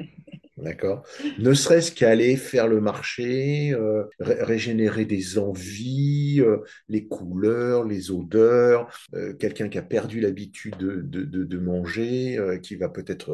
D'accord 0.66 1.04
Ne 1.38 1.54
serait-ce 1.54 1.92
qu'aller 1.92 2.38
faire 2.38 2.68
le 2.68 2.82
marché, 2.82 3.72
euh, 3.74 4.06
régénérer 4.20 5.06
des 5.06 5.38
envies, 5.38 6.42
euh, 6.42 6.58
les 6.90 7.08
couleurs, 7.08 7.86
les 7.86 8.10
odeurs, 8.10 8.92
euh, 9.14 9.36
quelqu'un 9.36 9.70
qui 9.70 9.78
a 9.78 9.84
perdu 9.84 10.20
l'habitude 10.20 10.76
de, 10.78 11.02
de, 11.04 11.58
manger, 11.60 12.40
qui 12.64 12.76
va 12.76 12.90
peut-être 12.90 13.32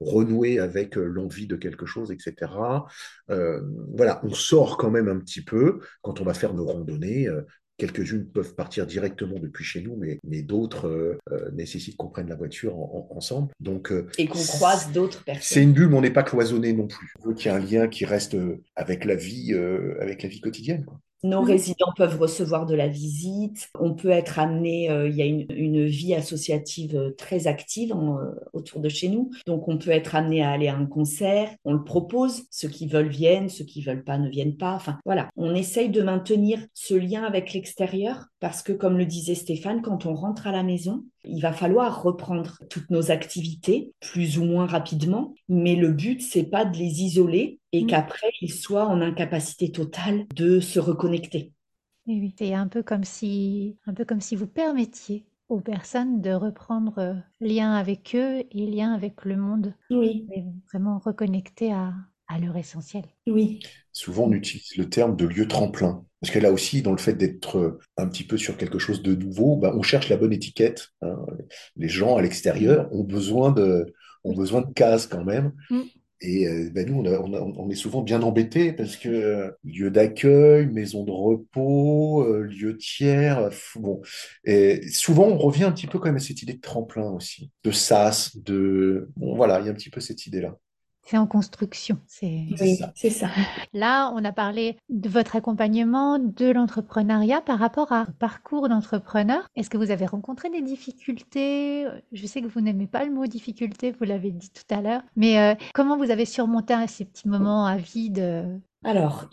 renouer 0.00 0.58
avec 0.58 0.96
l'envie 0.96 1.46
de 1.46 1.54
quelque 1.54 1.86
chose, 1.86 2.10
etc. 2.10 2.50
voilà, 3.28 4.20
on 4.24 4.34
sort 4.34 4.76
quand 4.76 4.90
même 4.90 5.08
un 5.08 5.18
petit 5.20 5.42
peu 5.42 5.78
quand 6.02 6.20
on 6.20 6.24
va 6.24 6.34
faire 6.34 6.54
nos 6.54 6.66
randonnées. 6.66 7.28
Quelques-unes 7.78 8.26
peuvent 8.26 8.54
partir 8.54 8.86
directement 8.86 9.38
depuis 9.38 9.64
chez 9.64 9.80
nous, 9.80 9.96
mais, 9.96 10.20
mais 10.24 10.42
d'autres 10.42 10.88
euh, 10.88 11.18
euh, 11.32 11.50
nécessitent 11.52 11.96
qu'on 11.96 12.08
prenne 12.08 12.28
la 12.28 12.36
voiture 12.36 12.76
ensemble. 13.10 13.52
Donc, 13.60 13.90
euh, 13.90 14.06
et 14.18 14.26
qu'on 14.26 14.42
croise 14.42 14.92
d'autres 14.92 15.24
personnes. 15.24 15.42
C'est 15.42 15.62
une 15.62 15.72
bulle, 15.72 15.88
mais 15.88 15.96
on 15.96 16.00
n'est 16.02 16.10
pas 16.10 16.22
cloisonné 16.22 16.72
non 16.72 16.86
plus. 16.86 17.14
On 17.20 17.28
veut 17.28 17.34
qu'il 17.34 17.50
y 17.50 17.54
ait 17.54 17.56
un 17.56 17.60
lien 17.60 17.88
qui 17.88 18.04
reste 18.04 18.36
avec 18.76 19.04
la 19.04 19.14
vie, 19.14 19.54
avec 20.00 20.22
la 20.22 20.28
vie 20.28 20.40
quotidienne. 20.40 20.84
Quoi. 20.84 21.00
Nos 21.24 21.42
mmh. 21.42 21.46
résidents 21.46 21.92
peuvent 21.96 22.18
recevoir 22.18 22.66
de 22.66 22.74
la 22.74 22.88
visite. 22.88 23.70
On 23.78 23.94
peut 23.94 24.10
être 24.10 24.40
amené, 24.40 24.90
euh, 24.90 25.08
il 25.08 25.14
y 25.14 25.22
a 25.22 25.24
une, 25.24 25.86
vie 25.86 26.14
associative 26.14 26.96
euh, 26.96 27.10
très 27.16 27.46
active 27.46 27.92
euh, 27.92 28.32
autour 28.52 28.80
de 28.80 28.88
chez 28.88 29.08
nous. 29.08 29.30
Donc, 29.46 29.68
on 29.68 29.78
peut 29.78 29.90
être 29.90 30.16
amené 30.16 30.42
à 30.42 30.50
aller 30.50 30.68
à 30.68 30.76
un 30.76 30.86
concert. 30.86 31.48
On 31.64 31.74
le 31.74 31.84
propose. 31.84 32.42
Ceux 32.50 32.68
qui 32.68 32.88
veulent 32.88 33.08
viennent, 33.08 33.48
ceux 33.48 33.64
qui 33.64 33.82
veulent 33.82 34.04
pas 34.04 34.18
ne 34.18 34.28
viennent 34.28 34.56
pas. 34.56 34.74
Enfin, 34.74 34.98
voilà. 35.04 35.30
On 35.36 35.54
essaye 35.54 35.90
de 35.90 36.02
maintenir 36.02 36.58
ce 36.74 36.94
lien 36.94 37.22
avec 37.22 37.52
l'extérieur 37.52 38.26
parce 38.40 38.62
que, 38.62 38.72
comme 38.72 38.98
le 38.98 39.06
disait 39.06 39.36
Stéphane, 39.36 39.82
quand 39.82 40.06
on 40.06 40.14
rentre 40.14 40.48
à 40.48 40.52
la 40.52 40.64
maison, 40.64 41.04
il 41.24 41.40
va 41.40 41.52
falloir 41.52 42.02
reprendre 42.02 42.58
toutes 42.68 42.90
nos 42.90 43.10
activités 43.10 43.92
plus 44.00 44.38
ou 44.38 44.44
moins 44.44 44.66
rapidement, 44.66 45.34
mais 45.48 45.76
le 45.76 45.92
but 45.92 46.20
c'est 46.20 46.42
pas 46.42 46.64
de 46.64 46.76
les 46.76 47.02
isoler 47.02 47.60
et 47.72 47.86
qu'après 47.86 48.32
ils 48.40 48.52
soient 48.52 48.86
en 48.86 49.00
incapacité 49.00 49.72
totale 49.72 50.26
de 50.34 50.60
se 50.60 50.78
reconnecter. 50.78 51.52
Oui, 52.06 52.34
c'est 52.38 52.54
un 52.54 52.68
peu 52.68 52.82
comme 52.82 53.04
si 53.04 53.78
un 53.86 53.94
peu 53.94 54.04
comme 54.04 54.20
si 54.20 54.36
vous 54.36 54.46
permettiez 54.46 55.24
aux 55.48 55.60
personnes 55.60 56.20
de 56.20 56.30
reprendre 56.30 56.98
euh, 56.98 57.14
lien 57.40 57.72
avec 57.74 58.14
eux 58.14 58.42
et 58.50 58.66
lien 58.66 58.92
avec 58.92 59.24
le 59.24 59.36
monde. 59.36 59.74
Oui. 59.90 60.26
Et 60.34 60.44
vraiment 60.72 60.98
reconnecter 60.98 61.72
à, 61.72 61.92
à 62.26 62.38
leur 62.38 62.56
essentiel. 62.56 63.04
Oui. 63.26 63.60
Souvent, 63.92 64.24
on 64.24 64.32
utilise 64.32 64.76
le 64.76 64.88
terme 64.88 65.16
de 65.16 65.26
lieu 65.26 65.46
tremplin. 65.46 66.04
Parce 66.20 66.32
que 66.32 66.38
là 66.38 66.52
aussi, 66.52 66.82
dans 66.82 66.92
le 66.92 66.98
fait 66.98 67.14
d'être 67.14 67.58
euh, 67.58 67.78
un 67.96 68.08
petit 68.08 68.24
peu 68.24 68.38
sur 68.38 68.56
quelque 68.56 68.78
chose 68.78 69.02
de 69.02 69.14
nouveau, 69.14 69.56
bah, 69.56 69.74
on 69.76 69.82
cherche 69.82 70.08
la 70.08 70.16
bonne 70.16 70.32
étiquette. 70.32 70.88
Hein. 71.02 71.16
Les 71.76 71.88
gens 71.88 72.16
à 72.16 72.22
l'extérieur 72.22 72.88
ont 72.92 73.04
besoin 73.04 73.52
de, 73.52 73.92
ont 74.24 74.34
besoin 74.34 74.62
de 74.62 74.72
cases 74.72 75.06
quand 75.06 75.24
même. 75.24 75.52
Mm. 75.68 75.82
Et 76.22 76.46
euh, 76.46 76.70
bah, 76.72 76.84
nous, 76.84 77.02
on, 77.02 77.70
est 77.70 77.74
souvent 77.74 78.00
bien 78.00 78.22
embêtés 78.22 78.72
parce 78.72 78.96
que 78.96 79.08
euh, 79.08 79.50
lieu 79.64 79.90
d'accueil, 79.90 80.66
maison 80.66 81.04
de 81.04 81.10
repos, 81.10 82.24
lieu 82.44 82.76
tiers, 82.76 83.50
bon. 83.76 84.00
Et 84.44 84.88
souvent, 84.88 85.26
on 85.26 85.36
revient 85.36 85.64
un 85.64 85.72
petit 85.72 85.88
peu 85.88 85.98
quand 85.98 86.06
même 86.06 86.16
à 86.16 86.20
cette 86.20 86.42
idée 86.42 86.54
de 86.54 86.60
tremplin 86.60 87.10
aussi, 87.10 87.50
de 87.64 87.72
sas, 87.72 88.36
de... 88.36 89.10
Bon, 89.16 89.34
voilà, 89.34 89.60
il 89.60 89.66
y 89.66 89.68
a 89.68 89.72
un 89.72 89.74
petit 89.74 89.90
peu 89.90 90.00
cette 90.00 90.26
idée-là. 90.26 90.56
C'est 91.04 91.18
en 91.18 91.26
construction. 91.26 91.98
C'est 92.06 92.46
c'est 92.94 93.10
ça. 93.10 93.28
Là, 93.72 94.12
on 94.14 94.24
a 94.24 94.32
parlé 94.32 94.76
de 94.88 95.08
votre 95.08 95.36
accompagnement, 95.36 96.18
de 96.18 96.50
l'entrepreneuriat 96.50 97.40
par 97.40 97.58
rapport 97.58 97.92
à 97.92 98.06
parcours 98.18 98.68
d'entrepreneur. 98.68 99.46
Est-ce 99.56 99.70
que 99.70 99.76
vous 99.76 99.90
avez 99.90 100.06
rencontré 100.06 100.50
des 100.50 100.62
difficultés? 100.62 101.86
Je 102.12 102.26
sais 102.26 102.40
que 102.40 102.46
vous 102.46 102.60
n'aimez 102.60 102.86
pas 102.86 103.04
le 103.04 103.12
mot 103.12 103.26
difficulté, 103.26 103.92
vous 103.92 104.04
l'avez 104.04 104.30
dit 104.30 104.50
tout 104.50 104.74
à 104.74 104.80
l'heure, 104.80 105.02
mais 105.16 105.38
euh, 105.38 105.54
comment 105.74 105.96
vous 105.96 106.10
avez 106.10 106.24
surmonté 106.24 106.72
ces 106.86 107.04
petits 107.04 107.28
moments 107.28 107.66
à 107.66 107.76
vide 107.76 108.62
alors, 108.84 109.28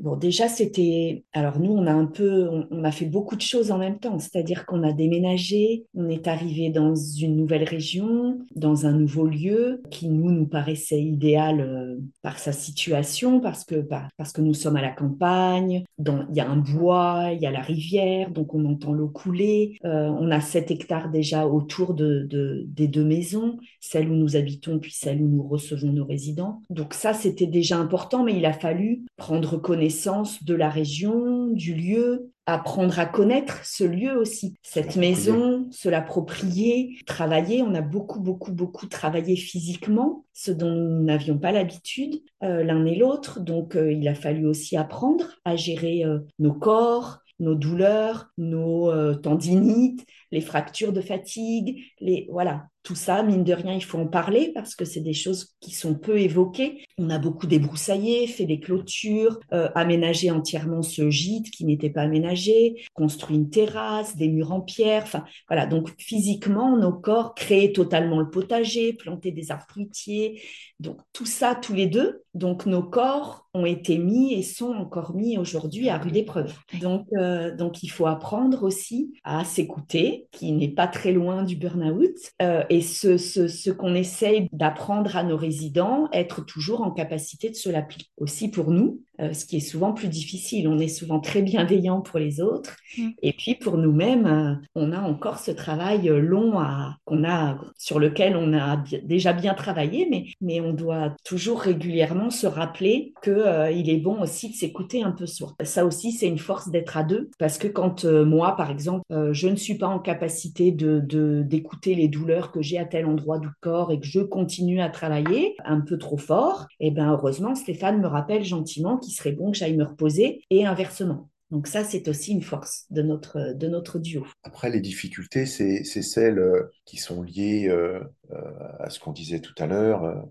bon, 0.00 0.16
déjà, 0.16 0.48
c'était. 0.48 1.24
Alors, 1.34 1.58
nous, 1.58 1.72
on 1.72 1.86
a 1.86 1.92
un 1.92 2.06
peu. 2.06 2.48
On, 2.70 2.82
a 2.82 2.90
fait 2.90 3.04
beaucoup 3.04 3.36
de 3.36 3.42
choses 3.42 3.70
en 3.70 3.78
même 3.78 3.98
temps. 3.98 4.18
C'est-à-dire 4.18 4.64
qu'on 4.64 4.82
a 4.82 4.92
déménagé, 4.92 5.84
on 5.94 6.08
est 6.08 6.26
arrivé 6.26 6.70
dans 6.70 6.94
une 6.94 7.36
nouvelle 7.36 7.64
région, 7.64 8.38
dans 8.56 8.86
un 8.86 8.92
nouveau 8.92 9.26
lieu 9.26 9.82
qui, 9.90 10.08
nous, 10.08 10.30
nous 10.30 10.46
paraissait 10.46 11.02
idéal 11.02 11.60
euh, 11.60 11.98
par 12.22 12.38
sa 12.38 12.52
situation, 12.52 13.38
parce 13.40 13.64
que, 13.64 13.76
bah, 13.76 14.08
parce 14.16 14.32
que 14.32 14.40
nous 14.40 14.54
sommes 14.54 14.76
à 14.76 14.82
la 14.82 14.90
campagne, 14.90 15.84
il 15.98 16.36
y 16.36 16.40
a 16.40 16.48
un 16.48 16.56
bois, 16.56 17.30
il 17.32 17.40
y 17.40 17.46
a 17.46 17.50
la 17.50 17.60
rivière, 17.60 18.30
donc 18.30 18.54
on 18.54 18.64
entend 18.64 18.92
l'eau 18.92 19.08
couler. 19.08 19.76
Euh, 19.84 20.08
on 20.08 20.30
a 20.30 20.40
7 20.40 20.70
hectares 20.70 21.10
déjà 21.10 21.46
autour 21.46 21.92
de, 21.92 22.26
des 22.66 22.88
deux 22.88 23.04
maisons, 23.04 23.58
celle 23.80 24.10
où 24.10 24.14
nous 24.14 24.36
habitons, 24.36 24.78
puis 24.78 24.92
celle 24.92 25.20
où 25.22 25.28
nous 25.28 25.46
recevons 25.46 25.92
nos 25.92 26.06
résidents. 26.06 26.62
Donc, 26.70 26.94
ça, 26.94 27.12
c'était 27.12 27.46
déjà 27.46 27.76
important 27.76 28.21
mais 28.22 28.36
il 28.36 28.46
a 28.46 28.52
fallu 28.52 29.04
prendre 29.16 29.56
connaissance 29.56 30.44
de 30.44 30.54
la 30.54 30.68
région, 30.68 31.48
du 31.48 31.74
lieu, 31.74 32.32
apprendre 32.46 32.98
à 32.98 33.06
connaître 33.06 33.64
ce 33.64 33.84
lieu 33.84 34.16
aussi, 34.16 34.54
cette 34.62 34.96
maison, 34.96 35.68
se 35.70 35.88
l'approprier, 35.88 36.98
travailler. 37.06 37.62
On 37.62 37.74
a 37.74 37.80
beaucoup, 37.80 38.20
beaucoup, 38.20 38.52
beaucoup 38.52 38.86
travaillé 38.86 39.36
physiquement, 39.36 40.24
ce 40.32 40.50
dont 40.50 40.70
nous 40.70 41.02
n'avions 41.02 41.38
pas 41.38 41.52
l'habitude 41.52 42.20
euh, 42.42 42.64
l'un 42.64 42.84
et 42.84 42.96
l'autre. 42.96 43.40
Donc, 43.40 43.76
euh, 43.76 43.92
il 43.92 44.06
a 44.08 44.14
fallu 44.14 44.46
aussi 44.46 44.76
apprendre 44.76 45.26
à 45.44 45.54
gérer 45.54 46.04
euh, 46.04 46.18
nos 46.38 46.52
corps, 46.52 47.18
nos 47.38 47.54
douleurs, 47.54 48.30
nos 48.38 49.14
tendinites, 49.16 50.04
les 50.30 50.40
fractures 50.40 50.92
de 50.92 51.00
fatigue, 51.00 51.82
les 52.00 52.28
voilà, 52.30 52.66
tout 52.82 52.96
ça, 52.96 53.22
mine 53.22 53.44
de 53.44 53.52
rien, 53.52 53.74
il 53.74 53.84
faut 53.84 53.98
en 53.98 54.06
parler 54.06 54.50
parce 54.54 54.74
que 54.74 54.84
c'est 54.84 55.00
des 55.00 55.12
choses 55.12 55.54
qui 55.60 55.70
sont 55.70 55.94
peu 55.94 56.18
évoquées. 56.18 56.84
On 56.98 57.10
a 57.10 57.18
beaucoup 57.18 57.46
débroussaillé, 57.46 58.26
fait 58.26 58.44
des 58.44 58.58
clôtures, 58.58 59.38
euh, 59.52 59.68
aménagé 59.74 60.30
entièrement 60.30 60.82
ce 60.82 61.08
gîte 61.08 61.50
qui 61.50 61.64
n'était 61.64 61.90
pas 61.90 62.02
aménagé, 62.02 62.82
construit 62.94 63.36
une 63.36 63.50
terrasse, 63.50 64.16
des 64.16 64.28
murs 64.28 64.52
en 64.52 64.60
pierre. 64.60 65.04
Enfin, 65.04 65.24
voilà. 65.48 65.66
Donc, 65.66 65.94
physiquement, 65.98 66.76
nos 66.76 66.92
corps 66.92 67.34
créaient 67.34 67.72
totalement 67.72 68.18
le 68.18 68.30
potager, 68.30 68.92
planté 68.94 69.30
des 69.30 69.52
arbres 69.52 69.66
fruitiers. 69.68 70.42
Donc, 70.80 70.98
tout 71.12 71.26
ça, 71.26 71.54
tous 71.54 71.74
les 71.74 71.86
deux. 71.86 72.22
Donc, 72.34 72.66
nos 72.66 72.82
corps 72.82 73.46
ont 73.54 73.66
été 73.66 73.98
mis 73.98 74.32
et 74.32 74.42
sont 74.42 74.72
encore 74.72 75.14
mis 75.14 75.38
aujourd'hui 75.38 75.88
à 75.88 75.98
rude 75.98 76.16
épreuve. 76.16 76.52
Donc, 76.80 77.06
euh, 77.16 77.54
donc, 77.54 77.82
il 77.82 77.88
faut 77.88 78.06
apprendre 78.06 78.64
aussi 78.64 79.12
à 79.22 79.44
s'écouter, 79.44 80.26
qui 80.32 80.52
n'est 80.52 80.70
pas 80.70 80.88
très 80.88 81.12
loin 81.12 81.44
du 81.44 81.56
burn-out. 81.56 82.16
Euh, 82.40 82.64
et 82.72 82.80
ce, 82.80 83.70
qu'on 83.70 83.94
essaye 83.94 84.48
d'apprendre 84.52 85.14
à 85.14 85.22
nos 85.22 85.36
résidents, 85.36 86.08
être 86.10 86.40
toujours 86.42 86.80
en 86.80 86.90
capacité 86.90 87.50
de 87.50 87.54
se 87.54 87.68
l'appliquer. 87.68 88.06
Aussi 88.16 88.50
pour 88.50 88.70
nous, 88.70 89.02
euh, 89.20 89.34
ce 89.34 89.44
qui 89.44 89.56
est 89.56 89.60
souvent 89.60 89.92
plus 89.92 90.08
difficile. 90.08 90.68
On 90.68 90.78
est 90.78 90.88
souvent 90.88 91.20
très 91.20 91.42
bienveillant 91.42 92.00
pour 92.00 92.18
les 92.18 92.40
autres. 92.40 92.76
Mm. 92.96 93.08
Et 93.22 93.32
puis 93.34 93.54
pour 93.54 93.76
nous-mêmes, 93.76 94.26
euh, 94.26 94.54
on 94.74 94.90
a 94.92 95.00
encore 95.00 95.38
ce 95.38 95.50
travail 95.50 96.08
euh, 96.08 96.18
long 96.18 96.58
à, 96.58 96.96
qu'on 97.04 97.24
a, 97.24 97.58
sur 97.76 97.98
lequel 97.98 98.36
on 98.36 98.54
a 98.54 98.82
déjà 99.04 99.34
bien 99.34 99.52
travaillé, 99.52 100.08
mais, 100.10 100.24
mais 100.40 100.60
on 100.60 100.72
doit 100.72 101.14
toujours 101.24 101.60
régulièrement 101.60 102.30
se 102.30 102.46
rappeler 102.46 103.12
qu'il 103.22 103.90
est 103.90 104.00
bon 104.00 104.22
aussi 104.22 104.50
de 104.50 104.54
s'écouter 104.54 105.02
un 105.02 105.12
peu 105.12 105.26
soi. 105.26 105.54
Ça 105.62 105.84
aussi, 105.84 106.12
c'est 106.12 106.28
une 106.28 106.38
force 106.38 106.70
d'être 106.70 106.96
à 106.96 107.02
deux, 107.02 107.30
parce 107.38 107.58
que 107.58 107.68
quand 107.68 108.04
moi, 108.04 108.56
par 108.56 108.70
exemple, 108.70 109.02
je 109.32 109.48
ne 109.48 109.56
suis 109.56 109.76
pas 109.76 109.88
en 109.88 109.98
capacité 109.98 110.72
de, 110.72 111.42
d'écouter 111.42 111.94
les 111.94 112.08
douleurs 112.08 112.50
que 112.50 112.62
j'ai 112.62 112.78
à 112.78 112.84
tel 112.84 113.06
endroit 113.06 113.38
du 113.38 113.48
corps 113.60 113.92
et 113.92 114.00
que 114.00 114.06
je 114.06 114.20
continue 114.20 114.80
à 114.80 114.88
travailler 114.88 115.54
un 115.64 115.80
peu 115.80 115.98
trop 115.98 116.18
fort, 116.18 116.66
et 116.80 116.88
eh 116.88 116.90
ben 116.90 117.10
heureusement, 117.10 117.54
Stéphane 117.54 118.00
me 118.00 118.06
rappelle 118.06 118.44
gentiment 118.44 118.98
qu'il 119.02 119.14
serait 119.14 119.32
bon 119.32 119.52
que 119.52 119.58
j'aille 119.58 119.76
me 119.76 119.84
reposer 119.84 120.44
et 120.50 120.64
inversement. 120.64 121.28
Donc 121.52 121.66
ça, 121.66 121.84
c'est 121.84 122.08
aussi 122.08 122.32
une 122.32 122.40
force 122.40 122.86
de 122.88 123.02
notre, 123.02 123.52
de 123.52 123.68
notre 123.68 123.98
duo. 123.98 124.26
Après, 124.42 124.70
les 124.70 124.80
difficultés, 124.80 125.44
c'est 125.44 125.84
celles 125.84 126.38
euh, 126.38 126.72
qui 126.86 126.96
sont 126.96 127.22
liées 127.22 127.68
euh, 127.68 128.00
euh, 128.30 128.40
à 128.78 128.88
ce 128.88 128.98
qu'on 128.98 129.12
disait 129.12 129.40
tout 129.40 129.54
à 129.58 129.66
l'heure, 129.66 130.26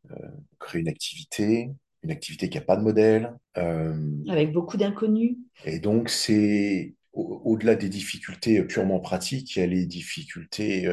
créer 0.59 0.81
une 0.81 0.87
activité, 0.87 1.69
une 2.01 2.09
activité 2.09 2.49
qui 2.49 2.57
n'a 2.57 2.63
pas 2.63 2.75
de 2.75 2.81
modèle. 2.81 3.37
Avec 3.55 4.51
beaucoup 4.51 4.77
d'inconnus. 4.77 5.37
Et 5.63 5.77
donc, 5.79 6.09
c'est 6.09 6.95
au-delà 7.13 7.75
des 7.75 7.89
difficultés 7.89 8.63
purement 8.63 8.99
pratiques, 8.99 9.55
il 9.55 9.59
y 9.59 9.63
a 9.63 9.67
les 9.67 9.85
difficultés 9.85 10.89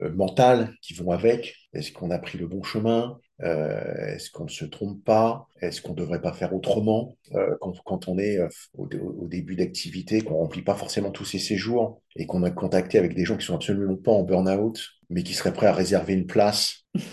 mentales 0.00 0.74
qui 0.82 0.94
vont 0.94 1.12
avec. 1.12 1.54
Est-ce 1.72 1.92
qu'on 1.92 2.10
a 2.10 2.18
pris 2.18 2.38
le 2.38 2.48
bon 2.48 2.64
chemin? 2.64 3.20
Est-ce 3.38 4.30
qu'on 4.30 4.44
ne 4.44 4.50
se 4.50 4.64
trompe 4.64 5.04
pas? 5.04 5.46
Est-ce 5.60 5.82
qu'on 5.82 5.92
ne 5.92 5.96
devrait 5.96 6.20
pas 6.20 6.32
faire 6.32 6.54
autrement 6.54 7.16
euh, 7.34 7.54
quand, 7.60 7.72
quand, 7.84 8.08
on 8.08 8.18
est 8.18 8.38
euh, 8.38 8.48
au, 8.76 8.86
au, 8.86 9.26
début 9.26 9.56
d'activité, 9.56 10.20
qu'on 10.20 10.36
remplit 10.36 10.62
pas 10.62 10.74
forcément 10.74 11.10
tous 11.10 11.24
ses 11.24 11.38
séjours 11.38 12.00
et 12.16 12.26
qu'on 12.26 12.42
a 12.42 12.50
contacté 12.50 12.98
avec 12.98 13.14
des 13.14 13.24
gens 13.24 13.36
qui 13.36 13.46
sont 13.46 13.54
absolument 13.54 13.96
pas 13.96 14.12
en 14.12 14.22
burn-out, 14.22 14.80
mais 15.10 15.22
qui 15.22 15.34
seraient 15.34 15.52
prêts 15.52 15.66
à 15.66 15.72
réserver 15.72 16.14
une 16.14 16.26
place? 16.26 16.84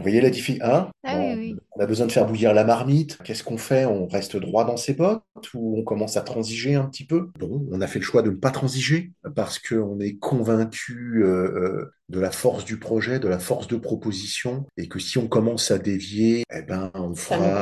Vous 0.00 0.04
voyez 0.04 0.20
la 0.20 0.30
difficulté 0.30 0.64
hein? 0.64 0.88
Ah, 1.04 1.18
oui, 1.18 1.34
oui. 1.36 1.56
On 1.76 1.80
a 1.80 1.86
besoin 1.86 2.06
de 2.06 2.12
faire 2.12 2.26
bouillir 2.26 2.54
la 2.54 2.64
marmite. 2.64 3.18
Qu'est-ce 3.22 3.44
qu'on 3.44 3.58
fait? 3.58 3.84
On 3.84 4.06
reste 4.06 4.36
droit 4.36 4.64
dans 4.64 4.76
ses 4.76 4.94
bottes 4.94 5.22
ou 5.54 5.76
on 5.78 5.82
commence 5.82 6.16
à 6.16 6.22
transiger 6.22 6.74
un 6.74 6.84
petit 6.84 7.06
peu? 7.06 7.30
Bon, 7.38 7.66
on 7.70 7.80
a 7.80 7.86
fait 7.86 7.98
le 7.98 8.04
choix 8.04 8.22
de 8.22 8.30
ne 8.30 8.36
pas 8.36 8.50
transiger 8.50 9.12
parce 9.34 9.58
qu'on 9.58 10.00
est 10.00 10.16
convaincu 10.16 11.22
euh, 11.24 11.84
de 12.08 12.20
la 12.20 12.30
force 12.30 12.64
du 12.64 12.78
projet, 12.78 13.18
de 13.18 13.28
la 13.28 13.38
force 13.38 13.66
de 13.68 13.76
proposition, 13.76 14.66
et 14.76 14.88
que 14.88 14.98
si 14.98 15.18
on 15.18 15.28
commence 15.28 15.70
à 15.70 15.78
dévier, 15.78 16.44
eh 16.52 16.62
ben, 16.62 16.90
on 16.94 17.14
fera, 17.14 17.59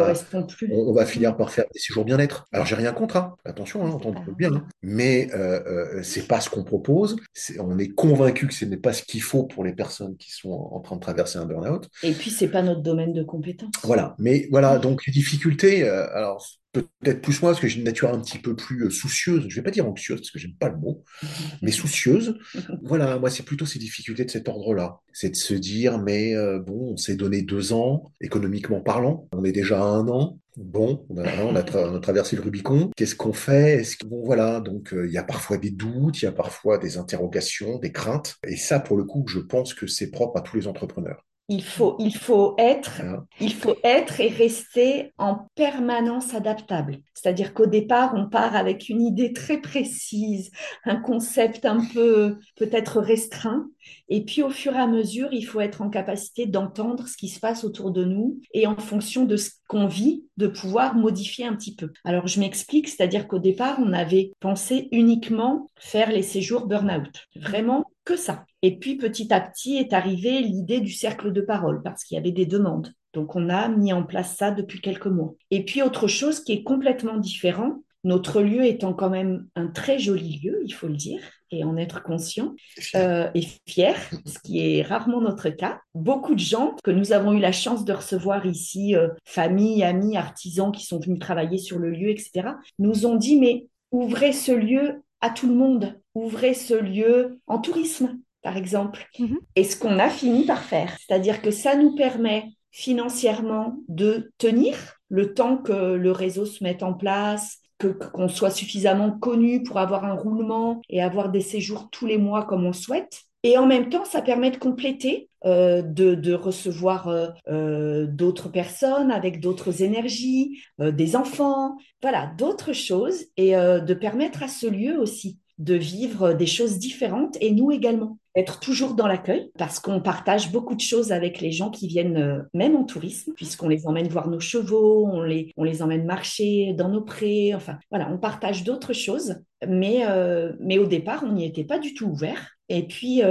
On, 0.71 0.93
va 0.93 1.07
finir 1.07 1.37
par 1.37 1.51
faire 1.51 1.65
des 1.73 1.81
séjours 1.81 2.05
bien-être. 2.05 2.47
Alors 2.53 2.67
j'ai 2.67 2.75
rien 2.75 2.93
contre, 2.93 3.17
hein. 3.17 3.37
attention, 3.45 3.85
hein, 3.87 3.91
entendez 3.91 4.21
bien, 4.37 4.53
hein. 4.53 4.65
mais 4.83 5.29
euh, 5.35 5.61
euh, 5.67 6.03
c'est 6.03 6.27
pas 6.27 6.41
ce 6.41 6.51
qu'on 6.51 6.65
propose. 6.65 7.17
on 7.59 7.79
est 7.79 7.89
convaincu 7.89 8.47
que 8.47 8.55
ce 8.55 8.65
n'est 8.65 8.77
pas 8.77 8.93
ce 8.93 9.03
qu'il 9.03 9.23
faut 9.23 9.45
pour 9.45 9.65
les 9.65 9.73
personnes 9.73 10.17
qui 10.17 10.31
sont 10.31 10.51
en, 10.51 10.81
train 10.81 10.97
de 10.97 11.01
traverser 11.01 11.39
un 11.39 11.47
burn-out. 11.47 11.89
Et 12.03 12.13
puis 12.13 12.31
c'est 12.31 12.49
pas 12.49 12.63
notre 12.63 12.83
domaine 12.83 13.13
de 13.13 13.23
compétence. 13.23 13.73
Voilà, 13.83 14.15
mais 14.19 14.49
voilà, 14.51 14.79
donc 14.79 15.07
les 15.07 15.13
difficultés. 15.13 15.89
Euh, 15.89 16.07
alors 16.15 16.47
peut-être 16.73 17.23
plus 17.23 17.41
moi, 17.43 17.51
parce 17.51 17.61
que 17.61 17.69
j'ai 17.69 17.79
une 17.79 17.85
nature 17.85 18.13
un 18.13 18.21
petit 18.21 18.39
peu 18.39 18.55
plus 18.55 18.87
euh, 18.87 18.91
soucieuse, 18.91 19.47
je 19.49 19.57
vais 19.57 19.63
pas 19.63 19.71
dire 19.71 19.89
anxieuse, 19.89 20.21
parce 20.21 20.31
que 20.31 20.39
j'aime 20.39 20.55
pas 20.55 20.69
le 20.69 20.77
mot, 20.77 21.05
mais 21.63 21.73
soucieuse. 21.73 22.39
Voilà, 22.83 23.19
moi, 23.19 23.31
c'est 23.31 23.43
plutôt 23.43 23.67
ces 23.67 23.79
difficultés 23.79 24.25
de 24.25 24.31
cet 24.31 24.49
ordre-là. 24.49 25.01
C'est 25.13 25.31
de 25.31 25.37
se 25.37 25.55
dire, 25.55 25.99
mais 25.99 26.35
euh, 26.35 26.59
bon, 26.59 26.93
on 26.93 26.97
s'est 26.97 27.17
donné 27.17 27.43
deux 27.43 27.73
ans, 27.73 28.13
économiquement 28.21 28.81
parlant, 28.81 29.29
on 29.33 29.45
est 29.45 29.53
déjà 29.53 29.81
à 29.81 29.85
un 29.85 30.09
an. 30.09 30.39
Bon, 30.57 31.07
on 31.09 31.55
a, 31.55 31.63
traversé 32.01 32.35
le 32.35 32.43
Rubicon. 32.43 32.91
Qu'est-ce 32.97 33.15
qu'on 33.15 33.33
fait? 33.33 33.75
Est-ce 33.75 33.97
que 33.97 34.07
bon 34.07 34.25
voilà 34.25 34.59
Donc 34.59 34.93
euh, 34.93 35.07
il 35.07 35.13
y 35.13 35.19
a 35.19 35.23
parfois 35.23 35.57
des 35.57 35.71
doutes, 35.71 36.21
il 36.21 36.25
y 36.25 36.29
a 36.29 36.33
parfois 36.33 36.79
des 36.79 36.99
interrogations, 36.99 37.79
des 37.79 37.93
craintes. 37.93 38.37
Et 38.45 38.57
ça, 38.57 38.81
pour 38.81 38.97
le 38.97 39.05
coup, 39.05 39.25
je 39.29 39.39
pense 39.39 39.73
que 39.73 39.87
c'est 39.87 40.11
propre 40.11 40.37
à 40.39 40.41
tous 40.41 40.57
les 40.57 40.67
entrepreneurs. 40.67 41.28
Il 41.51 41.65
faut, 41.65 41.97
il 41.99 42.15
faut 42.15 42.55
être, 42.59 43.01
il 43.41 43.55
faut 43.55 43.77
être 43.83 44.21
et 44.21 44.29
rester 44.29 45.15
en 45.17 45.47
permanence 45.55 46.35
adaptable. 46.35 46.99
C'est-à-dire 47.15 47.55
qu'au 47.55 47.65
départ, 47.65 48.13
on 48.15 48.29
part 48.29 48.55
avec 48.55 48.91
une 48.91 49.01
idée 49.01 49.33
très 49.33 49.59
précise, 49.59 50.51
un 50.85 50.97
concept 50.97 51.65
un 51.65 51.83
peu 51.95 52.37
peut-être 52.57 53.01
restreint, 53.01 53.67
et 54.11 54.25
puis 54.25 54.43
au 54.43 54.51
fur 54.51 54.75
et 54.75 54.79
à 54.79 54.87
mesure, 54.87 55.29
il 55.33 55.43
faut 55.43 55.61
être 55.61 55.81
en 55.81 55.89
capacité 55.89 56.47
d'entendre 56.47 57.09
ce 57.09 57.17
qui 57.17 57.29
se 57.29 57.41
passe 57.41 57.65
autour 57.65 57.93
de 57.93 58.05
nous 58.05 58.41
et 58.53 58.67
en 58.67 58.77
fonction 58.77 59.25
de 59.25 59.37
ce 59.37 59.51
qu'on 59.69 59.87
vit, 59.87 60.25
de 60.37 60.49
pouvoir 60.49 60.95
modifier 60.97 61.47
un 61.47 61.57
petit 61.57 61.75
peu. 61.75 61.93
Alors 62.05 62.27
je 62.27 62.41
m'explique, 62.41 62.89
c'est-à-dire 62.89 63.27
qu'au 63.27 63.39
départ, 63.39 63.79
on 63.81 63.93
avait 63.93 64.33
pensé 64.41 64.89
uniquement 64.93 65.71
faire 65.79 66.11
les 66.11 66.23
séjours 66.23 66.67
burn-out, 66.67 67.27
vraiment 67.37 67.87
que 68.05 68.17
ça. 68.17 68.45
Et 68.63 68.79
puis 68.79 68.97
petit 68.97 69.33
à 69.33 69.41
petit 69.41 69.77
est 69.77 69.93
arrivée 69.93 70.41
l'idée 70.41 70.81
du 70.81 70.93
cercle 70.93 71.33
de 71.33 71.41
parole 71.41 71.83
parce 71.83 72.05
qu'il 72.05 72.17
y 72.17 72.19
avait 72.19 72.33
des 72.33 72.47
demandes. 72.47 72.93
Donc 73.15 73.37
on 73.37 73.49
a 73.49 73.69
mis 73.69 73.93
en 73.93 74.03
place 74.03 74.37
ça 74.37 74.51
depuis 74.51 74.81
quelques 74.81 75.07
mois. 75.07 75.35
Et 75.51 75.65
puis 75.65 75.83
autre 75.83 76.09
chose 76.09 76.41
qui 76.41 76.53
est 76.53 76.63
complètement 76.63 77.17
différent, 77.17 77.83
notre 78.05 78.43
lieu 78.43 78.65
étant 78.65 78.95
quand 78.95 79.11
même 79.11 79.47
un 79.57 79.67
très 79.67 79.99
joli 79.99 80.41
lieu, 80.43 80.63
il 80.65 80.73
faut 80.73 80.87
le 80.87 80.97
dire, 80.97 81.21
et 81.51 81.65
en 81.65 81.77
être 81.77 82.03
conscient 82.03 82.55
euh, 82.95 83.29
et 83.35 83.43
fier, 83.67 83.97
ce 84.25 84.39
qui 84.39 84.61
est 84.61 84.83
rarement 84.83 85.21
notre 85.21 85.51
cas. 85.51 85.81
Beaucoup 85.95 86.35
de 86.35 86.41
gens 86.41 86.77
que 86.85 86.91
nous 86.91 87.13
avons 87.13 87.33
eu 87.33 87.41
la 87.41 87.53
chance 87.53 87.85
de 87.85 87.93
recevoir 87.93 88.47
ici, 88.47 88.95
euh, 88.95 89.09
familles, 89.25 89.83
amis, 89.83 90.17
artisans 90.17 90.73
qui 90.73 90.85
sont 90.87 91.01
venus 91.01 91.19
travailler 91.19 91.59
sur 91.59 91.79
le 91.79 91.91
lieu, 91.91 92.11
etc., 92.11 92.51
nous 92.79 93.07
ont 93.07 93.17
dit, 93.17 93.39
mais 93.39 93.67
ouvrez 93.91 94.33
ce 94.33 94.53
lieu 94.53 95.03
à 95.21 95.31
tout 95.31 95.49
le 95.49 95.55
monde, 95.55 95.99
ouvrez 96.15 96.55
ce 96.55 96.75
lieu 96.75 97.41
en 97.47 97.59
tourisme, 97.59 98.19
par 98.43 98.57
exemple. 98.57 99.07
Mm-hmm. 99.19 99.39
Et 99.57 99.65
ce 99.65 99.79
qu'on 99.79 99.99
a 99.99 100.09
fini 100.09 100.45
par 100.45 100.63
faire, 100.63 100.97
c'est-à-dire 100.99 101.43
que 101.43 101.51
ça 101.51 101.77
nous 101.77 101.95
permet 101.95 102.45
financièrement 102.71 103.79
de 103.89 104.33
tenir 104.39 104.77
le 105.09 105.35
temps 105.35 105.57
que 105.57 105.73
le 105.73 106.13
réseau 106.13 106.47
se 106.47 106.63
mette 106.63 106.83
en 106.83 106.95
place, 106.95 107.59
que 107.79 107.89
qu'on 107.89 108.29
soit 108.29 108.51
suffisamment 108.51 109.13
connu 109.13 109.63
pour 109.63 109.79
avoir 109.79 110.05
un 110.05 110.15
roulement 110.15 110.83
et 110.89 111.03
avoir 111.03 111.31
des 111.31 111.41
séjours 111.41 111.89
tous 111.91 112.07
les 112.07 112.19
mois 112.19 112.45
comme 112.45 112.65
on 112.65 112.73
souhaite. 112.73 113.23
Et 113.45 113.57
en 113.57 113.67
même 113.67 113.89
temps, 113.89 114.05
ça 114.05 114.21
permet 114.21 114.51
de 114.51 114.57
compléter, 114.57 115.31
euh, 115.45 115.81
de, 115.81 116.17
de, 116.17 116.35
recevoir 116.35 117.07
euh, 117.07 117.29
euh, 117.49 118.07
d'autres 118.07 118.49
personnes 118.49 119.13
avec 119.13 119.41
d'autres 119.41 119.83
énergies, 119.83 120.61
des 120.79 121.15
enfants, 121.15 121.77
voilà, 122.03 122.33
d'autres 122.37 122.73
choses, 122.73 123.25
et 123.37 123.53
de 123.53 123.95
permettre 123.95 124.43
à 124.43 124.49
ce 124.49 124.67
lieu 124.67 124.99
aussi 124.99 125.39
de 125.59 125.75
vivre 125.75 126.33
des 126.35 126.47
choses 126.47 126.79
différentes 126.79 127.37
et 127.41 127.53
nous 127.53 127.71
également. 127.71 128.19
Être 128.39 128.61
toujours 128.61 128.95
dans 128.95 129.09
l'accueil 129.09 129.51
parce 129.59 129.81
qu'on 129.81 130.01
partage 130.01 130.53
beaucoup 130.53 130.77
de 130.77 130.81
choses 130.81 131.11
avec 131.11 131.41
les 131.41 131.51
gens 131.51 131.71
qui 131.71 131.89
viennent 131.89 132.17
euh, 132.17 132.43
même 132.55 132.77
en 132.77 132.85
tourisme 132.85 133.33
puisqu'on 133.35 133.69
les 133.69 133.85
emmène 133.89 134.07
voir 134.07 134.29
nos 134.29 134.39
chevaux, 134.39 135.09
on 135.09 135.23
les, 135.23 135.53
on 135.57 135.65
les 135.65 135.83
emmène 135.83 136.05
marcher 136.05 136.73
dans 136.73 136.89
nos 136.89 137.03
prés, 137.03 137.53
enfin 137.53 137.81
voilà, 137.91 138.09
on 138.13 138.17
partage 138.17 138.63
d'autres 138.63 138.93
choses. 138.93 139.41
Mais, 139.67 140.07
euh, 140.07 140.53
mais 140.61 140.79
au 140.79 140.87
départ 140.87 141.25
on 141.27 141.33
n'y 141.33 141.47
était 141.47 141.65
pas 141.65 141.81
du 141.81 141.95
tout 141.95 142.07
ouvert 142.07 142.58
Et 142.69 142.87
puis, 142.87 143.23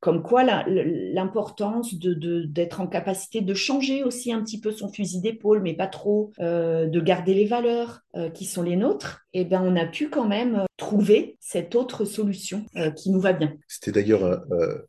comme 0.00 0.22
quoi 0.22 0.44
l'importance 0.44 1.94
d'être 1.94 2.80
en 2.80 2.86
capacité 2.86 3.40
de 3.40 3.54
changer 3.54 4.02
aussi 4.04 4.32
un 4.32 4.42
petit 4.42 4.60
peu 4.60 4.72
son 4.72 4.92
fusil 4.92 5.20
d'épaule, 5.20 5.62
mais 5.62 5.74
pas 5.74 5.86
trop, 5.86 6.32
de 6.38 7.00
garder 7.00 7.34
les 7.34 7.46
valeurs 7.46 8.00
qui 8.34 8.44
sont 8.44 8.62
les 8.62 8.76
nôtres, 8.76 9.24
eh 9.32 9.44
ben 9.44 9.62
on 9.64 9.76
a 9.76 9.86
pu 9.86 10.08
quand 10.10 10.28
même 10.28 10.64
trouver 10.76 11.36
cette 11.40 11.74
autre 11.74 12.04
solution 12.04 12.64
qui 12.96 13.10
nous 13.10 13.20
va 13.20 13.32
bien. 13.32 13.54
C'était 13.68 13.92
d'ailleurs, 13.92 14.44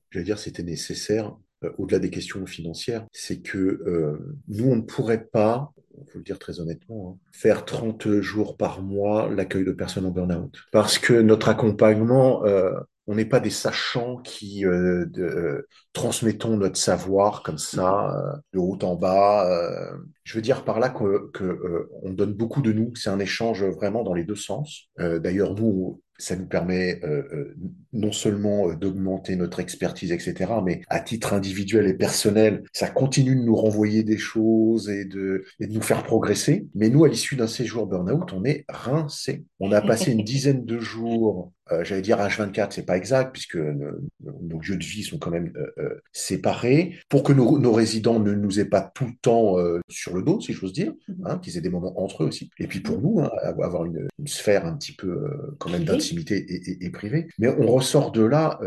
je 0.09 0.19
veux 0.19 0.25
dire, 0.25 0.39
c'était 0.39 0.63
nécessaire 0.63 1.33
au-delà 1.77 1.99
des 1.99 2.09
questions 2.09 2.45
financières, 2.45 3.07
c'est 3.11 3.41
que 3.41 4.19
nous, 4.47 4.69
on 4.69 4.75
ne 4.75 4.81
pourrait 4.81 5.25
pas 5.25 5.71
il 5.97 6.11
faut 6.11 6.17
le 6.17 6.23
dire 6.23 6.39
très 6.39 6.59
honnêtement, 6.59 7.17
hein, 7.17 7.29
faire 7.31 7.65
30 7.65 8.21
jours 8.21 8.57
par 8.57 8.81
mois 8.81 9.29
l'accueil 9.29 9.65
de 9.65 9.71
personnes 9.71 10.05
en 10.05 10.11
burn-out. 10.11 10.57
Parce 10.71 10.97
que 10.97 11.13
notre 11.13 11.49
accompagnement, 11.49 12.45
euh, 12.45 12.71
on 13.07 13.15
n'est 13.15 13.25
pas 13.25 13.39
des 13.39 13.49
sachants 13.49 14.17
qui 14.17 14.65
euh, 14.65 15.05
de, 15.05 15.67
transmettons 15.93 16.57
notre 16.57 16.77
savoir 16.77 17.43
comme 17.43 17.57
ça, 17.57 18.15
euh, 18.15 18.37
de 18.53 18.59
haut 18.59 18.79
en 18.81 18.95
bas. 18.95 19.47
Euh. 19.49 19.97
je 20.23 20.35
veux 20.35 20.41
dire 20.41 20.63
par 20.63 20.79
là 20.79 20.89
que, 20.89 21.29
que 21.31 21.89
on 22.01 22.11
donne 22.11 22.33
beaucoup 22.33 22.61
de 22.61 22.71
nous. 22.71 22.95
C'est 22.95 23.09
un 23.09 23.19
échange 23.19 23.63
vraiment 23.63 24.03
dans 24.03 24.13
les 24.13 24.23
deux 24.23 24.35
sens. 24.35 24.89
D'ailleurs, 24.97 25.53
nous, 25.53 26.01
ça 26.17 26.35
nous 26.35 26.45
permet 26.45 26.99
euh, 27.03 27.23
euh, 27.33 27.55
non 27.93 28.11
seulement 28.11 28.69
euh, 28.69 28.75
d'augmenter 28.75 29.35
notre 29.35 29.59
expertise, 29.59 30.11
etc., 30.11 30.51
mais 30.63 30.81
à 30.89 30.99
titre 30.99 31.33
individuel 31.33 31.87
et 31.87 31.93
personnel, 31.93 32.63
ça 32.73 32.89
continue 32.89 33.35
de 33.35 33.41
nous 33.41 33.55
renvoyer 33.55 34.03
des 34.03 34.17
choses 34.17 34.89
et 34.89 35.05
de, 35.05 35.45
et 35.59 35.67
de 35.67 35.73
nous 35.73 35.81
faire 35.81 36.03
progresser. 36.03 36.67
Mais 36.75 36.89
nous, 36.89 37.03
à 37.03 37.09
l'issue 37.09 37.35
d'un 37.35 37.47
séjour 37.47 37.87
burn-out, 37.87 38.31
on 38.33 38.43
est 38.45 38.65
rincé. 38.69 39.45
On 39.59 39.71
a 39.71 39.81
passé 39.81 40.11
une 40.11 40.23
dizaine 40.23 40.65
de 40.65 40.79
jours 40.79 41.51
euh, 41.71 41.83
j'allais 41.83 42.03
dire 42.03 42.19
H24, 42.19 42.67
c'est 42.71 42.85
pas 42.85 42.95
exact 42.95 43.31
puisque 43.31 43.55
nos, 43.55 43.97
nos, 44.19 44.59
lieux 44.59 44.77
de 44.77 44.83
vie 44.83 45.01
sont 45.01 45.17
quand 45.17 45.31
même 45.31 45.51
euh, 45.79 45.99
séparés 46.11 46.95
pour 47.09 47.23
que 47.23 47.33
nos, 47.33 47.57
nos, 47.57 47.73
résidents 47.73 48.19
ne 48.19 48.33
nous 48.33 48.59
aient 48.59 48.69
pas 48.69 48.81
tout 48.93 49.05
le 49.05 49.15
temps 49.19 49.55
sur 49.89 50.15
le 50.15 50.21
dos, 50.21 50.39
si 50.39 50.53
j'ose 50.53 50.73
dire, 50.73 50.93
mhm. 51.07 51.25
hein, 51.25 51.39
qu'ils 51.39 51.57
aient 51.57 51.61
des 51.61 51.69
moments 51.69 51.99
entre 51.99 52.23
eux 52.23 52.27
aussi. 52.27 52.51
Et 52.59 52.67
puis 52.67 52.81
pour 52.81 53.01
nous, 53.01 53.19
hein, 53.19 53.31
avoir 53.43 53.85
une, 53.85 54.07
une, 54.19 54.27
sphère 54.27 54.65
un 54.65 54.77
petit 54.77 54.93
peu 54.93 55.55
quand 55.57 55.71
même 55.71 55.85
et, 56.11 56.89
privée. 56.91 57.27
Mais 57.39 57.49
on 57.49 57.67
ressort 57.67 58.11
de 58.11 58.23
là 58.23 58.59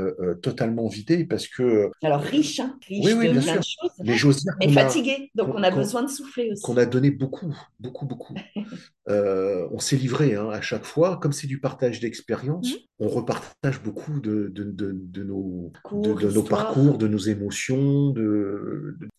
totalement 0.42 0.88
vidé 0.88 1.24
parce 1.24 1.48
que 1.48 1.90
alors 2.02 2.20
riche, 2.20 2.60
hein, 2.60 2.76
riche 2.86 3.04
oui, 3.04 3.12
oui, 3.12 3.28
de 3.28 3.32
bien 3.32 3.42
plein 3.42 3.62
sûr. 3.62 3.90
de 3.98 4.12
choses, 4.12 4.44
mais 4.60 4.72
fatigué, 4.72 5.30
donc 5.34 5.50
on 5.54 5.62
a 5.62 5.70
besoin 5.70 6.02
de 6.02 6.08
souffler 6.08 6.50
aussi. 6.52 6.62
Qu'on 6.62 6.76
a 6.76 6.86
donné 6.86 7.10
beaucoup, 7.10 7.54
beaucoup, 7.80 8.06
beaucoup. 8.06 8.34
Euh, 9.08 9.66
on 9.72 9.78
s'est 9.78 9.96
livré 9.96 10.34
hein, 10.34 10.50
à 10.50 10.60
chaque 10.60 10.84
fois, 10.84 11.16
comme 11.16 11.32
c'est 11.32 11.46
du 11.46 11.60
partage 11.60 11.98
d'expérience, 11.98 12.70
mmh. 12.70 12.76
on 12.98 13.08
repartage 13.08 13.82
beaucoup 13.82 14.20
de, 14.20 14.52
de, 14.54 14.64
de, 14.64 14.92
de 14.94 15.24
nos, 15.24 15.72
de, 15.90 16.30
nos 16.30 16.42
parcours, 16.42 16.98
de 16.98 17.08
nos 17.08 17.16
émotions, 17.16 18.12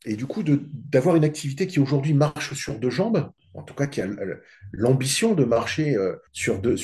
et 0.05 0.15
du 0.15 0.27
coup 0.27 0.43
d'avoir 0.43 1.15
une 1.15 1.23
activité 1.23 1.65
qui 1.65 1.79
aujourd'hui 1.79 2.13
marche 2.13 2.53
sur 2.53 2.77
deux 2.77 2.91
jambes, 2.91 3.31
en 3.53 3.63
tout 3.63 3.73
cas 3.73 3.87
qui 3.87 4.01
a 4.01 4.07
l'ambition 4.71 5.33
de 5.33 5.43
marcher 5.43 5.95
euh, 5.95 6.15
sur, 6.31 6.59
deux, 6.59 6.75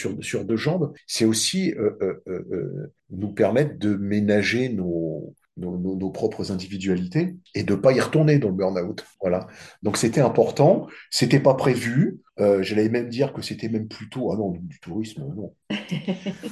jambes, 0.55 0.93
c'est 1.07 1.25
aussi 1.25 1.73
euh, 1.73 2.21
euh, 2.27 2.91
nous 3.09 3.31
permettre 3.31 3.77
de 3.77 3.95
ménager 3.95 4.69
nos, 4.69 5.33
nos, 5.57 5.77
nos, 5.77 5.95
nos, 5.95 6.09
propres 6.09 6.51
individualités 6.51 7.35
et 7.53 7.63
de 7.63 7.75
pas 7.75 7.93
y 7.93 7.99
retourner 7.99 8.39
dans 8.39 8.49
le 8.49 8.55
burn-out. 8.55 9.05
Voilà. 9.21 9.47
Donc 9.83 9.97
c'était 9.97 10.21
important, 10.21 10.87
c'était 11.09 11.39
pas 11.39 11.53
prévu. 11.53 12.21
Euh, 12.39 12.61
J'allais 12.61 12.89
même 12.89 13.07
dire 13.07 13.31
que 13.31 13.41
c'était 13.41 13.69
même 13.69 13.87
plutôt 13.87 14.33
ah 14.33 14.35
non 14.35 14.51
du 14.51 14.79
tourisme 14.81 15.23
non. 15.35 15.53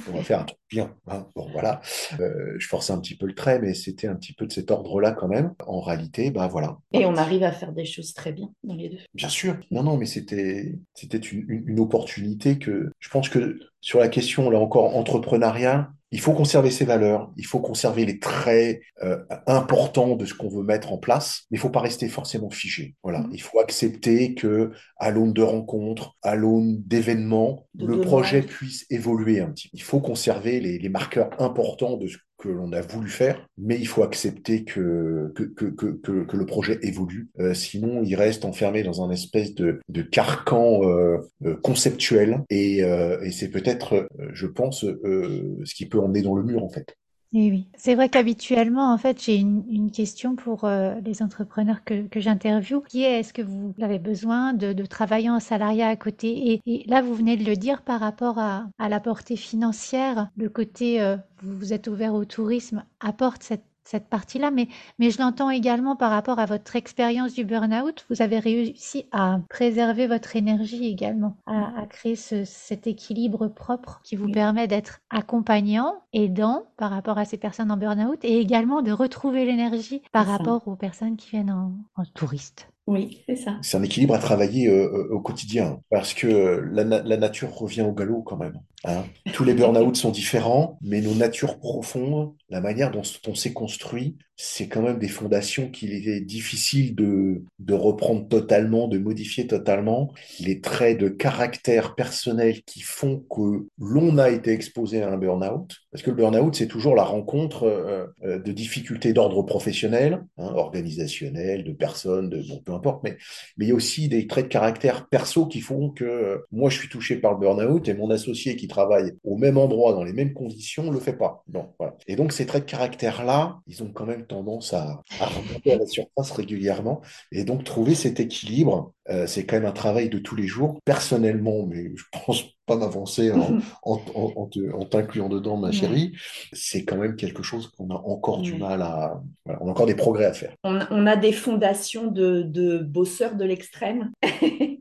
On 0.08 0.16
va 0.16 0.22
faire 0.22 0.40
un 0.40 0.44
truc 0.44 0.58
bien. 0.70 0.94
Hein. 1.06 1.26
Bon 1.36 1.48
voilà. 1.52 1.82
Euh, 2.20 2.54
je 2.58 2.66
forçais 2.66 2.92
un 2.92 2.98
petit 2.98 3.16
peu 3.16 3.26
le 3.26 3.34
trait, 3.34 3.58
mais 3.58 3.74
c'était 3.74 4.06
un 4.06 4.14
petit 4.14 4.32
peu 4.32 4.46
de 4.46 4.52
cet 4.52 4.70
ordre-là 4.70 5.12
quand 5.12 5.28
même. 5.28 5.52
En 5.66 5.80
réalité, 5.80 6.30
bah 6.30 6.48
voilà. 6.48 6.78
Et 6.92 7.04
on 7.04 7.16
arrive 7.16 7.42
à 7.42 7.52
faire 7.52 7.72
des 7.72 7.84
choses 7.84 8.14
très 8.14 8.32
bien 8.32 8.50
dans 8.62 8.74
les 8.74 8.88
deux. 8.88 8.98
Bien 9.12 9.28
sûr. 9.28 9.58
Non 9.70 9.82
non, 9.82 9.98
mais 9.98 10.06
c'était 10.06 10.78
c'était 10.94 11.18
une, 11.18 11.44
une, 11.48 11.68
une 11.68 11.80
opportunité 11.80 12.58
que 12.58 12.90
je 12.98 13.08
pense 13.10 13.28
que 13.28 13.58
sur 13.82 14.00
la 14.00 14.08
question 14.08 14.48
là 14.48 14.58
encore 14.58 14.96
entrepreneuriat 14.96 15.90
il 16.14 16.20
faut 16.20 16.32
conserver 16.32 16.70
ses 16.70 16.84
valeurs, 16.84 17.32
il 17.36 17.44
faut 17.44 17.58
conserver 17.58 18.04
les 18.04 18.20
traits 18.20 18.80
euh, 19.02 19.18
importants 19.48 20.14
de 20.14 20.24
ce 20.24 20.32
qu'on 20.32 20.48
veut 20.48 20.62
mettre 20.62 20.92
en 20.92 20.96
place, 20.96 21.42
mais 21.50 21.58
il 21.58 21.60
faut 21.60 21.70
pas 21.70 21.80
rester 21.80 22.06
forcément 22.06 22.50
figé. 22.50 22.94
Voilà, 23.02 23.18
mmh. 23.18 23.30
il 23.32 23.42
faut 23.42 23.58
accepter 23.58 24.34
que 24.34 24.70
à 24.98 25.10
l'aune 25.10 25.32
de 25.32 25.42
rencontres, 25.42 26.16
à 26.22 26.36
l'aune 26.36 26.80
d'événements, 26.86 27.66
le 27.76 28.00
projet 28.00 28.42
puisse 28.42 28.86
évoluer 28.90 29.40
un 29.40 29.50
petit. 29.50 29.70
Il 29.72 29.82
faut 29.82 29.98
conserver 29.98 30.60
les, 30.60 30.78
les 30.78 30.88
marqueurs 30.88 31.30
importants 31.42 31.96
de 31.96 32.06
ce 32.06 32.18
que 32.44 32.50
l'on 32.50 32.72
a 32.72 32.82
voulu 32.82 33.08
faire, 33.08 33.46
mais 33.56 33.78
il 33.78 33.86
faut 33.86 34.02
accepter 34.02 34.64
que, 34.64 35.32
que, 35.34 35.44
que, 35.44 35.66
que, 35.66 36.24
que 36.24 36.36
le 36.36 36.44
projet 36.44 36.78
évolue. 36.82 37.28
Euh, 37.40 37.54
sinon, 37.54 38.02
il 38.02 38.14
reste 38.16 38.44
enfermé 38.44 38.82
dans 38.82 39.02
un 39.02 39.10
espèce 39.10 39.54
de, 39.54 39.80
de 39.88 40.02
carcan 40.02 40.82
euh, 40.82 41.18
euh 41.44 41.56
conceptuel 41.62 42.42
et, 42.50 42.82
euh, 42.82 43.18
et 43.22 43.30
c'est 43.30 43.48
peut-être, 43.48 43.94
euh, 43.94 44.28
je 44.32 44.46
pense, 44.46 44.80
ce 44.80 45.74
qui 45.74 45.86
peut 45.86 46.00
emmener 46.00 46.20
dans 46.20 46.34
le 46.34 46.42
mur 46.42 46.62
en 46.62 46.68
fait. 46.68 46.94
Oui, 47.34 47.50
oui. 47.50 47.66
C'est 47.76 47.96
vrai 47.96 48.08
qu'habituellement, 48.08 48.92
en 48.92 48.96
fait, 48.98 49.20
j'ai 49.20 49.34
une, 49.34 49.90
question 49.90 50.36
pour 50.36 50.64
euh, 50.64 50.94
les 51.00 51.20
entrepreneurs 51.20 51.82
que, 51.84 52.06
que 52.06 52.20
j'interviewe, 52.20 52.82
qui 52.88 53.02
est 53.02 53.18
est-ce 53.20 53.32
que 53.32 53.42
vous 53.42 53.74
avez 53.80 53.98
besoin 53.98 54.52
de, 54.52 54.72
travailler 54.86 55.30
en 55.30 55.40
salariat 55.40 55.88
à 55.88 55.96
côté? 55.96 56.52
Et, 56.52 56.60
et, 56.66 56.84
là, 56.88 57.02
vous 57.02 57.12
venez 57.14 57.36
de 57.36 57.44
le 57.44 57.56
dire 57.56 57.82
par 57.82 57.98
rapport 57.98 58.38
à, 58.38 58.68
à 58.78 58.88
la 58.88 59.00
portée 59.00 59.34
financière, 59.36 60.28
le 60.36 60.48
côté 60.48 61.02
euh, 61.02 61.16
vous, 61.42 61.56
vous 61.58 61.72
êtes 61.72 61.88
ouvert 61.88 62.14
au 62.14 62.24
tourisme 62.24 62.84
apporte 63.00 63.42
cette 63.42 63.64
cette 63.84 64.08
partie-là, 64.08 64.50
mais, 64.50 64.68
mais 64.98 65.10
je 65.10 65.18
l'entends 65.18 65.50
également 65.50 65.96
par 65.96 66.10
rapport 66.10 66.38
à 66.38 66.46
votre 66.46 66.76
expérience 66.76 67.34
du 67.34 67.44
burn-out. 67.44 68.06
Vous 68.10 68.22
avez 68.22 68.38
réussi 68.38 69.06
à 69.12 69.40
préserver 69.48 70.06
votre 70.06 70.36
énergie 70.36 70.86
également, 70.86 71.36
à, 71.46 71.82
à 71.82 71.86
créer 71.86 72.16
ce, 72.16 72.44
cet 72.44 72.86
équilibre 72.86 73.48
propre 73.48 74.00
qui 74.02 74.16
vous 74.16 74.30
permet 74.30 74.66
d'être 74.66 75.00
accompagnant, 75.10 75.94
aidant 76.12 76.64
par 76.76 76.90
rapport 76.90 77.18
à 77.18 77.24
ces 77.24 77.36
personnes 77.36 77.70
en 77.70 77.76
burn-out 77.76 78.18
et 78.24 78.38
également 78.38 78.82
de 78.82 78.92
retrouver 78.92 79.44
l'énergie 79.44 80.02
par 80.12 80.26
rapport 80.26 80.66
aux 80.66 80.76
personnes 80.76 81.16
qui 81.16 81.30
viennent 81.30 81.50
en, 81.50 81.72
en 81.96 82.04
touriste. 82.04 82.68
Oui, 82.86 83.22
c'est 83.26 83.36
ça. 83.36 83.56
C'est 83.62 83.78
un 83.78 83.82
équilibre 83.82 84.14
à 84.14 84.18
travailler 84.18 84.68
euh, 84.68 85.08
au 85.10 85.20
quotidien 85.20 85.80
parce 85.88 86.12
que 86.12 86.62
la, 86.70 86.84
la, 86.84 87.16
nature 87.16 87.54
revient 87.54 87.80
au 87.80 87.92
galop 87.92 88.22
quand 88.22 88.36
même. 88.36 88.60
Hein. 88.84 89.04
Tous 89.32 89.42
les 89.42 89.54
burn-out 89.54 89.96
sont 89.96 90.10
différents, 90.10 90.78
mais 90.82 91.00
nos 91.00 91.14
natures 91.14 91.58
profondes, 91.58 92.34
la 92.54 92.60
manière 92.60 92.92
dont 92.92 93.02
on 93.26 93.34
s'est 93.34 93.52
construit, 93.52 94.16
c'est 94.36 94.68
quand 94.68 94.82
même 94.82 95.00
des 95.00 95.08
fondations 95.08 95.70
qu'il 95.70 95.92
est 95.92 96.20
difficile 96.20 96.94
de, 96.94 97.42
reprendre 97.72 98.28
totalement, 98.28 98.86
de 98.86 98.98
modifier 98.98 99.48
totalement. 99.48 100.12
Les 100.38 100.60
traits 100.60 100.98
de 100.98 101.08
caractère 101.08 101.96
personnel 101.96 102.62
qui 102.62 102.80
font 102.80 103.24
que 103.28 103.66
l'on 103.78 104.18
a 104.18 104.30
été 104.30 104.52
exposé 104.52 105.02
à 105.02 105.10
un 105.10 105.16
burn-out. 105.16 105.74
Parce 105.90 106.02
que 106.02 106.10
le 106.10 106.16
burn-out, 106.16 106.54
c'est 106.54 106.68
toujours 106.68 106.94
la 106.94 107.02
rencontre 107.02 107.64
euh, 107.64 108.06
euh 108.24 108.38
de 108.38 108.52
difficultés 108.52 109.12
d'ordre 109.12 109.42
professionnel, 109.42 110.24
hein, 110.38 110.52
organisationnel, 110.54 111.64
de 111.64 111.72
personnes, 111.72 112.28
de, 112.28 112.42
bon, 112.48 112.60
peu 112.64 112.72
importe, 112.72 113.02
mais, 113.02 113.16
il 113.58 113.68
y 113.68 113.72
a 113.72 113.74
aussi 113.74 114.08
des 114.08 114.26
traits 114.26 114.46
de 114.46 114.50
caractère 114.50 115.08
perso 115.08 115.46
qui 115.46 115.60
font 115.60 115.90
que 115.90 116.04
euh, 116.04 116.38
moi, 116.52 116.70
je 116.70 116.78
suis 116.78 116.88
touché 116.88 117.16
par 117.16 117.32
le 117.32 117.38
burn-out 117.38 117.88
et 117.88 117.94
mon 117.94 118.10
associé 118.10 118.56
qui 118.56 118.68
travaille 118.68 119.12
au 119.24 119.36
même 119.36 119.58
endroit, 119.58 119.92
dans 119.92 120.04
les 120.04 120.12
mêmes 120.12 120.34
conditions, 120.34 120.90
le 120.90 121.00
fait 121.00 121.16
pas. 121.16 121.42
Bon. 121.48 121.66
Et 122.06 122.16
donc, 122.16 122.32
traits 122.46 122.66
de 122.66 122.70
caractère-là, 122.70 123.60
ils 123.66 123.82
ont 123.82 123.90
quand 123.92 124.06
même 124.06 124.26
tendance 124.26 124.72
à 124.72 125.02
remonter 125.20 125.72
à 125.72 125.78
la 125.78 125.86
surface 125.86 126.30
régulièrement. 126.32 127.00
Et 127.32 127.44
donc, 127.44 127.64
trouver 127.64 127.94
cet 127.94 128.20
équilibre, 128.20 128.92
euh, 129.10 129.26
c'est 129.26 129.44
quand 129.44 129.56
même 129.56 129.66
un 129.66 129.72
travail 129.72 130.08
de 130.08 130.18
tous 130.18 130.36
les 130.36 130.46
jours. 130.46 130.80
Personnellement, 130.84 131.66
mais 131.66 131.92
je 131.94 132.04
pense 132.24 132.44
pas 132.66 132.76
m'avancer 132.76 133.30
en, 133.32 133.58
en, 133.82 134.00
en, 134.14 134.50
en 134.72 134.84
t'incluant 134.84 135.28
dedans, 135.28 135.56
ma 135.56 135.72
chérie, 135.72 136.12
c'est 136.52 136.84
quand 136.84 136.96
même 136.96 137.16
quelque 137.16 137.42
chose 137.42 137.68
qu'on 137.68 137.90
a 137.90 137.94
encore 137.94 138.40
du 138.40 138.54
mal 138.54 138.82
à... 138.82 139.20
Voilà, 139.44 139.62
on 139.62 139.68
a 139.68 139.70
encore 139.70 139.86
des 139.86 139.94
progrès 139.94 140.24
à 140.24 140.32
faire. 140.32 140.54
On, 140.64 140.80
on 140.90 141.06
a 141.06 141.16
des 141.16 141.32
fondations 141.32 142.06
de, 142.06 142.42
de 142.42 142.78
bosseurs 142.78 143.36
de 143.36 143.44
l'extrême 143.44 144.12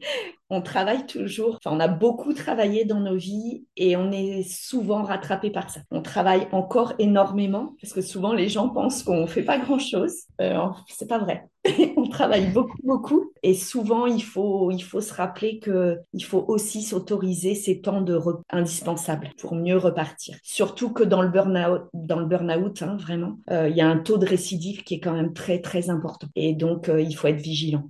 on 0.53 0.61
travaille 0.61 1.05
toujours, 1.05 1.59
enfin, 1.63 1.75
on 1.75 1.79
a 1.79 1.87
beaucoup 1.87 2.33
travaillé 2.33 2.85
dans 2.85 2.99
nos 2.99 3.15
vies 3.15 3.65
et 3.75 3.95
on 3.95 4.11
est 4.11 4.43
souvent 4.43 5.03
rattrapé 5.03 5.49
par 5.49 5.69
ça. 5.69 5.81
On 5.89 6.01
travaille 6.01 6.47
encore 6.51 6.93
énormément 6.99 7.75
parce 7.81 7.93
que 7.93 8.01
souvent 8.01 8.33
les 8.33 8.49
gens 8.49 8.69
pensent 8.69 9.03
qu'on 9.03 9.25
fait 9.25 9.43
pas 9.43 9.57
grand 9.57 9.79
chose. 9.79 10.13
Euh, 10.41 10.67
c'est 10.87 11.07
pas 11.07 11.17
vrai. 11.17 11.47
on 11.97 12.07
travaille 12.09 12.51
beaucoup, 12.51 12.77
beaucoup 12.83 13.31
et 13.41 13.53
souvent 13.53 14.05
il 14.05 14.23
faut, 14.23 14.71
il 14.71 14.81
faut 14.81 15.01
se 15.01 15.13
rappeler 15.13 15.59
que 15.59 15.97
il 16.13 16.23
faut 16.23 16.43
aussi 16.47 16.81
s'autoriser 16.81 17.55
ces 17.55 17.81
temps 17.81 18.01
de 18.01 18.19
indispensables 18.49 19.29
pour 19.39 19.55
mieux 19.55 19.77
repartir. 19.77 20.37
Surtout 20.43 20.89
que 20.89 21.03
dans 21.03 21.21
le 21.21 21.29
burn-out, 21.29 21.83
dans 21.93 22.19
le 22.19 22.25
burn-out, 22.25 22.81
hein, 22.81 22.97
vraiment, 22.99 23.39
euh, 23.49 23.69
il 23.69 23.77
y 23.77 23.81
a 23.81 23.87
un 23.87 23.97
taux 23.97 24.17
de 24.17 24.25
récidive 24.25 24.83
qui 24.83 24.95
est 24.95 24.99
quand 24.99 25.13
même 25.13 25.33
très, 25.33 25.61
très 25.61 25.89
important 25.89 26.27
et 26.35 26.53
donc 26.53 26.89
euh, 26.89 27.01
il 27.01 27.15
faut 27.15 27.27
être 27.27 27.41
vigilant. 27.41 27.89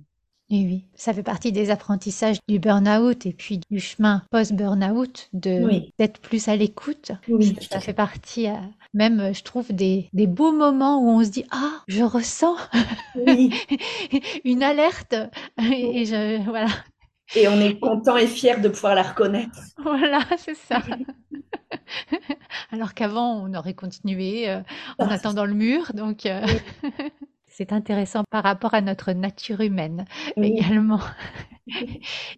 Et 0.50 0.66
oui, 0.66 0.86
ça 0.94 1.14
fait 1.14 1.22
partie 1.22 1.52
des 1.52 1.70
apprentissages 1.70 2.36
du 2.46 2.58
burn-out 2.58 3.24
et 3.24 3.32
puis 3.32 3.60
du 3.70 3.80
chemin 3.80 4.22
post-burn-out 4.30 5.30
de 5.32 5.90
d'être 5.98 6.20
plus 6.20 6.48
à 6.48 6.56
l'écoute. 6.56 7.12
Oui. 7.28 7.56
Ça, 7.70 7.80
fait 7.80 7.94
partie, 7.94 8.48
euh, 8.48 8.54
même, 8.94 9.34
je 9.34 9.42
trouve, 9.42 9.72
des, 9.72 10.08
des, 10.12 10.26
beaux 10.26 10.52
moments 10.52 11.00
où 11.00 11.08
on 11.08 11.24
se 11.24 11.30
dit 11.30 11.44
ah, 11.50 11.82
je 11.88 12.02
ressens 12.02 12.56
une 14.44 14.62
alerte 14.62 15.14
et 15.58 16.04
je 16.04 16.42
voilà. 16.44 16.68
Et 17.36 17.48
on 17.48 17.60
est 17.60 17.78
content 17.78 18.16
et 18.16 18.26
fier 18.26 18.60
de 18.60 18.68
pouvoir 18.68 18.94
la 18.94 19.02
reconnaître. 19.02 19.58
Voilà, 19.78 20.20
c'est 20.38 20.54
ça. 20.54 20.80
Alors 22.70 22.94
qu'avant, 22.94 23.42
on 23.42 23.54
aurait 23.54 23.74
continué 23.74 24.48
euh, 24.48 24.60
en 24.98 25.08
attendant 25.08 25.44
le 25.44 25.54
mur. 25.54 25.92
Donc, 25.94 26.26
euh, 26.26 26.42
c'est 27.56 27.72
intéressant 27.72 28.24
par 28.30 28.42
rapport 28.42 28.74
à 28.74 28.80
notre 28.80 29.12
nature 29.12 29.60
humaine 29.60 30.04
également. 30.36 31.00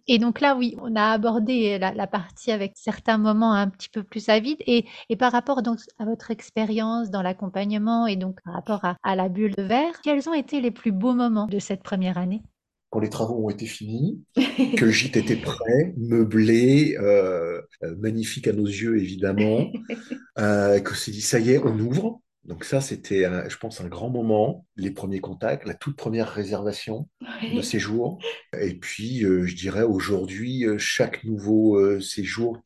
Et 0.07 0.19
donc 0.19 0.39
là, 0.39 0.55
oui, 0.55 0.75
on 0.81 0.95
a 0.95 1.11
abordé 1.11 1.79
la, 1.79 2.07
partie 2.07 2.51
avec 2.51 2.73
certains 2.75 3.17
moments 3.17 3.53
un 3.53 3.67
petit 3.67 3.89
peu 3.89 4.03
plus 4.03 4.29
avides. 4.29 4.61
Et, 4.67 4.85
et 5.09 5.15
par 5.15 5.31
rapport 5.31 5.63
donc 5.63 5.79
à 5.99 6.05
votre 6.05 6.31
expérience 6.31 7.09
dans 7.09 7.21
l'accompagnement 7.21 8.07
et 8.07 8.15
donc 8.15 8.39
par 8.43 8.53
rapport 8.53 8.85
à, 8.85 8.95
à 9.03 9.15
la 9.15 9.27
bulle 9.27 9.55
de 9.55 9.63
verre, 9.63 10.01
quels 10.03 10.29
ont 10.29 10.33
été 10.33 10.61
les 10.61 10.71
plus 10.71 10.91
beaux 10.91 11.13
moments 11.13 11.47
de 11.47 11.59
cette 11.59 11.83
première 11.83 12.17
année? 12.17 12.41
Quand 12.89 12.99
les 12.99 13.09
travaux 13.09 13.45
ont 13.45 13.49
été 13.49 13.65
finis, 13.65 14.23
que 14.35 14.85
le 14.85 14.91
gîte 14.91 15.17
était 15.17 15.35
prêt, 15.35 15.93
meublé, 15.97 16.95
euh, 16.99 17.61
euh, 17.83 17.95
magnifique 17.97 18.47
à 18.47 18.53
nos 18.53 18.65
yeux 18.65 18.97
évidemment, 18.97 19.69
euh, 20.39 20.79
que 20.79 20.95
s'est 20.95 21.11
dit 21.11 21.21
ça 21.21 21.39
y 21.39 21.51
est, 21.51 21.57
on 21.57 21.77
ouvre. 21.79 22.21
Donc 22.47 22.63
ça, 22.63 22.81
c'était, 22.81 23.25
je 23.49 23.57
pense, 23.57 23.81
un 23.81 23.87
grand 23.87 24.09
moment, 24.09 24.65
les 24.77 24.91
premiers 24.91 25.19
contacts, 25.19 25.67
la 25.67 25.73
toute 25.73 25.97
première 25.97 26.29
réservation 26.29 27.09
de 27.53 27.61
séjour. 27.61 28.19
Et 28.59 28.75
puis, 28.75 29.19
je 29.19 29.55
dirais 29.55 29.83
aujourd'hui, 29.83 30.65
chaque 30.77 31.25
nouveau 31.25 31.99
séjour 31.99 32.61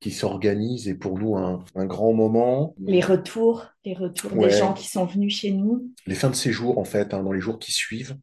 qui, 0.00 0.10
s'organise 0.10 0.88
est 0.88 0.96
pour 0.96 1.18
nous 1.18 1.36
un, 1.36 1.64
grand 1.86 2.12
moment. 2.12 2.74
Les 2.80 3.00
retours, 3.00 3.66
les 3.84 3.94
retours 3.94 4.32
des 4.32 4.50
gens 4.50 4.74
qui 4.74 4.88
sont 4.88 5.04
venus 5.04 5.36
chez 5.36 5.52
nous. 5.52 5.88
Les 6.06 6.16
fins 6.16 6.30
de 6.30 6.34
séjour, 6.34 6.78
en 6.78 6.84
fait, 6.84 7.14
hein, 7.14 7.22
dans 7.22 7.32
les 7.32 7.40
jours 7.40 7.60
qui 7.60 7.70
suivent 7.70 8.16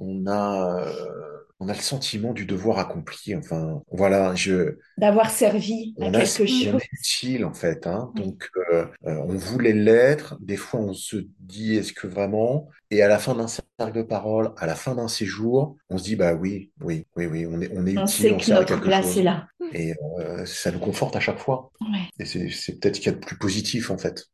on 0.00 0.26
a, 0.26 0.80
euh, 0.80 1.39
on 1.60 1.68
a 1.68 1.74
le 1.74 1.80
sentiment 1.80 2.32
du 2.32 2.46
devoir 2.46 2.78
accompli. 2.78 3.36
Enfin, 3.36 3.82
voilà, 3.92 4.34
je. 4.34 4.78
D'avoir 4.96 5.30
servi 5.30 5.94
à 6.00 6.10
quelque 6.10 6.26
chose. 6.26 6.70
On 6.72 6.78
est 6.78 6.92
utile, 6.92 7.44
en 7.44 7.52
fait. 7.52 7.86
Hein. 7.86 8.10
Donc, 8.16 8.48
euh, 8.72 8.86
euh, 9.06 9.16
on 9.28 9.36
voulait 9.36 9.74
l'être. 9.74 10.38
Des 10.40 10.56
fois, 10.56 10.80
on 10.80 10.94
se 10.94 11.18
dit, 11.38 11.76
est-ce 11.76 11.92
que 11.92 12.06
vraiment? 12.06 12.68
Et 12.90 13.02
à 13.02 13.08
la 13.08 13.18
fin 13.18 13.34
d'un 13.34 13.46
cercle 13.46 13.92
de 13.92 14.02
parole, 14.02 14.52
à 14.56 14.66
la 14.66 14.74
fin 14.74 14.94
d'un 14.94 15.06
séjour, 15.06 15.76
on 15.90 15.98
se 15.98 16.04
dit, 16.04 16.16
bah 16.16 16.32
oui, 16.32 16.72
oui, 16.80 17.06
oui, 17.14 17.26
oui, 17.26 17.46
on 17.46 17.60
est, 17.60 17.70
on 17.76 17.86
est 17.86 17.98
on 17.98 18.06
Sait 18.06 18.36
que 18.36 18.50
notre 18.50 18.80
place 18.80 19.18
est 19.18 19.22
là. 19.22 19.46
Et 19.74 19.94
ça 20.46 20.72
nous 20.72 20.80
conforte 20.80 21.14
à 21.14 21.20
chaque 21.20 21.38
fois. 21.38 21.70
Et 22.18 22.24
c'est 22.24 22.80
peut-être 22.80 22.96
ce 22.96 23.00
qu'il 23.00 23.12
y 23.12 23.14
a 23.14 23.18
de 23.18 23.24
plus 23.24 23.38
positif, 23.38 23.90
en 23.90 23.98
fait. 23.98 24.24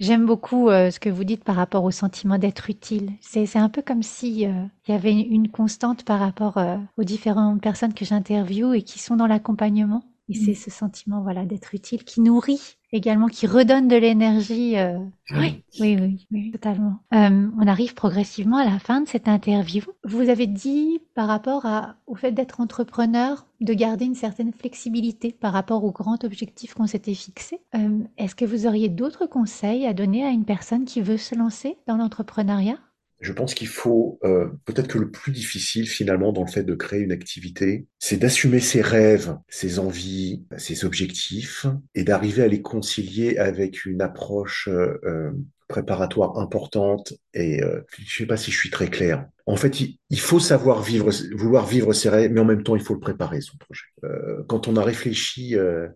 J'aime 0.00 0.24
beaucoup 0.24 0.70
euh, 0.70 0.90
ce 0.90 0.98
que 0.98 1.10
vous 1.10 1.24
dites 1.24 1.44
par 1.44 1.56
rapport 1.56 1.84
au 1.84 1.90
sentiment 1.90 2.38
d'être 2.38 2.70
utile. 2.70 3.12
C'est 3.20 3.56
un 3.56 3.68
peu 3.68 3.82
comme 3.82 4.02
si 4.02 4.46
euh, 4.46 4.64
il 4.88 4.92
y 4.92 4.94
avait 4.94 5.12
une, 5.12 5.50
constante 5.50 6.06
par 6.06 6.20
rapport 6.20 6.56
euh, 6.56 6.78
aux 6.96 7.04
différentes 7.04 7.60
personnes 7.60 7.92
que 7.92 8.06
j'interviewe 8.06 8.72
et 8.72 8.82
qui 8.82 8.98
sont 8.98 9.16
dans 9.16 9.26
l'accompagnement. 9.26 10.02
Et 10.30 10.34
c'est 10.34 10.52
mm. 10.52 10.54
ce 10.54 10.70
sentiment 10.70 11.22
voilà 11.22 11.44
d'être 11.44 11.74
utile 11.74 12.04
qui 12.04 12.20
nourrit 12.20 12.78
également, 12.92 13.26
qui 13.26 13.46
redonne 13.46 13.88
de 13.88 13.96
l'énergie. 13.96 14.76
Euh, 14.78 14.98
oui, 15.32 15.62
oui, 15.80 16.26
oui, 16.30 16.50
totalement. 16.52 16.98
Euh, 17.14 17.48
on 17.58 17.66
arrive 17.66 17.94
progressivement 17.94 18.56
à 18.56 18.64
la 18.64 18.78
fin 18.78 19.00
de 19.00 19.08
cette 19.08 19.28
interview. 19.28 19.82
Vous 20.04 20.28
avez 20.28 20.46
dit 20.46 21.00
par 21.14 21.28
rapport 21.28 21.66
à, 21.66 21.96
au 22.06 22.14
fait 22.14 22.32
d'être 22.32 22.60
entrepreneur, 22.60 23.46
de 23.60 23.74
garder 23.74 24.06
une 24.06 24.14
certaine 24.14 24.52
flexibilité 24.52 25.32
par 25.32 25.52
rapport 25.52 25.84
aux 25.84 25.92
grands 25.92 26.18
objectifs 26.24 26.74
qu'on 26.74 26.86
s'était 26.86 27.14
fixés. 27.14 27.60
Euh, 27.74 28.00
Est-ce 28.16 28.34
que 28.34 28.44
vous 28.44 28.66
auriez 28.66 28.88
d'autres 28.88 29.26
conseils 29.26 29.86
à 29.86 29.94
donner 29.94 30.24
à 30.24 30.30
une 30.30 30.44
personne 30.44 30.84
qui 30.84 31.00
veut 31.00 31.18
se 31.18 31.34
lancer 31.34 31.76
dans 31.86 31.96
l'entrepreneuriat? 31.96 32.78
Je 33.20 33.32
pense 33.32 33.54
qu'il 33.54 33.68
faut, 33.68 34.18
euh, 34.24 34.48
peut-être 34.64 34.88
que 34.88 34.98
le 34.98 35.10
plus 35.10 35.32
difficile 35.32 35.86
finalement 35.86 36.32
dans 36.32 36.44
le 36.44 36.50
fait 36.50 36.62
de 36.62 36.74
créer 36.74 37.00
une 37.00 37.12
activité, 37.12 37.86
c'est 37.98 38.16
d'assumer 38.16 38.60
ses 38.60 38.80
rêves, 38.80 39.36
ses 39.48 39.78
envies, 39.78 40.44
ses 40.56 40.84
objectifs, 40.84 41.66
et 41.94 42.04
d'arriver 42.04 42.42
à 42.42 42.48
les 42.48 42.62
concilier 42.62 43.38
avec 43.38 43.84
une 43.84 44.02
approche 44.02 44.68
euh, 44.68 44.98
euh 45.04 45.30
préparatoire 45.70 46.38
importante. 46.38 47.14
Et 47.32 47.62
euh, 47.62 47.80
je 47.96 48.18
sais 48.18 48.26
pas 48.26 48.36
si 48.36 48.50
je 48.50 48.58
suis 48.58 48.70
très 48.70 48.88
clair. 48.88 49.26
En 49.46 49.56
fait, 49.56 49.80
il, 49.80 50.20
faut 50.20 50.40
savoir 50.40 50.82
vivre, 50.82 51.10
vouloir 51.34 51.66
vivre 51.66 51.92
ses 51.92 52.10
rêves, 52.10 52.30
mais 52.30 52.40
en 52.40 52.44
même 52.44 52.62
temps, 52.62 52.76
il 52.76 52.82
faut 52.82 52.94
le 52.94 53.00
préparer 53.00 53.40
son 53.40 53.56
projet. 53.56 53.86
Euh, 54.04 54.42
quand 54.48 54.68
on 54.68 54.76
a 54.76 54.82
réfléchi 54.82 55.56
euh, 55.56 55.88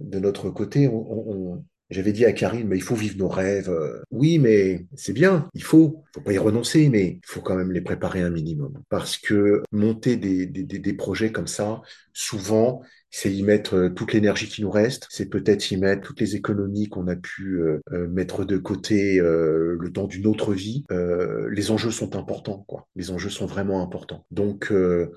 de 0.00 0.18
notre 0.20 0.50
côté, 0.50 0.86
on, 0.86 1.04
on, 1.54 1.64
j'avais 1.90 2.12
dit 2.12 2.24
à 2.24 2.32
Karine, 2.32 2.68
mais 2.68 2.76
il 2.76 2.82
faut 2.82 2.94
vivre 2.94 3.16
nos 3.18 3.28
rêves. 3.28 3.72
Oui, 4.10 4.38
mais 4.38 4.86
c'est 4.94 5.12
bien, 5.12 5.48
il 5.54 5.62
faut. 5.62 6.04
faut 6.14 6.20
pas 6.20 6.32
y 6.32 6.38
renoncer, 6.38 6.88
mais 6.88 7.20
il 7.22 7.26
faut 7.26 7.40
quand 7.40 7.56
même 7.56 7.72
les 7.72 7.80
préparer 7.80 8.22
un 8.22 8.30
minimum. 8.30 8.82
Parce 8.88 9.16
que 9.16 9.62
monter 9.72 10.16
des, 10.16 10.46
des, 10.46 10.64
des 10.64 10.92
projets 10.92 11.32
comme 11.32 11.46
ça, 11.46 11.82
souvent, 12.12 12.82
c'est 13.10 13.32
y 13.32 13.42
mettre 13.42 13.76
euh, 13.76 13.88
toute 13.88 14.12
l'énergie 14.12 14.46
qui 14.46 14.60
nous 14.60 14.70
reste, 14.70 15.06
c'est 15.10 15.30
peut-être 15.30 15.70
y 15.70 15.78
mettre 15.78 16.02
toutes 16.02 16.20
les 16.20 16.36
économies 16.36 16.88
qu'on 16.90 17.08
a 17.08 17.16
pu 17.16 17.60
euh, 17.60 17.80
euh, 17.92 18.08
mettre 18.08 18.44
de 18.44 18.58
côté 18.58 19.18
le 19.18 19.90
temps 19.92 20.06
d'une 20.06 20.26
autre 20.26 20.52
vie. 20.52 20.84
les 20.90 21.70
enjeux 21.70 21.90
sont 21.90 22.16
importants, 22.16 22.64
quoi. 22.68 22.86
Les 22.94 23.10
enjeux 23.10 23.30
sont 23.30 23.46
vraiment 23.46 23.82
importants. 23.82 24.26
Donc 24.30 24.72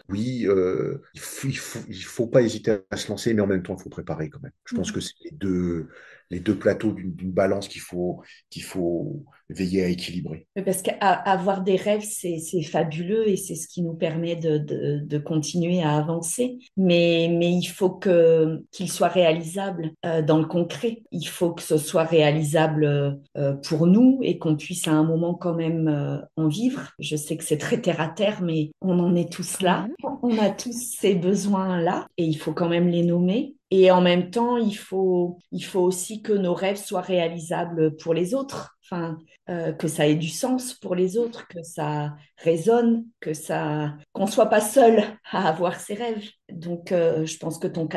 oui, 0.07 0.47
il 1.13 1.20
faut, 1.20 1.47
il 1.47 1.57
faut, 1.57 1.80
il 1.89 2.03
faut 2.03 2.28
pas 2.28 2.41
hésiter 2.41 2.78
à 2.89 2.97
se 2.97 3.09
lancer, 3.09 3.34
mais 3.34 3.41
en 3.41 3.47
même 3.47 3.63
temps, 3.63 3.76
il 3.78 3.84
faut 3.84 3.89
préparer 3.89 4.30
quand 4.30 4.41
même. 4.41 4.51
Je 4.65 4.76
pense 4.76 4.91
mmh. 4.91 4.93
que 4.93 5.01
c'est 5.01 5.13
les 5.26 5.32
deux 5.32 5.88
les 6.30 6.40
deux 6.40 6.58
plateaux 6.58 6.92
d'une 6.92 7.32
balance 7.32 7.68
qu'il 7.68 7.82
faut, 7.82 8.22
qu'il 8.50 8.64
faut 8.64 9.26
veiller 9.50 9.84
à 9.84 9.88
équilibrer. 9.88 10.48
Parce 10.64 10.82
qu'avoir 10.82 11.64
des 11.64 11.76
rêves, 11.76 12.04
c'est 12.04 12.62
fabuleux 12.64 13.28
et 13.28 13.36
c'est 13.36 13.56
ce 13.56 13.68
qui 13.68 13.82
nous 13.82 13.94
permet 13.94 14.36
de, 14.36 14.58
de, 14.58 15.00
de, 15.04 15.18
continuer 15.18 15.82
à 15.82 15.98
avancer. 15.98 16.60
Mais, 16.78 17.30
mais 17.32 17.52
il 17.52 17.66
faut 17.66 17.90
qu'ils 17.90 18.92
soient 18.92 19.08
réalisables 19.08 19.92
euh, 20.06 20.22
dans 20.22 20.38
le 20.38 20.46
concret. 20.46 21.02
Il 21.12 21.26
faut 21.26 21.52
que 21.52 21.64
ce 21.64 21.78
soit 21.78 22.04
réalisable 22.04 23.20
euh, 23.38 23.54
pour 23.54 23.88
nous 23.88 24.20
et 24.22 24.38
qu'on 24.38 24.56
puisse 24.56 24.88
à 24.88 24.92
un 24.92 25.04
moment 25.04 25.34
quand 25.34 25.56
même 25.56 25.88
euh, 25.88 26.18
en 26.36 26.48
vivre. 26.48 26.92
Je 27.00 27.16
sais 27.16 27.38
que 27.38 27.44
c'est 27.44 27.58
très 27.58 27.82
terre 27.82 28.02
à 28.02 28.08
terre, 28.08 28.42
mais 28.44 28.72
on 28.82 29.00
en 29.00 29.16
est 29.16 29.32
tous 29.32 29.62
là. 29.62 29.88
On 30.22 30.38
a 30.38 30.50
tous 30.50 30.74
ces 30.74 31.16
besoins-là 31.16 32.08
et 32.18 32.26
il 32.26 32.38
faut 32.38 32.54
quand 32.54 32.70
même 32.70 32.88
les 32.88 33.04
nommer. 33.04 33.56
Et 33.72 33.91
en 33.91 34.01
même 34.01 34.32
temps, 34.32 34.57
il 34.57 34.76
faut, 34.76 35.38
il 35.51 35.63
faut 35.63 35.82
aussi 35.82 36.22
que 36.22 36.34
nos 36.34 36.53
rêves 36.53 36.78
soient 36.78 37.01
réalisables 37.01 37.95
pour 37.97 38.13
les 38.13 38.34
autres. 38.34 38.78
Enfin, 38.91 39.20
euh, 39.49 39.72
que 39.72 39.88
ça 39.88 40.07
ait 40.07 40.15
du 40.15 40.30
sens 40.30 40.74
pour 40.74 40.95
les 40.95 41.15
autres, 41.17 41.47
que 41.47 41.61
ça 41.61 42.15
résonne, 42.38 43.05
que 43.20 43.34
ça, 43.34 43.95
qu'on 44.13 44.26
soit 44.26 44.47
pas 44.47 44.61
seul 44.61 45.03
à 45.32 45.47
avoir 45.47 45.80
ses 45.80 45.93
rêves. 45.93 46.28
Donc, 46.51 46.91
euh, 46.91 47.24
je 47.26 47.38
pense 47.38 47.59
que 47.59 47.67
ton, 47.67 47.88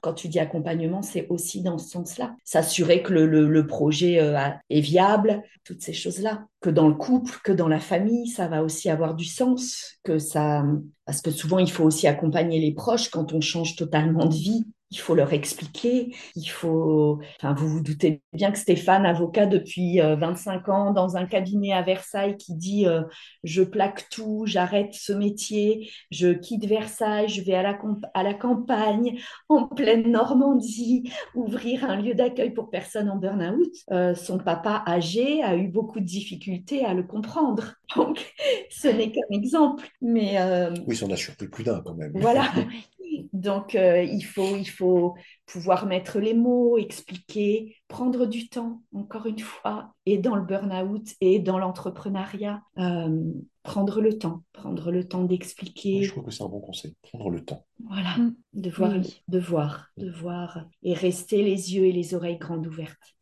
quand 0.00 0.14
tu 0.14 0.28
dis 0.28 0.38
accompagnement, 0.38 1.02
c'est 1.02 1.26
aussi 1.28 1.62
dans 1.62 1.76
ce 1.76 1.90
sens-là, 1.90 2.34
s'assurer 2.44 3.02
que 3.02 3.12
le, 3.12 3.26
le, 3.26 3.66
projet 3.66 4.20
euh, 4.20 4.38
est 4.70 4.80
viable, 4.80 5.42
toutes 5.64 5.82
ces 5.82 5.92
choses-là, 5.92 6.46
que 6.62 6.70
dans 6.70 6.88
le 6.88 6.94
couple, 6.94 7.38
que 7.44 7.52
dans 7.52 7.68
la 7.68 7.80
famille, 7.80 8.28
ça 8.28 8.48
va 8.48 8.62
aussi 8.62 8.88
avoir 8.88 9.14
du 9.14 9.26
sens, 9.26 9.98
que 10.02 10.18
ça, 10.18 10.64
parce 11.04 11.20
que 11.20 11.30
souvent 11.30 11.58
il 11.58 11.70
faut 11.70 11.84
aussi 11.84 12.06
accompagner 12.06 12.60
les 12.60 12.72
proches 12.72 13.10
quand 13.10 13.34
on 13.34 13.42
change 13.42 13.76
totalement 13.76 14.26
de 14.26 14.34
vie 14.34 14.64
il 14.90 14.98
faut 14.98 15.14
leur 15.14 15.32
expliquer, 15.32 16.14
il 16.34 16.46
faut... 16.46 17.20
Enfin, 17.36 17.52
vous 17.52 17.68
vous 17.68 17.80
doutez 17.80 18.22
bien 18.32 18.50
que 18.50 18.58
Stéphane, 18.58 19.04
avocat 19.04 19.46
depuis 19.46 20.00
25 20.00 20.68
euh, 20.68 20.72
ans 20.72 20.92
dans 20.92 21.16
un 21.16 21.26
cabinet 21.26 21.72
à 21.72 21.82
Versailles, 21.82 22.36
qui 22.36 22.54
dit 22.54 22.86
euh, 22.86 23.02
je 23.44 23.62
plaque 23.62 24.08
tout, 24.08 24.44
j'arrête 24.46 24.94
ce 24.94 25.12
métier, 25.12 25.90
je 26.10 26.28
quitte 26.28 26.64
Versailles, 26.64 27.28
je 27.28 27.42
vais 27.42 27.54
à 27.54 27.62
la, 27.62 27.78
à 28.14 28.22
la 28.22 28.34
campagne, 28.34 29.18
en 29.48 29.66
pleine 29.66 30.10
Normandie, 30.10 31.10
ouvrir 31.34 31.84
un 31.84 31.96
lieu 31.96 32.14
d'accueil 32.14 32.50
pour 32.50 32.70
personnes 32.70 33.10
en 33.10 33.16
burn-out. 33.16 33.72
Euh, 33.90 34.14
son 34.14 34.38
papa 34.38 34.82
âgé 34.86 35.42
a 35.42 35.56
eu 35.56 35.68
beaucoup 35.68 36.00
de 36.00 36.06
difficultés 36.06 36.84
à 36.84 36.94
le 36.94 37.02
comprendre. 37.02 37.74
Donc, 37.96 38.34
ce 38.70 38.88
n'est 38.88 39.10
qu'un 39.10 39.20
exemple. 39.30 39.86
Mais, 40.00 40.38
Oui, 40.86 40.96
ça 40.96 41.06
en 41.06 41.10
a 41.10 41.16
surpris 41.16 41.48
plus 41.48 41.64
d'un 41.64 41.80
quand 41.80 41.94
même. 41.94 42.12
Voilà. 42.14 42.44
Donc, 43.32 43.74
euh, 43.74 44.02
il, 44.02 44.22
faut, 44.22 44.56
il 44.56 44.68
faut 44.68 45.14
pouvoir 45.46 45.86
mettre 45.86 46.18
les 46.18 46.34
mots, 46.34 46.78
expliquer, 46.78 47.76
prendre 47.88 48.26
du 48.26 48.48
temps, 48.48 48.82
encore 48.94 49.26
une 49.26 49.38
fois, 49.38 49.94
et 50.06 50.18
dans 50.18 50.36
le 50.36 50.42
burn-out 50.42 51.08
et 51.20 51.38
dans 51.38 51.58
l'entrepreneuriat, 51.58 52.62
euh, 52.78 53.32
prendre 53.62 54.00
le 54.00 54.18
temps, 54.18 54.42
prendre 54.52 54.90
le 54.90 55.06
temps 55.06 55.24
d'expliquer. 55.24 56.02
je 56.02 56.10
trouve 56.10 56.24
que 56.24 56.30
c'est 56.30 56.44
un 56.44 56.48
bon 56.48 56.60
conseil, 56.60 56.94
prendre 57.02 57.30
le 57.30 57.44
temps. 57.44 57.66
Voilà, 57.86 58.16
mm. 58.16 58.34
de 58.54 58.70
voir, 58.70 58.92
de 59.28 59.38
voir, 59.38 59.88
de 59.96 60.10
voir, 60.10 60.64
et 60.82 60.94
rester 60.94 61.42
les 61.42 61.74
yeux 61.74 61.84
et 61.84 61.92
les 61.92 62.14
oreilles 62.14 62.38
grandes 62.38 62.66
ouvertes. 62.66 63.17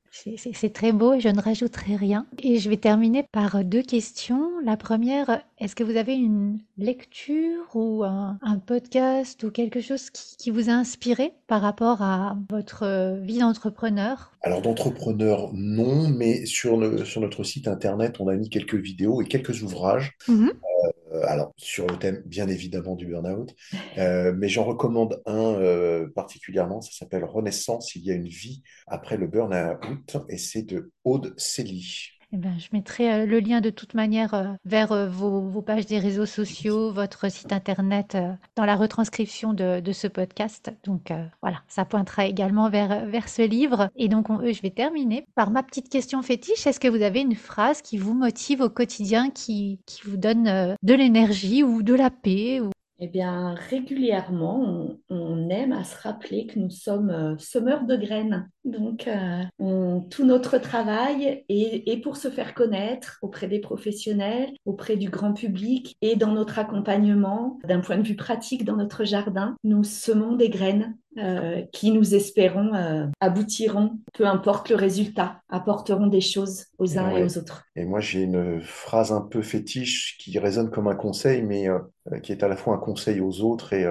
C'est 0.52 0.72
très 0.72 0.92
beau 0.92 1.14
et 1.14 1.20
je 1.20 1.28
ne 1.28 1.40
rajouterai 1.40 1.96
rien. 1.96 2.26
Et 2.42 2.58
je 2.58 2.70
vais 2.70 2.76
terminer 2.76 3.24
par 3.32 3.64
deux 3.64 3.82
questions. 3.82 4.50
La 4.64 4.76
première, 4.76 5.42
est-ce 5.58 5.74
que 5.74 5.84
vous 5.84 5.96
avez 5.96 6.14
une 6.14 6.58
lecture 6.78 7.64
ou 7.74 8.04
un, 8.04 8.38
podcast 8.66 9.42
ou 9.44 9.50
quelque 9.50 9.80
chose 9.80 10.10
qui, 10.10 10.50
vous 10.50 10.70
a 10.70 10.72
inspiré 10.72 11.32
par 11.46 11.60
rapport 11.60 12.02
à 12.02 12.36
votre 12.50 13.18
vie 13.22 13.38
d'entrepreneur? 13.38 14.32
Alors 14.42 14.62
d'entrepreneur, 14.62 15.50
non, 15.52 16.08
mais 16.08 16.46
sur, 16.46 16.76
le, 16.76 17.04
sur 17.04 17.20
notre 17.20 17.44
site 17.44 17.68
internet, 17.68 18.16
on 18.20 18.28
a 18.28 18.34
mis 18.34 18.48
quelques 18.48 18.74
vidéos 18.74 19.20
et 19.22 19.26
quelques 19.26 19.62
ouvrages. 19.62 20.16
Mhm. 20.28 20.50
Euh, 20.50 21.05
alors, 21.24 21.52
sur 21.56 21.86
le 21.86 21.98
thème, 21.98 22.22
bien 22.26 22.48
évidemment, 22.48 22.94
du 22.94 23.06
burn-out. 23.06 23.54
Euh, 23.98 24.32
mais 24.36 24.48
j'en 24.48 24.64
recommande 24.64 25.22
un 25.26 25.54
euh, 25.54 26.08
particulièrement, 26.14 26.80
ça 26.80 26.92
s'appelle 26.92 27.24
Renaissance, 27.24 27.94
il 27.94 28.04
y 28.04 28.10
a 28.10 28.14
une 28.14 28.28
vie 28.28 28.62
après 28.86 29.16
le 29.16 29.26
burn-out, 29.26 30.16
et 30.28 30.38
c'est 30.38 30.62
de 30.62 30.92
Aude 31.04 31.34
Célie. 31.36 32.15
Eh 32.32 32.38
ben, 32.38 32.58
je 32.58 32.68
mettrai 32.72 33.12
euh, 33.12 33.26
le 33.26 33.38
lien 33.38 33.60
de 33.60 33.70
toute 33.70 33.94
manière 33.94 34.34
euh, 34.34 34.48
vers 34.64 34.90
euh, 34.90 35.08
vos, 35.08 35.62
pages 35.62 35.86
des 35.86 36.00
réseaux 36.00 36.26
sociaux, 36.26 36.90
votre 36.92 37.30
site 37.30 37.52
internet 37.52 38.16
dans 38.56 38.64
la 38.64 38.74
retranscription 38.74 39.52
de, 39.52 39.80
ce 39.92 40.06
podcast. 40.06 40.72
Donc 40.84 41.12
voilà, 41.40 41.62
ça 41.68 41.84
pointera 41.84 42.26
également 42.26 42.68
vers, 42.68 43.06
vers 43.06 43.28
ce 43.28 43.42
livre. 43.42 43.88
Et 43.96 44.08
donc 44.08 44.26
je 44.28 44.62
vais 44.62 44.70
terminer 44.70 45.26
par 45.34 45.50
ma 45.50 45.62
petite 45.62 45.88
question 45.88 46.22
fétiche. 46.22 46.66
Est-ce 46.66 46.80
que 46.80 46.88
vous 46.88 47.02
avez 47.02 47.20
une 47.20 47.34
phrase 47.34 47.82
qui 47.82 47.96
vous 47.96 48.14
motive 48.14 48.60
au 48.60 48.68
quotidien, 48.68 49.30
qui, 49.30 49.80
qui 49.86 50.02
vous 50.04 50.16
donne 50.16 50.76
de 50.82 50.94
l'énergie 50.94 51.62
ou 51.62 51.82
de 51.82 51.94
la 51.94 52.10
paix 52.10 52.60
ou... 52.60 52.70
Eh 52.98 53.08
bien, 53.08 53.54
régulièrement, 53.54 54.88
on, 55.10 55.50
aime 55.50 55.72
à 55.72 55.84
se 55.84 56.00
rappeler 56.00 56.46
que 56.46 56.58
nous 56.58 56.70
sommes 56.70 57.38
semeurs 57.38 57.84
de 57.84 57.94
graines. 57.94 58.48
Donc, 58.64 59.08
on, 59.58 60.00
tout 60.00 60.24
notre 60.24 60.56
travail 60.58 61.44
est, 61.50 62.02
pour 62.02 62.16
se 62.16 62.30
faire 62.30 62.54
connaître 62.54 63.18
auprès 63.20 63.48
des 63.48 63.58
professionnels, 63.58 64.50
auprès 64.64 64.96
du 64.96 65.10
grand 65.10 65.34
public 65.34 65.96
et 66.00 66.16
dans 66.16 66.32
notre 66.32 66.58
accompagnement, 66.58 67.58
d'un 67.64 67.80
point 67.80 67.98
de 67.98 68.06
vue 68.06 68.16
pratique 68.16 68.64
dans 68.64 68.76
notre 68.76 69.04
jardin, 69.04 69.56
nous 69.62 69.84
semons 69.84 70.34
des 70.34 70.48
graines 70.48 70.96
euh, 71.18 71.62
qui, 71.72 71.90
nous 71.90 72.14
espérons, 72.14 72.74
euh, 72.74 73.06
aboutiront, 73.20 73.98
peu 74.12 74.26
importe 74.26 74.68
le 74.70 74.76
résultat, 74.76 75.40
apporteront 75.48 76.06
des 76.06 76.20
choses 76.20 76.66
aux 76.78 76.98
uns 76.98 77.10
et 77.10 77.24
aux 77.24 77.38
autres. 77.38 77.64
Et 77.76 77.84
moi, 77.84 78.00
j'ai 78.00 78.22
une 78.22 78.60
phrase 78.62 79.12
un 79.12 79.22
peu 79.22 79.42
fétiche 79.42 80.18
qui 80.18 80.38
résonne 80.38 80.70
comme 80.70 80.88
un 80.88 80.94
conseil, 80.94 81.42
mais 81.42 81.68
euh, 81.68 81.78
qui 82.22 82.32
est 82.32 82.42
à 82.42 82.48
la 82.48 82.56
fois 82.56 82.74
un 82.74 82.78
conseil 82.78 83.20
aux 83.20 83.40
autres 83.40 83.72
et, 83.72 83.84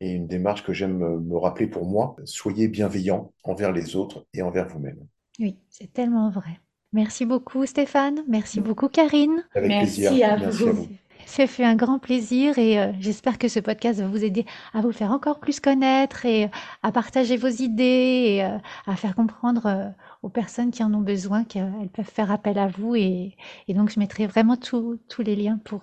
et 0.00 0.10
une 0.10 0.26
démarche 0.26 0.64
que 0.64 0.72
j'aime 0.72 0.98
me 0.98 1.36
rappeler 1.36 1.66
pour 1.66 1.86
moi. 1.86 2.16
Soyez 2.24 2.68
bienveillants 2.68 3.32
envers 3.44 3.72
les 3.72 3.96
autres 3.96 4.26
et 4.34 4.42
envers 4.42 4.68
vous-même. 4.68 4.98
Oui, 5.38 5.58
c'est 5.68 5.92
tellement 5.92 6.30
vrai. 6.30 6.60
Merci 6.92 7.24
beaucoup 7.24 7.66
Stéphane, 7.66 8.24
merci 8.26 8.60
beaucoup 8.60 8.88
Karine. 8.88 9.44
Avec 9.54 9.68
merci 9.68 10.00
plaisir. 10.00 10.32
À 10.32 10.36
merci 10.38 10.68
à 10.68 10.72
vous. 10.72 10.88
Ça 11.26 11.46
fait 11.46 11.64
un 11.64 11.76
grand 11.76 11.98
plaisir 11.98 12.58
et 12.58 12.78
euh, 12.78 12.92
j'espère 12.98 13.38
que 13.38 13.48
ce 13.48 13.60
podcast 13.60 14.00
va 14.00 14.06
vous 14.06 14.24
aider 14.24 14.44
à 14.74 14.80
vous 14.80 14.92
faire 14.92 15.12
encore 15.12 15.40
plus 15.40 15.60
connaître 15.60 16.26
et 16.26 16.44
euh, 16.44 16.48
à 16.82 16.92
partager 16.92 17.36
vos 17.36 17.48
idées 17.48 18.24
et 18.26 18.44
euh, 18.44 18.58
à 18.86 18.96
faire 18.96 19.14
comprendre 19.14 19.92
aux 20.22 20.28
personnes 20.28 20.70
qui 20.70 20.82
en 20.82 20.92
ont 20.94 21.00
besoin 21.00 21.44
qu'elles 21.44 21.90
peuvent 21.92 22.04
faire 22.04 22.30
appel 22.30 22.58
à 22.58 22.68
vous. 22.68 22.94
Et, 22.94 23.36
donc, 23.68 23.90
je 23.90 23.98
mettrai 23.98 24.26
vraiment 24.26 24.56
tous 24.56 24.98
les 25.18 25.36
liens 25.36 25.58
pour. 25.64 25.82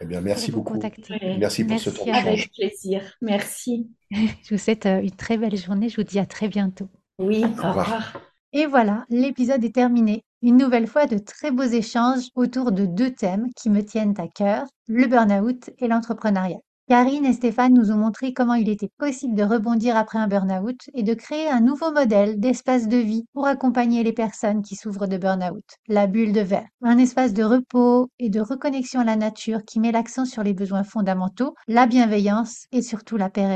eh 0.00 0.06
bien, 0.06 0.20
merci 0.20 0.52
beaucoup. 0.52 0.74
Contacter. 0.74 1.36
Merci 1.38 1.64
pour 1.64 1.78
ce 1.78 1.90
temps 1.90 2.12
Avec 2.12 2.50
plaisir. 2.52 3.02
Merci. 3.20 3.90
je 4.10 4.54
vous 4.54 4.58
souhaite 4.58 4.86
une 4.86 5.10
très 5.10 5.36
belle 5.36 5.56
journée. 5.56 5.88
Je 5.88 5.96
vous 5.96 6.04
dis 6.04 6.18
à 6.18 6.26
très 6.26 6.48
bientôt. 6.48 6.88
Oui, 7.18 7.44
au 7.44 7.68
revoir. 7.68 8.20
Et 8.52 8.66
voilà, 8.66 9.04
l'épisode 9.10 9.62
est 9.64 9.74
terminé. 9.74 10.24
Une 10.42 10.58
nouvelle 10.58 10.86
fois 10.86 11.06
de 11.06 11.18
très 11.18 11.50
beaux 11.50 11.62
échanges 11.62 12.28
autour 12.34 12.72
de 12.72 12.86
deux 12.86 13.10
thèmes 13.10 13.48
qui 13.56 13.70
me 13.70 13.82
tiennent 13.82 14.14
à 14.18 14.28
cœur, 14.28 14.66
le 14.86 15.06
burn-out 15.06 15.70
et 15.78 15.88
l'entrepreneuriat. 15.88 16.58
Karine 16.88 17.24
et 17.24 17.32
Stéphane 17.32 17.74
nous 17.74 17.90
ont 17.90 17.96
montré 17.96 18.32
comment 18.32 18.54
il 18.54 18.68
était 18.68 18.90
possible 18.98 19.34
de 19.34 19.42
rebondir 19.42 19.96
après 19.96 20.18
un 20.18 20.28
burn-out 20.28 20.78
et 20.94 21.02
de 21.02 21.14
créer 21.14 21.48
un 21.48 21.60
nouveau 21.60 21.90
modèle 21.90 22.38
d'espace 22.38 22.86
de 22.86 22.98
vie 22.98 23.24
pour 23.32 23.46
accompagner 23.46 24.04
les 24.04 24.12
personnes 24.12 24.62
qui 24.62 24.76
souffrent 24.76 25.08
de 25.08 25.16
burn-out, 25.16 25.64
la 25.88 26.06
bulle 26.06 26.32
de 26.32 26.42
verre. 26.42 26.68
Un 26.82 26.98
espace 26.98 27.32
de 27.32 27.42
repos 27.42 28.08
et 28.20 28.30
de 28.30 28.40
reconnexion 28.40 29.00
à 29.00 29.04
la 29.04 29.16
nature 29.16 29.64
qui 29.64 29.80
met 29.80 29.90
l'accent 29.90 30.26
sur 30.26 30.44
les 30.44 30.54
besoins 30.54 30.84
fondamentaux, 30.84 31.54
la 31.66 31.86
bienveillance 31.86 32.66
et 32.70 32.82
surtout 32.82 33.16
la 33.16 33.30
paix 33.30 33.46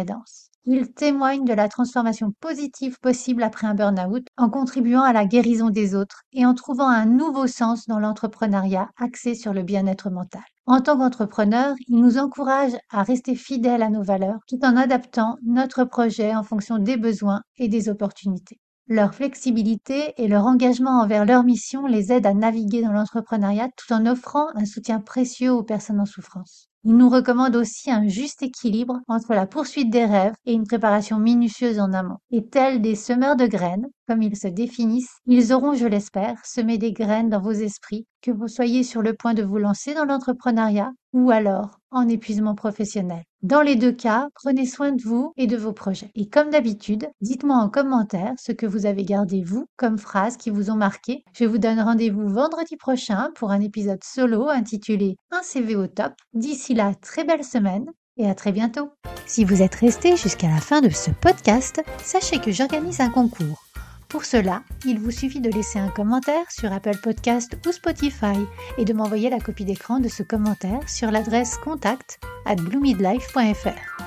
il 0.66 0.92
témoigne 0.92 1.44
de 1.44 1.54
la 1.54 1.68
transformation 1.68 2.32
positive 2.38 2.98
possible 3.00 3.42
après 3.42 3.66
un 3.66 3.74
burn-out 3.74 4.26
en 4.36 4.50
contribuant 4.50 5.02
à 5.02 5.12
la 5.12 5.24
guérison 5.24 5.70
des 5.70 5.94
autres 5.94 6.22
et 6.32 6.44
en 6.44 6.54
trouvant 6.54 6.88
un 6.88 7.06
nouveau 7.06 7.46
sens 7.46 7.86
dans 7.86 7.98
l'entrepreneuriat 7.98 8.90
axé 8.96 9.34
sur 9.34 9.52
le 9.52 9.62
bien-être 9.62 10.10
mental. 10.10 10.42
En 10.66 10.80
tant 10.80 10.98
qu'entrepreneur, 10.98 11.74
il 11.88 12.00
nous 12.00 12.18
encourage 12.18 12.72
à 12.90 13.02
rester 13.02 13.34
fidèles 13.34 13.82
à 13.82 13.90
nos 13.90 14.02
valeurs 14.02 14.38
tout 14.46 14.58
en 14.62 14.76
adaptant 14.76 15.36
notre 15.42 15.84
projet 15.84 16.34
en 16.34 16.42
fonction 16.42 16.78
des 16.78 16.96
besoins 16.96 17.42
et 17.56 17.68
des 17.68 17.88
opportunités. 17.88 18.60
Leur 18.86 19.14
flexibilité 19.14 20.14
et 20.16 20.28
leur 20.28 20.46
engagement 20.46 21.00
envers 21.00 21.24
leur 21.24 21.44
mission 21.44 21.86
les 21.86 22.12
aident 22.12 22.26
à 22.26 22.34
naviguer 22.34 22.82
dans 22.82 22.92
l'entrepreneuriat 22.92 23.68
tout 23.76 23.92
en 23.92 24.04
offrant 24.06 24.48
un 24.54 24.64
soutien 24.64 25.00
précieux 25.00 25.52
aux 25.52 25.62
personnes 25.62 26.00
en 26.00 26.06
souffrance. 26.06 26.69
Il 26.84 26.96
nous 26.96 27.10
recommande 27.10 27.56
aussi 27.56 27.90
un 27.90 28.08
juste 28.08 28.42
équilibre 28.42 29.00
entre 29.06 29.34
la 29.34 29.46
poursuite 29.46 29.90
des 29.90 30.04
rêves 30.06 30.34
et 30.46 30.52
une 30.52 30.66
préparation 30.66 31.18
minutieuse 31.18 31.78
en 31.78 31.92
amont. 31.92 32.16
Et 32.30 32.46
tels 32.46 32.80
des 32.80 32.96
semeurs 32.96 33.36
de 33.36 33.46
graines, 33.46 33.86
comme 34.08 34.22
ils 34.22 34.36
se 34.36 34.48
définissent, 34.48 35.18
ils 35.26 35.52
auront, 35.52 35.74
je 35.74 35.86
l'espère, 35.86 36.44
semé 36.44 36.78
des 36.78 36.92
graines 36.92 37.28
dans 37.28 37.40
vos 37.40 37.52
esprits, 37.52 38.06
que 38.22 38.30
vous 38.30 38.48
soyez 38.48 38.82
sur 38.82 39.02
le 39.02 39.14
point 39.14 39.34
de 39.34 39.42
vous 39.42 39.58
lancer 39.58 39.94
dans 39.94 40.04
l'entrepreneuriat 40.04 40.92
ou 41.12 41.30
alors 41.30 41.78
en 41.90 42.08
épuisement 42.08 42.54
professionnel. 42.54 43.22
Dans 43.42 43.62
les 43.62 43.74
deux 43.74 43.92
cas, 43.92 44.28
prenez 44.34 44.66
soin 44.66 44.92
de 44.92 45.02
vous 45.02 45.32
et 45.36 45.46
de 45.46 45.56
vos 45.56 45.72
projets. 45.72 46.10
Et 46.14 46.28
comme 46.28 46.50
d'habitude, 46.50 47.08
dites-moi 47.20 47.56
en 47.56 47.70
commentaire 47.70 48.34
ce 48.38 48.52
que 48.52 48.66
vous 48.66 48.86
avez 48.86 49.04
gardé 49.04 49.42
vous 49.42 49.66
comme 49.76 49.98
phrases 49.98 50.36
qui 50.36 50.50
vous 50.50 50.70
ont 50.70 50.76
marqué. 50.76 51.24
Je 51.32 51.46
vous 51.46 51.58
donne 51.58 51.80
rendez-vous 51.80 52.28
vendredi 52.28 52.76
prochain 52.76 53.30
pour 53.34 53.50
un 53.50 53.60
épisode 53.60 54.04
solo 54.04 54.48
intitulé 54.48 55.16
Un 55.30 55.42
CV 55.42 55.74
au 55.74 55.86
top. 55.86 56.12
D'ici 56.34 56.74
là, 56.74 56.94
très 57.00 57.24
belle 57.24 57.44
semaine 57.44 57.86
et 58.18 58.28
à 58.28 58.34
très 58.34 58.52
bientôt. 58.52 58.90
Si 59.26 59.44
vous 59.44 59.62
êtes 59.62 59.76
resté 59.76 60.16
jusqu'à 60.16 60.48
la 60.48 60.60
fin 60.60 60.80
de 60.80 60.90
ce 60.90 61.10
podcast, 61.10 61.82
sachez 62.02 62.40
que 62.40 62.52
j'organise 62.52 63.00
un 63.00 63.10
concours. 63.10 63.69
Pour 64.10 64.24
cela, 64.24 64.64
il 64.84 64.98
vous 64.98 65.12
suffit 65.12 65.40
de 65.40 65.50
laisser 65.50 65.78
un 65.78 65.88
commentaire 65.88 66.50
sur 66.50 66.72
Apple 66.72 66.96
Podcast 67.00 67.56
ou 67.64 67.70
Spotify 67.70 68.36
et 68.76 68.84
de 68.84 68.92
m'envoyer 68.92 69.30
la 69.30 69.38
copie 69.38 69.64
d'écran 69.64 70.00
de 70.00 70.08
ce 70.08 70.24
commentaire 70.24 70.88
sur 70.88 71.12
l'adresse 71.12 71.56
contact 71.56 72.18
at 72.44 72.56
bloomidlife.fr. 72.56 74.02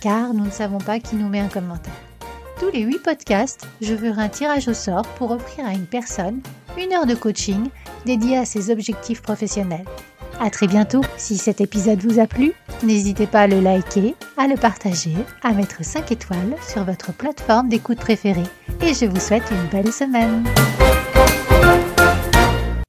Car 0.00 0.34
nous 0.34 0.44
ne 0.44 0.50
savons 0.50 0.78
pas 0.78 1.00
qui 1.00 1.16
nous 1.16 1.28
met 1.28 1.40
un 1.40 1.48
commentaire. 1.48 1.92
Tous 2.60 2.70
les 2.70 2.82
8 2.82 3.00
podcasts, 3.00 3.66
je 3.80 3.96
ferai 3.96 4.22
un 4.22 4.28
tirage 4.28 4.68
au 4.68 4.74
sort 4.74 5.06
pour 5.16 5.32
offrir 5.32 5.66
à 5.66 5.72
une 5.72 5.86
personne 5.86 6.40
une 6.78 6.92
heure 6.92 7.06
de 7.06 7.16
coaching 7.16 7.70
dédiée 8.06 8.38
à 8.38 8.44
ses 8.44 8.70
objectifs 8.70 9.20
professionnels. 9.20 9.84
À 10.42 10.48
très 10.48 10.66
bientôt. 10.66 11.02
Si 11.18 11.36
cet 11.36 11.60
épisode 11.60 12.02
vous 12.02 12.18
a 12.18 12.26
plu, 12.26 12.52
n'hésitez 12.82 13.26
pas 13.26 13.40
à 13.40 13.46
le 13.46 13.60
liker, 13.60 14.14
à 14.38 14.48
le 14.48 14.56
partager, 14.56 15.14
à 15.42 15.52
mettre 15.52 15.84
5 15.84 16.10
étoiles 16.12 16.56
sur 16.66 16.82
votre 16.84 17.12
plateforme 17.12 17.68
d'écoute 17.68 17.98
préférée. 17.98 18.48
Et 18.80 18.94
je 18.94 19.04
vous 19.04 19.20
souhaite 19.20 19.44
une 19.50 19.68
belle 19.70 19.92
semaine. 19.92 20.44